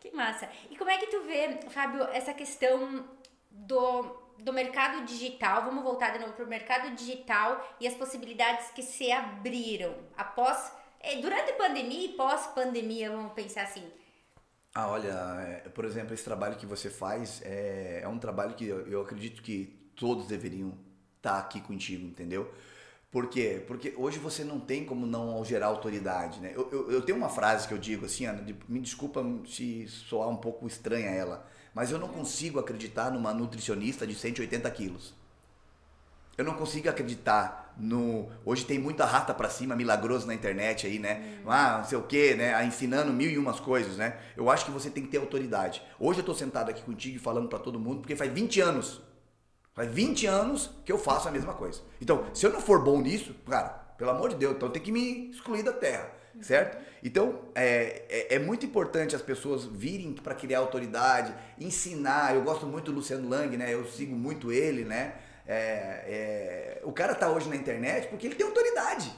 Que 0.00 0.10
massa. 0.16 0.48
E 0.70 0.76
como 0.76 0.90
é 0.90 0.96
que 0.96 1.08
tu 1.08 1.22
vê, 1.22 1.60
Fábio, 1.68 2.08
essa 2.12 2.32
questão 2.32 3.04
do, 3.50 4.02
do 4.38 4.52
mercado 4.52 5.04
digital? 5.04 5.64
Vamos 5.64 5.84
voltar 5.84 6.10
de 6.10 6.18
novo 6.18 6.32
pro 6.32 6.46
mercado 6.46 6.94
digital 6.94 7.62
e 7.78 7.86
as 7.86 7.94
possibilidades 7.94 8.70
que 8.70 8.82
se 8.82 9.12
abriram 9.12 9.94
após, 10.16 10.72
eh, 11.00 11.16
durante 11.16 11.50
a 11.50 11.54
pandemia 11.54 12.06
e 12.06 12.14
pós-pandemia, 12.14 13.10
vamos 13.10 13.34
pensar 13.34 13.64
assim. 13.64 13.92
Ah, 14.74 14.88
olha, 14.88 15.62
é, 15.64 15.68
por 15.68 15.84
exemplo, 15.84 16.14
esse 16.14 16.24
trabalho 16.24 16.56
que 16.56 16.64
você 16.64 16.88
faz 16.88 17.42
é, 17.44 18.00
é 18.02 18.08
um 18.08 18.18
trabalho 18.18 18.54
que 18.54 18.66
eu, 18.66 18.86
eu 18.86 19.02
acredito 19.02 19.42
que 19.42 19.79
todos 20.00 20.26
deveriam 20.26 20.72
estar 21.18 21.38
aqui 21.38 21.60
contigo, 21.60 22.06
entendeu? 22.06 22.52
Por 23.10 23.28
quê? 23.28 23.62
Porque 23.66 23.94
hoje 23.96 24.18
você 24.18 24.44
não 24.44 24.60
tem 24.60 24.84
como 24.84 25.06
não 25.06 25.44
gerar 25.44 25.66
autoridade, 25.68 26.40
né? 26.40 26.52
Eu, 26.54 26.68
eu, 26.72 26.92
eu 26.92 27.02
tenho 27.02 27.18
uma 27.18 27.28
frase 27.28 27.68
que 27.68 27.74
eu 27.74 27.78
digo 27.78 28.06
assim, 28.06 28.26
Ana, 28.26 28.42
de- 28.42 28.56
me 28.68 28.80
desculpa 28.80 29.24
se 29.46 29.86
soar 29.88 30.28
um 30.28 30.36
pouco 30.36 30.66
estranha 30.66 31.10
ela, 31.10 31.46
mas 31.74 31.90
eu 31.92 31.98
não 31.98 32.08
consigo 32.08 32.60
acreditar 32.60 33.10
numa 33.12 33.34
nutricionista 33.34 34.06
de 34.06 34.14
180 34.14 34.70
quilos. 34.70 35.14
Eu 36.38 36.44
não 36.44 36.54
consigo 36.54 36.88
acreditar 36.88 37.74
no. 37.76 38.28
Hoje 38.46 38.64
tem 38.64 38.78
muita 38.78 39.04
rata 39.04 39.34
pra 39.34 39.50
cima, 39.50 39.76
milagroso 39.76 40.26
na 40.26 40.34
internet 40.34 40.86
aí, 40.86 40.98
né? 40.98 41.40
Ah, 41.46 41.78
não 41.78 41.84
sei 41.84 41.98
o 41.98 42.02
quê, 42.02 42.34
né? 42.34 42.54
Ah, 42.54 42.64
Ensinando 42.64 43.12
mil 43.12 43.30
e 43.30 43.36
umas 43.36 43.60
coisas, 43.60 43.96
né? 43.98 44.18
Eu 44.36 44.48
acho 44.48 44.64
que 44.64 44.70
você 44.70 44.88
tem 44.88 45.02
que 45.04 45.10
ter 45.10 45.18
autoridade. 45.18 45.82
Hoje 45.98 46.20
eu 46.20 46.24
tô 46.24 46.34
sentado 46.34 46.70
aqui 46.70 46.82
contigo 46.82 47.16
e 47.16 47.18
falando 47.18 47.48
pra 47.48 47.58
todo 47.58 47.78
mundo, 47.78 48.00
porque 48.00 48.16
faz 48.16 48.32
20 48.32 48.60
anos. 48.60 49.02
Faz 49.74 49.90
20 49.90 50.26
anos 50.26 50.70
que 50.84 50.92
eu 50.92 50.98
faço 50.98 51.28
a 51.28 51.30
mesma 51.30 51.54
coisa. 51.54 51.80
Então, 52.00 52.24
se 52.34 52.44
eu 52.44 52.52
não 52.52 52.60
for 52.60 52.82
bom 52.82 53.00
nisso, 53.00 53.34
cara, 53.48 53.68
pelo 53.96 54.10
amor 54.10 54.30
de 54.30 54.36
Deus, 54.36 54.56
então 54.56 54.70
tem 54.70 54.82
que 54.82 54.90
me 54.90 55.30
excluir 55.30 55.62
da 55.62 55.72
terra, 55.72 56.10
certo? 56.40 56.78
Então, 57.02 57.40
é, 57.54 58.02
é, 58.08 58.34
é 58.34 58.38
muito 58.38 58.66
importante 58.66 59.14
as 59.14 59.22
pessoas 59.22 59.64
virem 59.64 60.12
para 60.12 60.34
criar 60.34 60.58
autoridade, 60.58 61.34
ensinar. 61.58 62.34
Eu 62.34 62.42
gosto 62.42 62.66
muito 62.66 62.90
do 62.90 62.96
Luciano 62.96 63.28
Lang, 63.28 63.56
né? 63.56 63.72
Eu 63.72 63.86
sigo 63.86 64.14
muito 64.14 64.52
ele, 64.52 64.84
né? 64.84 65.14
É, 65.46 66.76
é, 66.76 66.80
o 66.84 66.92
cara 66.92 67.14
tá 67.14 67.28
hoje 67.30 67.48
na 67.48 67.56
internet 67.56 68.08
porque 68.08 68.26
ele 68.26 68.34
tem 68.34 68.46
autoridade. 68.46 69.12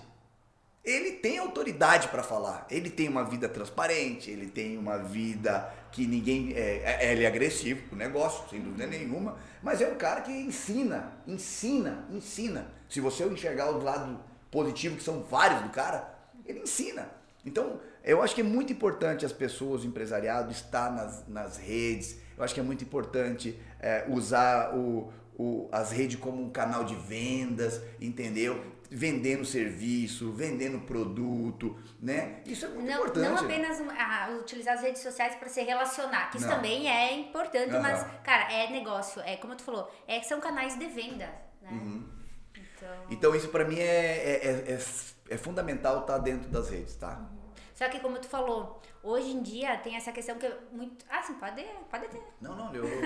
Ele 0.84 1.12
tem 1.12 1.38
autoridade 1.38 2.08
para 2.08 2.22
falar. 2.22 2.66
Ele 2.68 2.90
tem 2.90 3.08
uma 3.08 3.24
vida 3.24 3.48
transparente, 3.48 4.30
ele 4.30 4.46
tem 4.46 4.76
uma 4.76 4.98
vida 4.98 5.72
que 5.92 6.06
ninguém. 6.06 6.52
É, 6.54 6.98
é- 7.00 7.12
ele 7.12 7.24
é 7.24 7.26
agressivo 7.26 7.82
pro 7.88 7.96
negócio, 7.96 8.48
sem 8.50 8.60
dúvida 8.60 8.86
nenhuma. 8.86 9.38
Mas 9.62 9.80
é 9.80 9.86
um 9.86 9.94
cara 9.94 10.22
que 10.22 10.32
ensina, 10.32 11.12
ensina, 11.26 12.04
ensina. 12.10 12.66
Se 12.88 13.00
você 13.00 13.24
enxergar 13.24 13.70
o 13.70 13.82
lado 13.82 14.18
positivo, 14.50 14.96
que 14.96 15.02
são 15.02 15.22
vários 15.22 15.62
do 15.62 15.68
cara, 15.70 16.12
ele 16.44 16.60
ensina. 16.60 17.08
Então, 17.46 17.80
eu 18.04 18.20
acho 18.20 18.34
que 18.34 18.40
é 18.40 18.44
muito 18.44 18.72
importante 18.72 19.24
as 19.24 19.32
pessoas, 19.32 19.84
o 19.84 19.86
empresariado, 19.86 20.50
estar 20.50 20.90
nas, 20.90 21.26
nas 21.28 21.56
redes. 21.56 22.16
Eu 22.36 22.42
acho 22.42 22.54
que 22.54 22.60
é 22.60 22.62
muito 22.62 22.82
importante 22.82 23.56
é, 23.80 24.04
usar 24.08 24.74
o, 24.74 25.12
o- 25.36 25.68
as 25.72 25.90
redes 25.92 26.18
como 26.18 26.42
um 26.42 26.50
canal 26.50 26.84
de 26.84 26.94
vendas, 26.94 27.80
entendeu? 28.00 28.64
Vendendo 28.90 29.44
serviço, 29.44 30.32
vendendo 30.32 30.80
produto, 30.80 31.76
né? 32.00 32.40
Isso 32.44 32.66
é 32.66 32.68
muito 32.68 32.86
Não, 32.86 32.94
importante. 32.98 33.26
não 33.28 33.38
apenas 33.38 33.80
ah, 33.98 34.36
utilizar 34.40 34.74
as 34.74 34.82
redes 34.82 35.00
sociais 35.02 35.34
para 35.36 35.48
se 35.48 35.62
relacionar, 35.62 36.30
que 36.30 36.36
isso 36.36 36.46
Não. 36.46 36.56
também 36.56 36.90
é 36.90 37.14
importante, 37.18 37.70
Aham. 37.70 37.80
mas, 37.80 38.06
cara, 38.22 38.52
é 38.52 38.70
negócio, 38.70 39.20
é 39.22 39.36
como 39.36 39.56
tu 39.56 39.62
falou, 39.62 39.90
é, 40.06 40.20
são 40.22 40.40
canais 40.40 40.78
de 40.78 40.86
venda, 40.86 41.26
né? 41.62 41.70
Uhum. 41.70 42.08
Então, 42.54 42.88
Então 43.10 43.34
isso 43.34 43.48
pra 43.48 43.64
mim 43.64 43.78
é, 43.78 43.84
é, 43.84 44.40
é, 44.46 44.72
é- 44.74 45.34
é 45.34 45.38
fundamental 45.38 46.00
estar 46.00 46.18
dentro 46.18 46.50
das 46.50 46.68
redes, 46.68 46.94
tá? 46.96 47.30
Só 47.74 47.88
que 47.88 48.00
como 48.00 48.18
tu 48.18 48.28
falou, 48.28 48.80
hoje 49.02 49.30
em 49.30 49.42
dia 49.42 49.76
tem 49.78 49.96
essa 49.96 50.12
questão 50.12 50.36
que 50.38 50.46
é 50.46 50.56
muito... 50.70 51.04
Ah, 51.10 51.22
sim, 51.22 51.34
pode, 51.34 51.64
pode 51.90 52.08
ter. 52.08 52.22
Não, 52.40 52.54
não, 52.54 52.74
eu, 52.74 52.84
eu- 52.86 53.02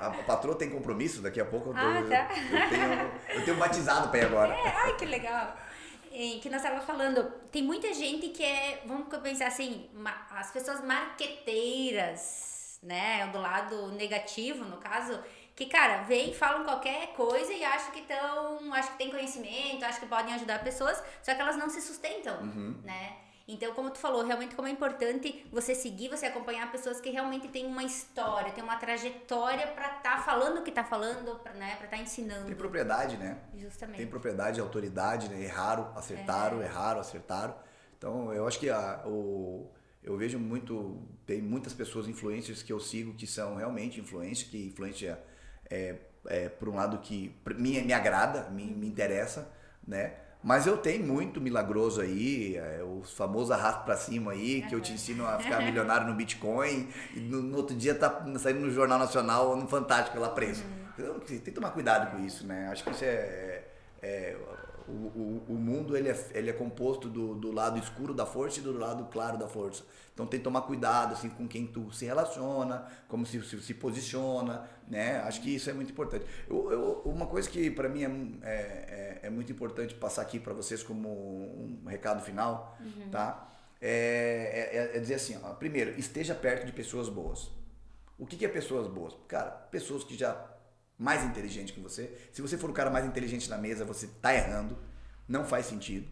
a 0.00 0.10
patroa 0.26 0.54
tem 0.56 0.70
compromisso, 0.70 1.20
daqui 1.22 1.40
a 1.40 1.44
pouco 1.44 1.70
eu, 1.70 1.74
Ah, 1.76 2.00
eu- 2.00 2.08
tá. 2.08 2.28
eu, 2.32 2.68
tenho, 2.68 3.38
eu 3.40 3.44
tenho 3.44 3.56
batizado 3.56 4.08
pra 4.08 4.18
ir 4.20 4.24
agora. 4.26 4.54
É, 4.54 4.68
ai, 4.68 4.96
que 4.96 5.04
legal. 5.04 5.56
E 6.12 6.38
que 6.40 6.48
nós 6.48 6.60
estávamos 6.62 6.86
falando, 6.86 7.24
tem 7.52 7.62
muita 7.62 7.92
gente 7.92 8.28
que 8.28 8.42
é, 8.42 8.82
vamos 8.86 9.06
pensar 9.18 9.48
assim, 9.48 9.90
as 10.30 10.50
pessoas 10.50 10.80
marqueteiras, 11.60 12.78
né, 12.82 13.26
do 13.32 13.38
lado 13.38 13.88
negativo, 13.92 14.64
no 14.64 14.76
caso, 14.78 15.18
que, 15.54 15.66
cara, 15.66 16.02
vem, 16.02 16.32
falam 16.32 16.64
qualquer 16.64 17.08
coisa 17.14 17.52
e 17.52 17.64
acham 17.64 17.90
que 17.90 18.00
estão, 18.00 18.72
acham 18.72 18.92
que 18.92 18.98
tem 18.98 19.10
conhecimento, 19.10 19.84
acham 19.84 20.00
que 20.00 20.06
podem 20.06 20.34
ajudar 20.34 20.62
pessoas, 20.62 21.02
só 21.22 21.34
que 21.34 21.40
elas 21.40 21.56
não 21.56 21.68
se 21.68 21.80
sustentam, 21.80 22.40
né? 22.82 23.16
Então, 23.48 23.72
como 23.74 23.90
tu 23.90 23.98
falou, 23.98 24.24
realmente 24.24 24.56
como 24.56 24.66
é 24.66 24.70
importante 24.72 25.46
você 25.52 25.72
seguir, 25.72 26.08
você 26.08 26.26
acompanhar 26.26 26.70
pessoas 26.72 27.00
que 27.00 27.10
realmente 27.10 27.46
têm 27.46 27.64
uma 27.64 27.84
história, 27.84 28.52
têm 28.52 28.64
uma 28.64 28.76
trajetória 28.76 29.68
pra 29.68 29.98
estar 29.98 30.24
falando 30.24 30.58
o 30.58 30.62
que 30.64 30.72
tá 30.72 30.82
falando, 30.82 31.38
pra, 31.38 31.52
né, 31.52 31.76
pra 31.76 31.84
estar 31.84 31.98
ensinando. 31.98 32.46
Tem 32.46 32.56
propriedade, 32.56 33.16
né? 33.16 33.38
Justamente. 33.54 33.98
Tem 33.98 34.06
propriedade, 34.06 34.60
autoridade, 34.60 35.28
né? 35.28 35.44
Erraram, 35.44 35.92
acertaram, 35.94 36.60
erraram, 36.60 37.00
acertaram. 37.00 37.54
Então, 37.96 38.32
eu 38.32 38.48
acho 38.48 38.58
que 38.58 38.68
a, 38.68 39.02
o, 39.06 39.70
eu 40.02 40.16
vejo 40.16 40.40
muito, 40.40 41.00
tem 41.24 41.40
muitas 41.40 41.72
pessoas 41.72 42.08
influencers 42.08 42.64
que 42.64 42.72
eu 42.72 42.80
sigo 42.80 43.14
que 43.14 43.28
são 43.28 43.54
realmente 43.54 44.00
influencers, 44.00 44.50
que 44.50 44.66
influência 44.66 45.20
é, 45.70 45.96
é 46.26 46.48
por 46.48 46.68
um 46.68 46.74
lado 46.74 46.98
que 46.98 47.32
mim 47.56 47.80
me 47.82 47.92
agrada, 47.92 48.50
me, 48.50 48.64
me 48.64 48.88
interessa, 48.88 49.48
né? 49.86 50.14
Mas 50.46 50.64
eu 50.64 50.78
tenho 50.78 51.04
muito 51.04 51.40
milagroso 51.40 52.00
aí, 52.00 52.56
é, 52.56 52.80
os 52.80 53.12
famosos 53.12 53.50
arrasto 53.50 53.84
pra 53.84 53.96
cima 53.96 54.30
aí, 54.30 54.62
que 54.62 54.76
eu 54.76 54.80
te 54.80 54.92
ensino 54.92 55.26
a 55.26 55.40
ficar 55.40 55.58
milionário 55.66 56.06
no 56.06 56.14
Bitcoin, 56.14 56.88
e 57.16 57.18
no, 57.18 57.42
no 57.42 57.56
outro 57.56 57.74
dia 57.74 57.96
tá 57.96 58.24
saindo 58.38 58.60
no 58.60 58.70
Jornal 58.70 58.96
Nacional, 58.96 59.56
no 59.56 59.66
Fantástico 59.66 60.20
lá 60.20 60.28
preso. 60.28 60.62
Então, 60.96 61.18
tem 61.18 61.40
que 61.40 61.50
tomar 61.50 61.70
cuidado 61.70 62.12
com 62.12 62.24
isso, 62.24 62.46
né? 62.46 62.68
Acho 62.70 62.84
que 62.84 62.90
isso 62.92 63.04
é. 63.04 63.64
é- 64.00 64.36
o, 64.88 64.92
o, 64.92 65.44
o 65.48 65.54
mundo 65.54 65.96
ele 65.96 66.08
é, 66.08 66.26
ele 66.34 66.50
é 66.50 66.52
composto 66.52 67.08
do, 67.08 67.34
do 67.34 67.52
lado 67.52 67.78
escuro 67.78 68.14
da 68.14 68.24
força 68.26 68.60
e 68.60 68.62
do 68.62 68.76
lado 68.76 69.04
claro 69.06 69.36
da 69.38 69.48
força. 69.48 69.84
Então 70.14 70.26
tem 70.26 70.40
que 70.40 70.44
tomar 70.44 70.62
cuidado 70.62 71.12
assim, 71.12 71.28
com 71.28 71.46
quem 71.46 71.66
tu 71.66 71.92
se 71.92 72.04
relaciona, 72.06 72.86
como 73.08 73.26
se, 73.26 73.40
se, 73.42 73.60
se 73.60 73.74
posiciona, 73.74 74.68
né? 74.88 75.18
Acho 75.20 75.42
que 75.42 75.54
isso 75.54 75.68
é 75.68 75.72
muito 75.72 75.90
importante. 75.92 76.24
Eu, 76.48 76.70
eu- 76.72 77.02
uma 77.04 77.26
coisa 77.26 77.48
que 77.50 77.70
para 77.70 77.88
mim 77.88 78.02
é, 78.04 78.08
é, 78.42 79.20
é- 79.22 79.26
é 79.26 79.30
muito 79.30 79.52
importante 79.52 79.94
passar 79.94 80.22
aqui 80.22 80.38
para 80.40 80.54
vocês 80.54 80.82
como 80.82 81.08
um 81.08 81.84
recado 81.86 82.22
final, 82.22 82.76
tá? 83.10 83.52
É, 83.80 84.70
é- 84.92 84.96
é 84.96 85.00
dizer 85.00 85.14
assim, 85.14 85.38
ó, 85.42 85.52
primeiro, 85.54 85.90
esteja 85.98 86.34
perto 86.34 86.64
de 86.64 86.72
pessoas 86.72 87.08
boas. 87.08 87.50
O 88.18 88.24
que, 88.26 88.36
que 88.36 88.44
é 88.46 88.48
pessoas 88.48 88.86
boas? 88.88 89.14
Cara, 89.28 89.50
pessoas 89.50 90.02
que 90.02 90.16
já 90.16 90.32
mais 90.98 91.24
inteligente 91.24 91.72
que 91.72 91.80
você. 91.80 92.10
Se 92.32 92.40
você 92.40 92.56
for 92.56 92.70
o 92.70 92.72
cara 92.72 92.90
mais 92.90 93.04
inteligente 93.04 93.48
na 93.50 93.58
mesa, 93.58 93.84
você 93.84 94.08
tá 94.20 94.34
errando. 94.34 94.76
Não 95.28 95.44
faz 95.44 95.66
sentido. 95.66 96.06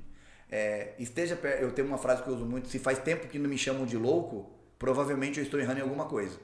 É, 0.51 0.94
esteja. 0.98 1.35
Eu 1.61 1.73
tenho 1.73 1.88
uma 1.88 1.98
frase 1.98 2.23
que 2.23 2.29
eu 2.29 2.35
uso 2.35 2.44
muito: 2.44 2.69
se 2.69 2.79
faz 2.79 2.98
tempo 2.98 3.29
que 3.29 3.38
não 3.38 3.48
me 3.48 3.59
chamam 3.59 3.87
de 3.87 3.96
louco, 3.96 4.50
provavelmente 4.79 5.38
eu 5.38 5.44
estou 5.44 5.59
errando 5.59 5.79
em 5.79 5.83
alguma 5.83 6.06
coisa. 6.06 6.38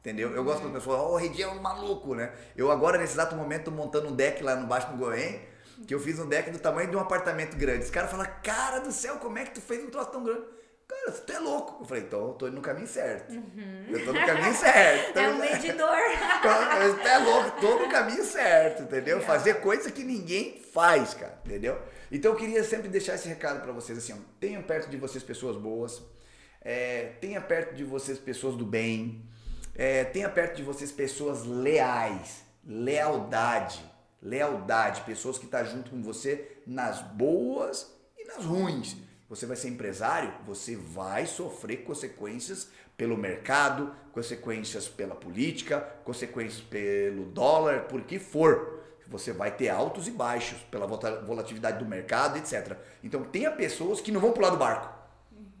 Entendeu? 0.00 0.30
Eu 0.30 0.44
gosto 0.44 0.60
quando 0.60 0.70
a 0.70 0.78
pessoa, 0.78 0.98
ó, 0.98 1.14
o 1.14 1.16
Redi 1.16 1.42
é 1.42 1.48
um 1.48 1.60
maluco, 1.60 2.14
né? 2.14 2.32
Eu 2.56 2.70
agora, 2.70 2.96
nesse 2.96 3.14
exato 3.14 3.34
momento, 3.34 3.64
tô 3.64 3.70
montando 3.72 4.06
um 4.06 4.14
deck 4.14 4.40
lá 4.40 4.54
no 4.54 4.64
Baixo 4.68 4.88
do 4.92 4.96
Goém, 4.96 5.40
que 5.84 5.92
eu 5.92 5.98
fiz 5.98 6.20
um 6.20 6.28
deck 6.28 6.48
do 6.52 6.60
tamanho 6.60 6.88
de 6.88 6.96
um 6.96 7.00
apartamento 7.00 7.56
grande. 7.56 7.86
Os 7.86 7.90
caras 7.90 8.08
falam, 8.08 8.24
cara 8.40 8.78
do 8.78 8.92
céu, 8.92 9.16
como 9.16 9.36
é 9.36 9.44
que 9.44 9.54
tu 9.54 9.60
fez 9.60 9.82
um 9.82 9.90
troço 9.90 10.12
tão 10.12 10.22
grande? 10.22 10.44
Cara, 10.88 11.12
você 11.12 11.32
é 11.32 11.38
louco. 11.38 11.82
Eu 11.82 11.86
falei, 11.86 12.02
então 12.04 12.28
eu 12.28 12.34
tô 12.34 12.46
indo 12.46 12.56
no 12.56 12.62
caminho 12.62 12.86
certo. 12.86 13.32
Uhum. 13.32 13.86
Eu 13.88 14.04
tô 14.04 14.12
no 14.12 14.26
caminho 14.26 14.54
certo. 14.54 15.10
Então, 15.10 15.22
é 15.24 15.28
um 15.28 15.38
medidor. 15.38 15.96
Você 16.96 17.08
é 17.08 17.18
louco, 17.18 17.60
tô 17.60 17.78
no 17.78 17.88
caminho 17.88 18.24
certo, 18.24 18.82
entendeu? 18.82 19.18
Legal. 19.18 19.34
Fazer 19.34 19.54
coisa 19.54 19.90
que 19.90 20.04
ninguém 20.04 20.60
faz, 20.72 21.14
cara, 21.14 21.40
entendeu? 21.44 21.80
Então 22.10 22.32
eu 22.32 22.36
queria 22.36 22.62
sempre 22.62 22.88
deixar 22.88 23.14
esse 23.14 23.28
recado 23.28 23.62
para 23.62 23.72
vocês, 23.72 23.98
assim, 23.98 24.12
ó, 24.12 24.16
tenham 24.38 24.62
perto 24.62 24.88
de 24.88 24.96
vocês 24.96 25.24
pessoas 25.24 25.56
boas, 25.56 26.02
é, 26.60 27.12
tenha 27.20 27.40
perto 27.40 27.74
de 27.74 27.82
vocês 27.82 28.18
pessoas 28.18 28.54
do 28.54 28.64
bem, 28.64 29.28
é, 29.74 30.04
tenha 30.04 30.28
perto 30.28 30.56
de 30.56 30.62
vocês 30.62 30.92
pessoas 30.92 31.44
leais, 31.44 32.42
lealdade, 32.64 33.84
lealdade, 34.22 35.00
pessoas 35.02 35.38
que 35.38 35.44
estão 35.46 35.60
tá 35.60 35.66
junto 35.66 35.90
com 35.90 36.02
você 36.02 36.58
nas 36.66 37.00
boas 37.02 37.92
e 38.16 38.24
nas 38.26 38.44
ruins. 38.44 38.96
Você 39.28 39.46
vai 39.46 39.56
ser 39.56 39.68
empresário, 39.68 40.32
você 40.46 40.76
vai 40.76 41.26
sofrer 41.26 41.78
consequências 41.78 42.68
pelo 42.96 43.16
mercado, 43.16 43.92
consequências 44.12 44.88
pela 44.88 45.14
política, 45.14 45.80
consequências 46.04 46.60
pelo 46.60 47.24
dólar, 47.26 47.82
por 47.82 48.02
que 48.02 48.18
for. 48.18 48.84
Você 49.08 49.32
vai 49.32 49.50
ter 49.50 49.68
altos 49.68 50.08
e 50.08 50.10
baixos 50.10 50.58
pela 50.70 50.86
volatilidade 50.86 51.78
do 51.78 51.84
mercado, 51.84 52.38
etc. 52.38 52.76
Então 53.02 53.24
tenha 53.24 53.50
pessoas 53.50 54.00
que 54.00 54.12
não 54.12 54.20
vão 54.20 54.32
pular 54.32 54.50
do 54.50 54.56
barco 54.56 54.96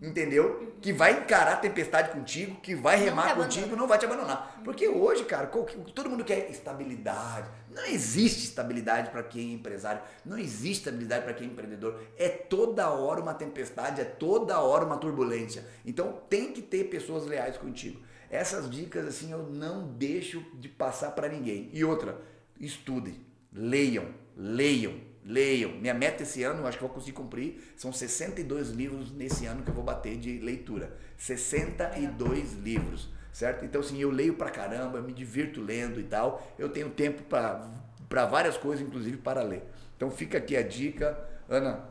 entendeu? 0.00 0.74
Que 0.80 0.92
vai 0.92 1.12
encarar 1.20 1.54
a 1.54 1.56
tempestade 1.56 2.10
contigo, 2.10 2.56
que 2.60 2.74
vai 2.74 2.96
remar 2.96 3.34
contigo, 3.34 3.74
não 3.76 3.86
vai 3.86 3.98
te 3.98 4.04
abandonar. 4.04 4.60
Porque 4.64 4.88
hoje, 4.88 5.24
cara, 5.24 5.46
todo 5.46 6.10
mundo 6.10 6.24
quer 6.24 6.50
estabilidade. 6.50 7.48
Não 7.76 7.84
existe 7.84 8.44
estabilidade 8.44 9.10
para 9.10 9.22
quem 9.22 9.50
é 9.50 9.52
empresário, 9.52 10.00
não 10.24 10.38
existe 10.38 10.78
estabilidade 10.78 11.24
para 11.24 11.34
quem 11.34 11.46
é 11.46 11.50
empreendedor. 11.50 12.00
É 12.16 12.26
toda 12.26 12.88
hora 12.88 13.20
uma 13.20 13.34
tempestade, 13.34 14.00
é 14.00 14.04
toda 14.04 14.58
hora 14.58 14.86
uma 14.86 14.96
turbulência. 14.96 15.62
Então 15.84 16.22
tem 16.30 16.54
que 16.54 16.62
ter 16.62 16.84
pessoas 16.84 17.26
leais 17.26 17.58
contigo. 17.58 18.00
Essas 18.30 18.70
dicas 18.70 19.06
assim 19.06 19.30
eu 19.30 19.42
não 19.42 19.92
deixo 19.92 20.42
de 20.54 20.70
passar 20.70 21.10
para 21.10 21.28
ninguém. 21.28 21.68
E 21.70 21.84
outra, 21.84 22.18
estudem, 22.58 23.20
leiam, 23.52 24.06
leiam, 24.34 24.98
leiam. 25.22 25.72
Minha 25.72 25.92
meta 25.92 26.22
esse 26.22 26.42
ano, 26.42 26.66
acho 26.66 26.78
que 26.78 26.84
vou 26.84 26.94
conseguir 26.94 27.12
cumprir, 27.12 27.74
são 27.76 27.92
62 27.92 28.70
livros 28.70 29.12
nesse 29.12 29.44
ano 29.44 29.62
que 29.62 29.68
eu 29.68 29.74
vou 29.74 29.84
bater 29.84 30.16
de 30.16 30.38
leitura. 30.38 30.96
62 31.18 32.54
livros, 32.54 33.10
certo? 33.36 33.66
Então, 33.66 33.82
assim, 33.82 34.00
eu 34.00 34.10
leio 34.10 34.32
pra 34.32 34.48
caramba, 34.48 34.98
me 35.02 35.12
divirto 35.12 35.60
lendo 35.60 36.00
e 36.00 36.04
tal. 36.04 36.42
Eu 36.58 36.70
tenho 36.70 36.88
tempo 36.88 37.22
para 37.22 38.24
várias 38.24 38.56
coisas, 38.56 38.86
inclusive 38.86 39.18
para 39.18 39.42
ler. 39.42 39.62
Então, 39.94 40.10
fica 40.10 40.38
aqui 40.38 40.56
a 40.56 40.62
dica. 40.62 41.18
Ana, 41.46 41.84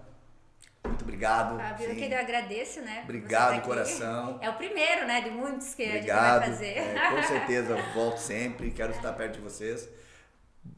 muito 0.84 1.04
obrigado. 1.04 1.56
Fábio, 1.60 1.86
eu 1.86 1.96
que 1.96 2.12
eu 2.12 2.18
agradeço, 2.18 2.82
né? 2.82 3.02
Obrigado, 3.04 3.58
tá 3.58 3.62
coração. 3.62 4.39
É 4.41 4.50
o 4.50 4.54
primeiro, 4.54 5.06
né, 5.06 5.22
de 5.22 5.30
muitos 5.30 5.76
que 5.76 5.86
obrigado. 5.86 6.41
a 6.41 6.46
gente 6.48 6.50
vai 6.50 6.50
fazer. 6.50 6.78
É, 6.80 7.12
com 7.12 7.24
certeza, 7.24 7.78
volto 7.93 8.18
sempre, 8.18 8.72
quero 8.72 8.91
estar 8.91 9.14
perto 9.14 9.36
de 9.36 9.41
vocês. 9.41 9.88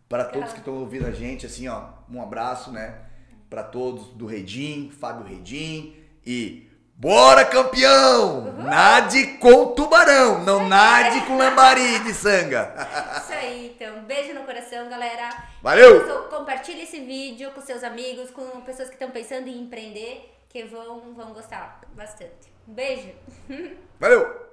Para 0.09 0.25
todos 0.25 0.51
que 0.51 0.59
estão 0.59 0.73
ouvindo 0.73 1.07
a 1.07 1.11
gente, 1.11 1.45
assim, 1.45 1.69
ó, 1.69 1.91
um 2.11 2.21
abraço, 2.21 2.73
né? 2.73 3.03
Para 3.49 3.63
todos 3.63 4.09
do 4.09 4.25
Redim, 4.25 4.91
Fábio 4.91 5.25
Redim 5.25 5.95
e 6.25 6.66
Bora 6.99 7.45
campeão! 7.45 8.39
Uhum. 8.39 8.63
Nade 8.63 9.37
com 9.37 9.67
tubarão, 9.67 10.43
não 10.43 10.67
nade 10.67 11.21
com 11.27 11.37
lambari 11.37 11.99
de 11.99 12.11
sanga. 12.11 12.73
Isso 13.21 13.33
aí, 13.33 13.75
então. 13.75 14.01
Beijo 14.01 14.33
no 14.33 14.41
coração, 14.41 14.89
galera. 14.89 15.29
Valeu! 15.61 16.27
Compartilhe 16.27 16.81
esse 16.81 16.99
vídeo 17.01 17.51
com 17.51 17.61
seus 17.61 17.83
amigos, 17.83 18.31
com 18.31 18.61
pessoas 18.61 18.89
que 18.89 18.95
estão 18.95 19.11
pensando 19.11 19.47
em 19.47 19.61
empreender, 19.61 20.33
que 20.49 20.63
vão, 20.63 21.13
vão 21.13 21.33
gostar 21.33 21.81
bastante. 21.93 22.51
beijo! 22.65 23.11
Valeu! 23.99 24.46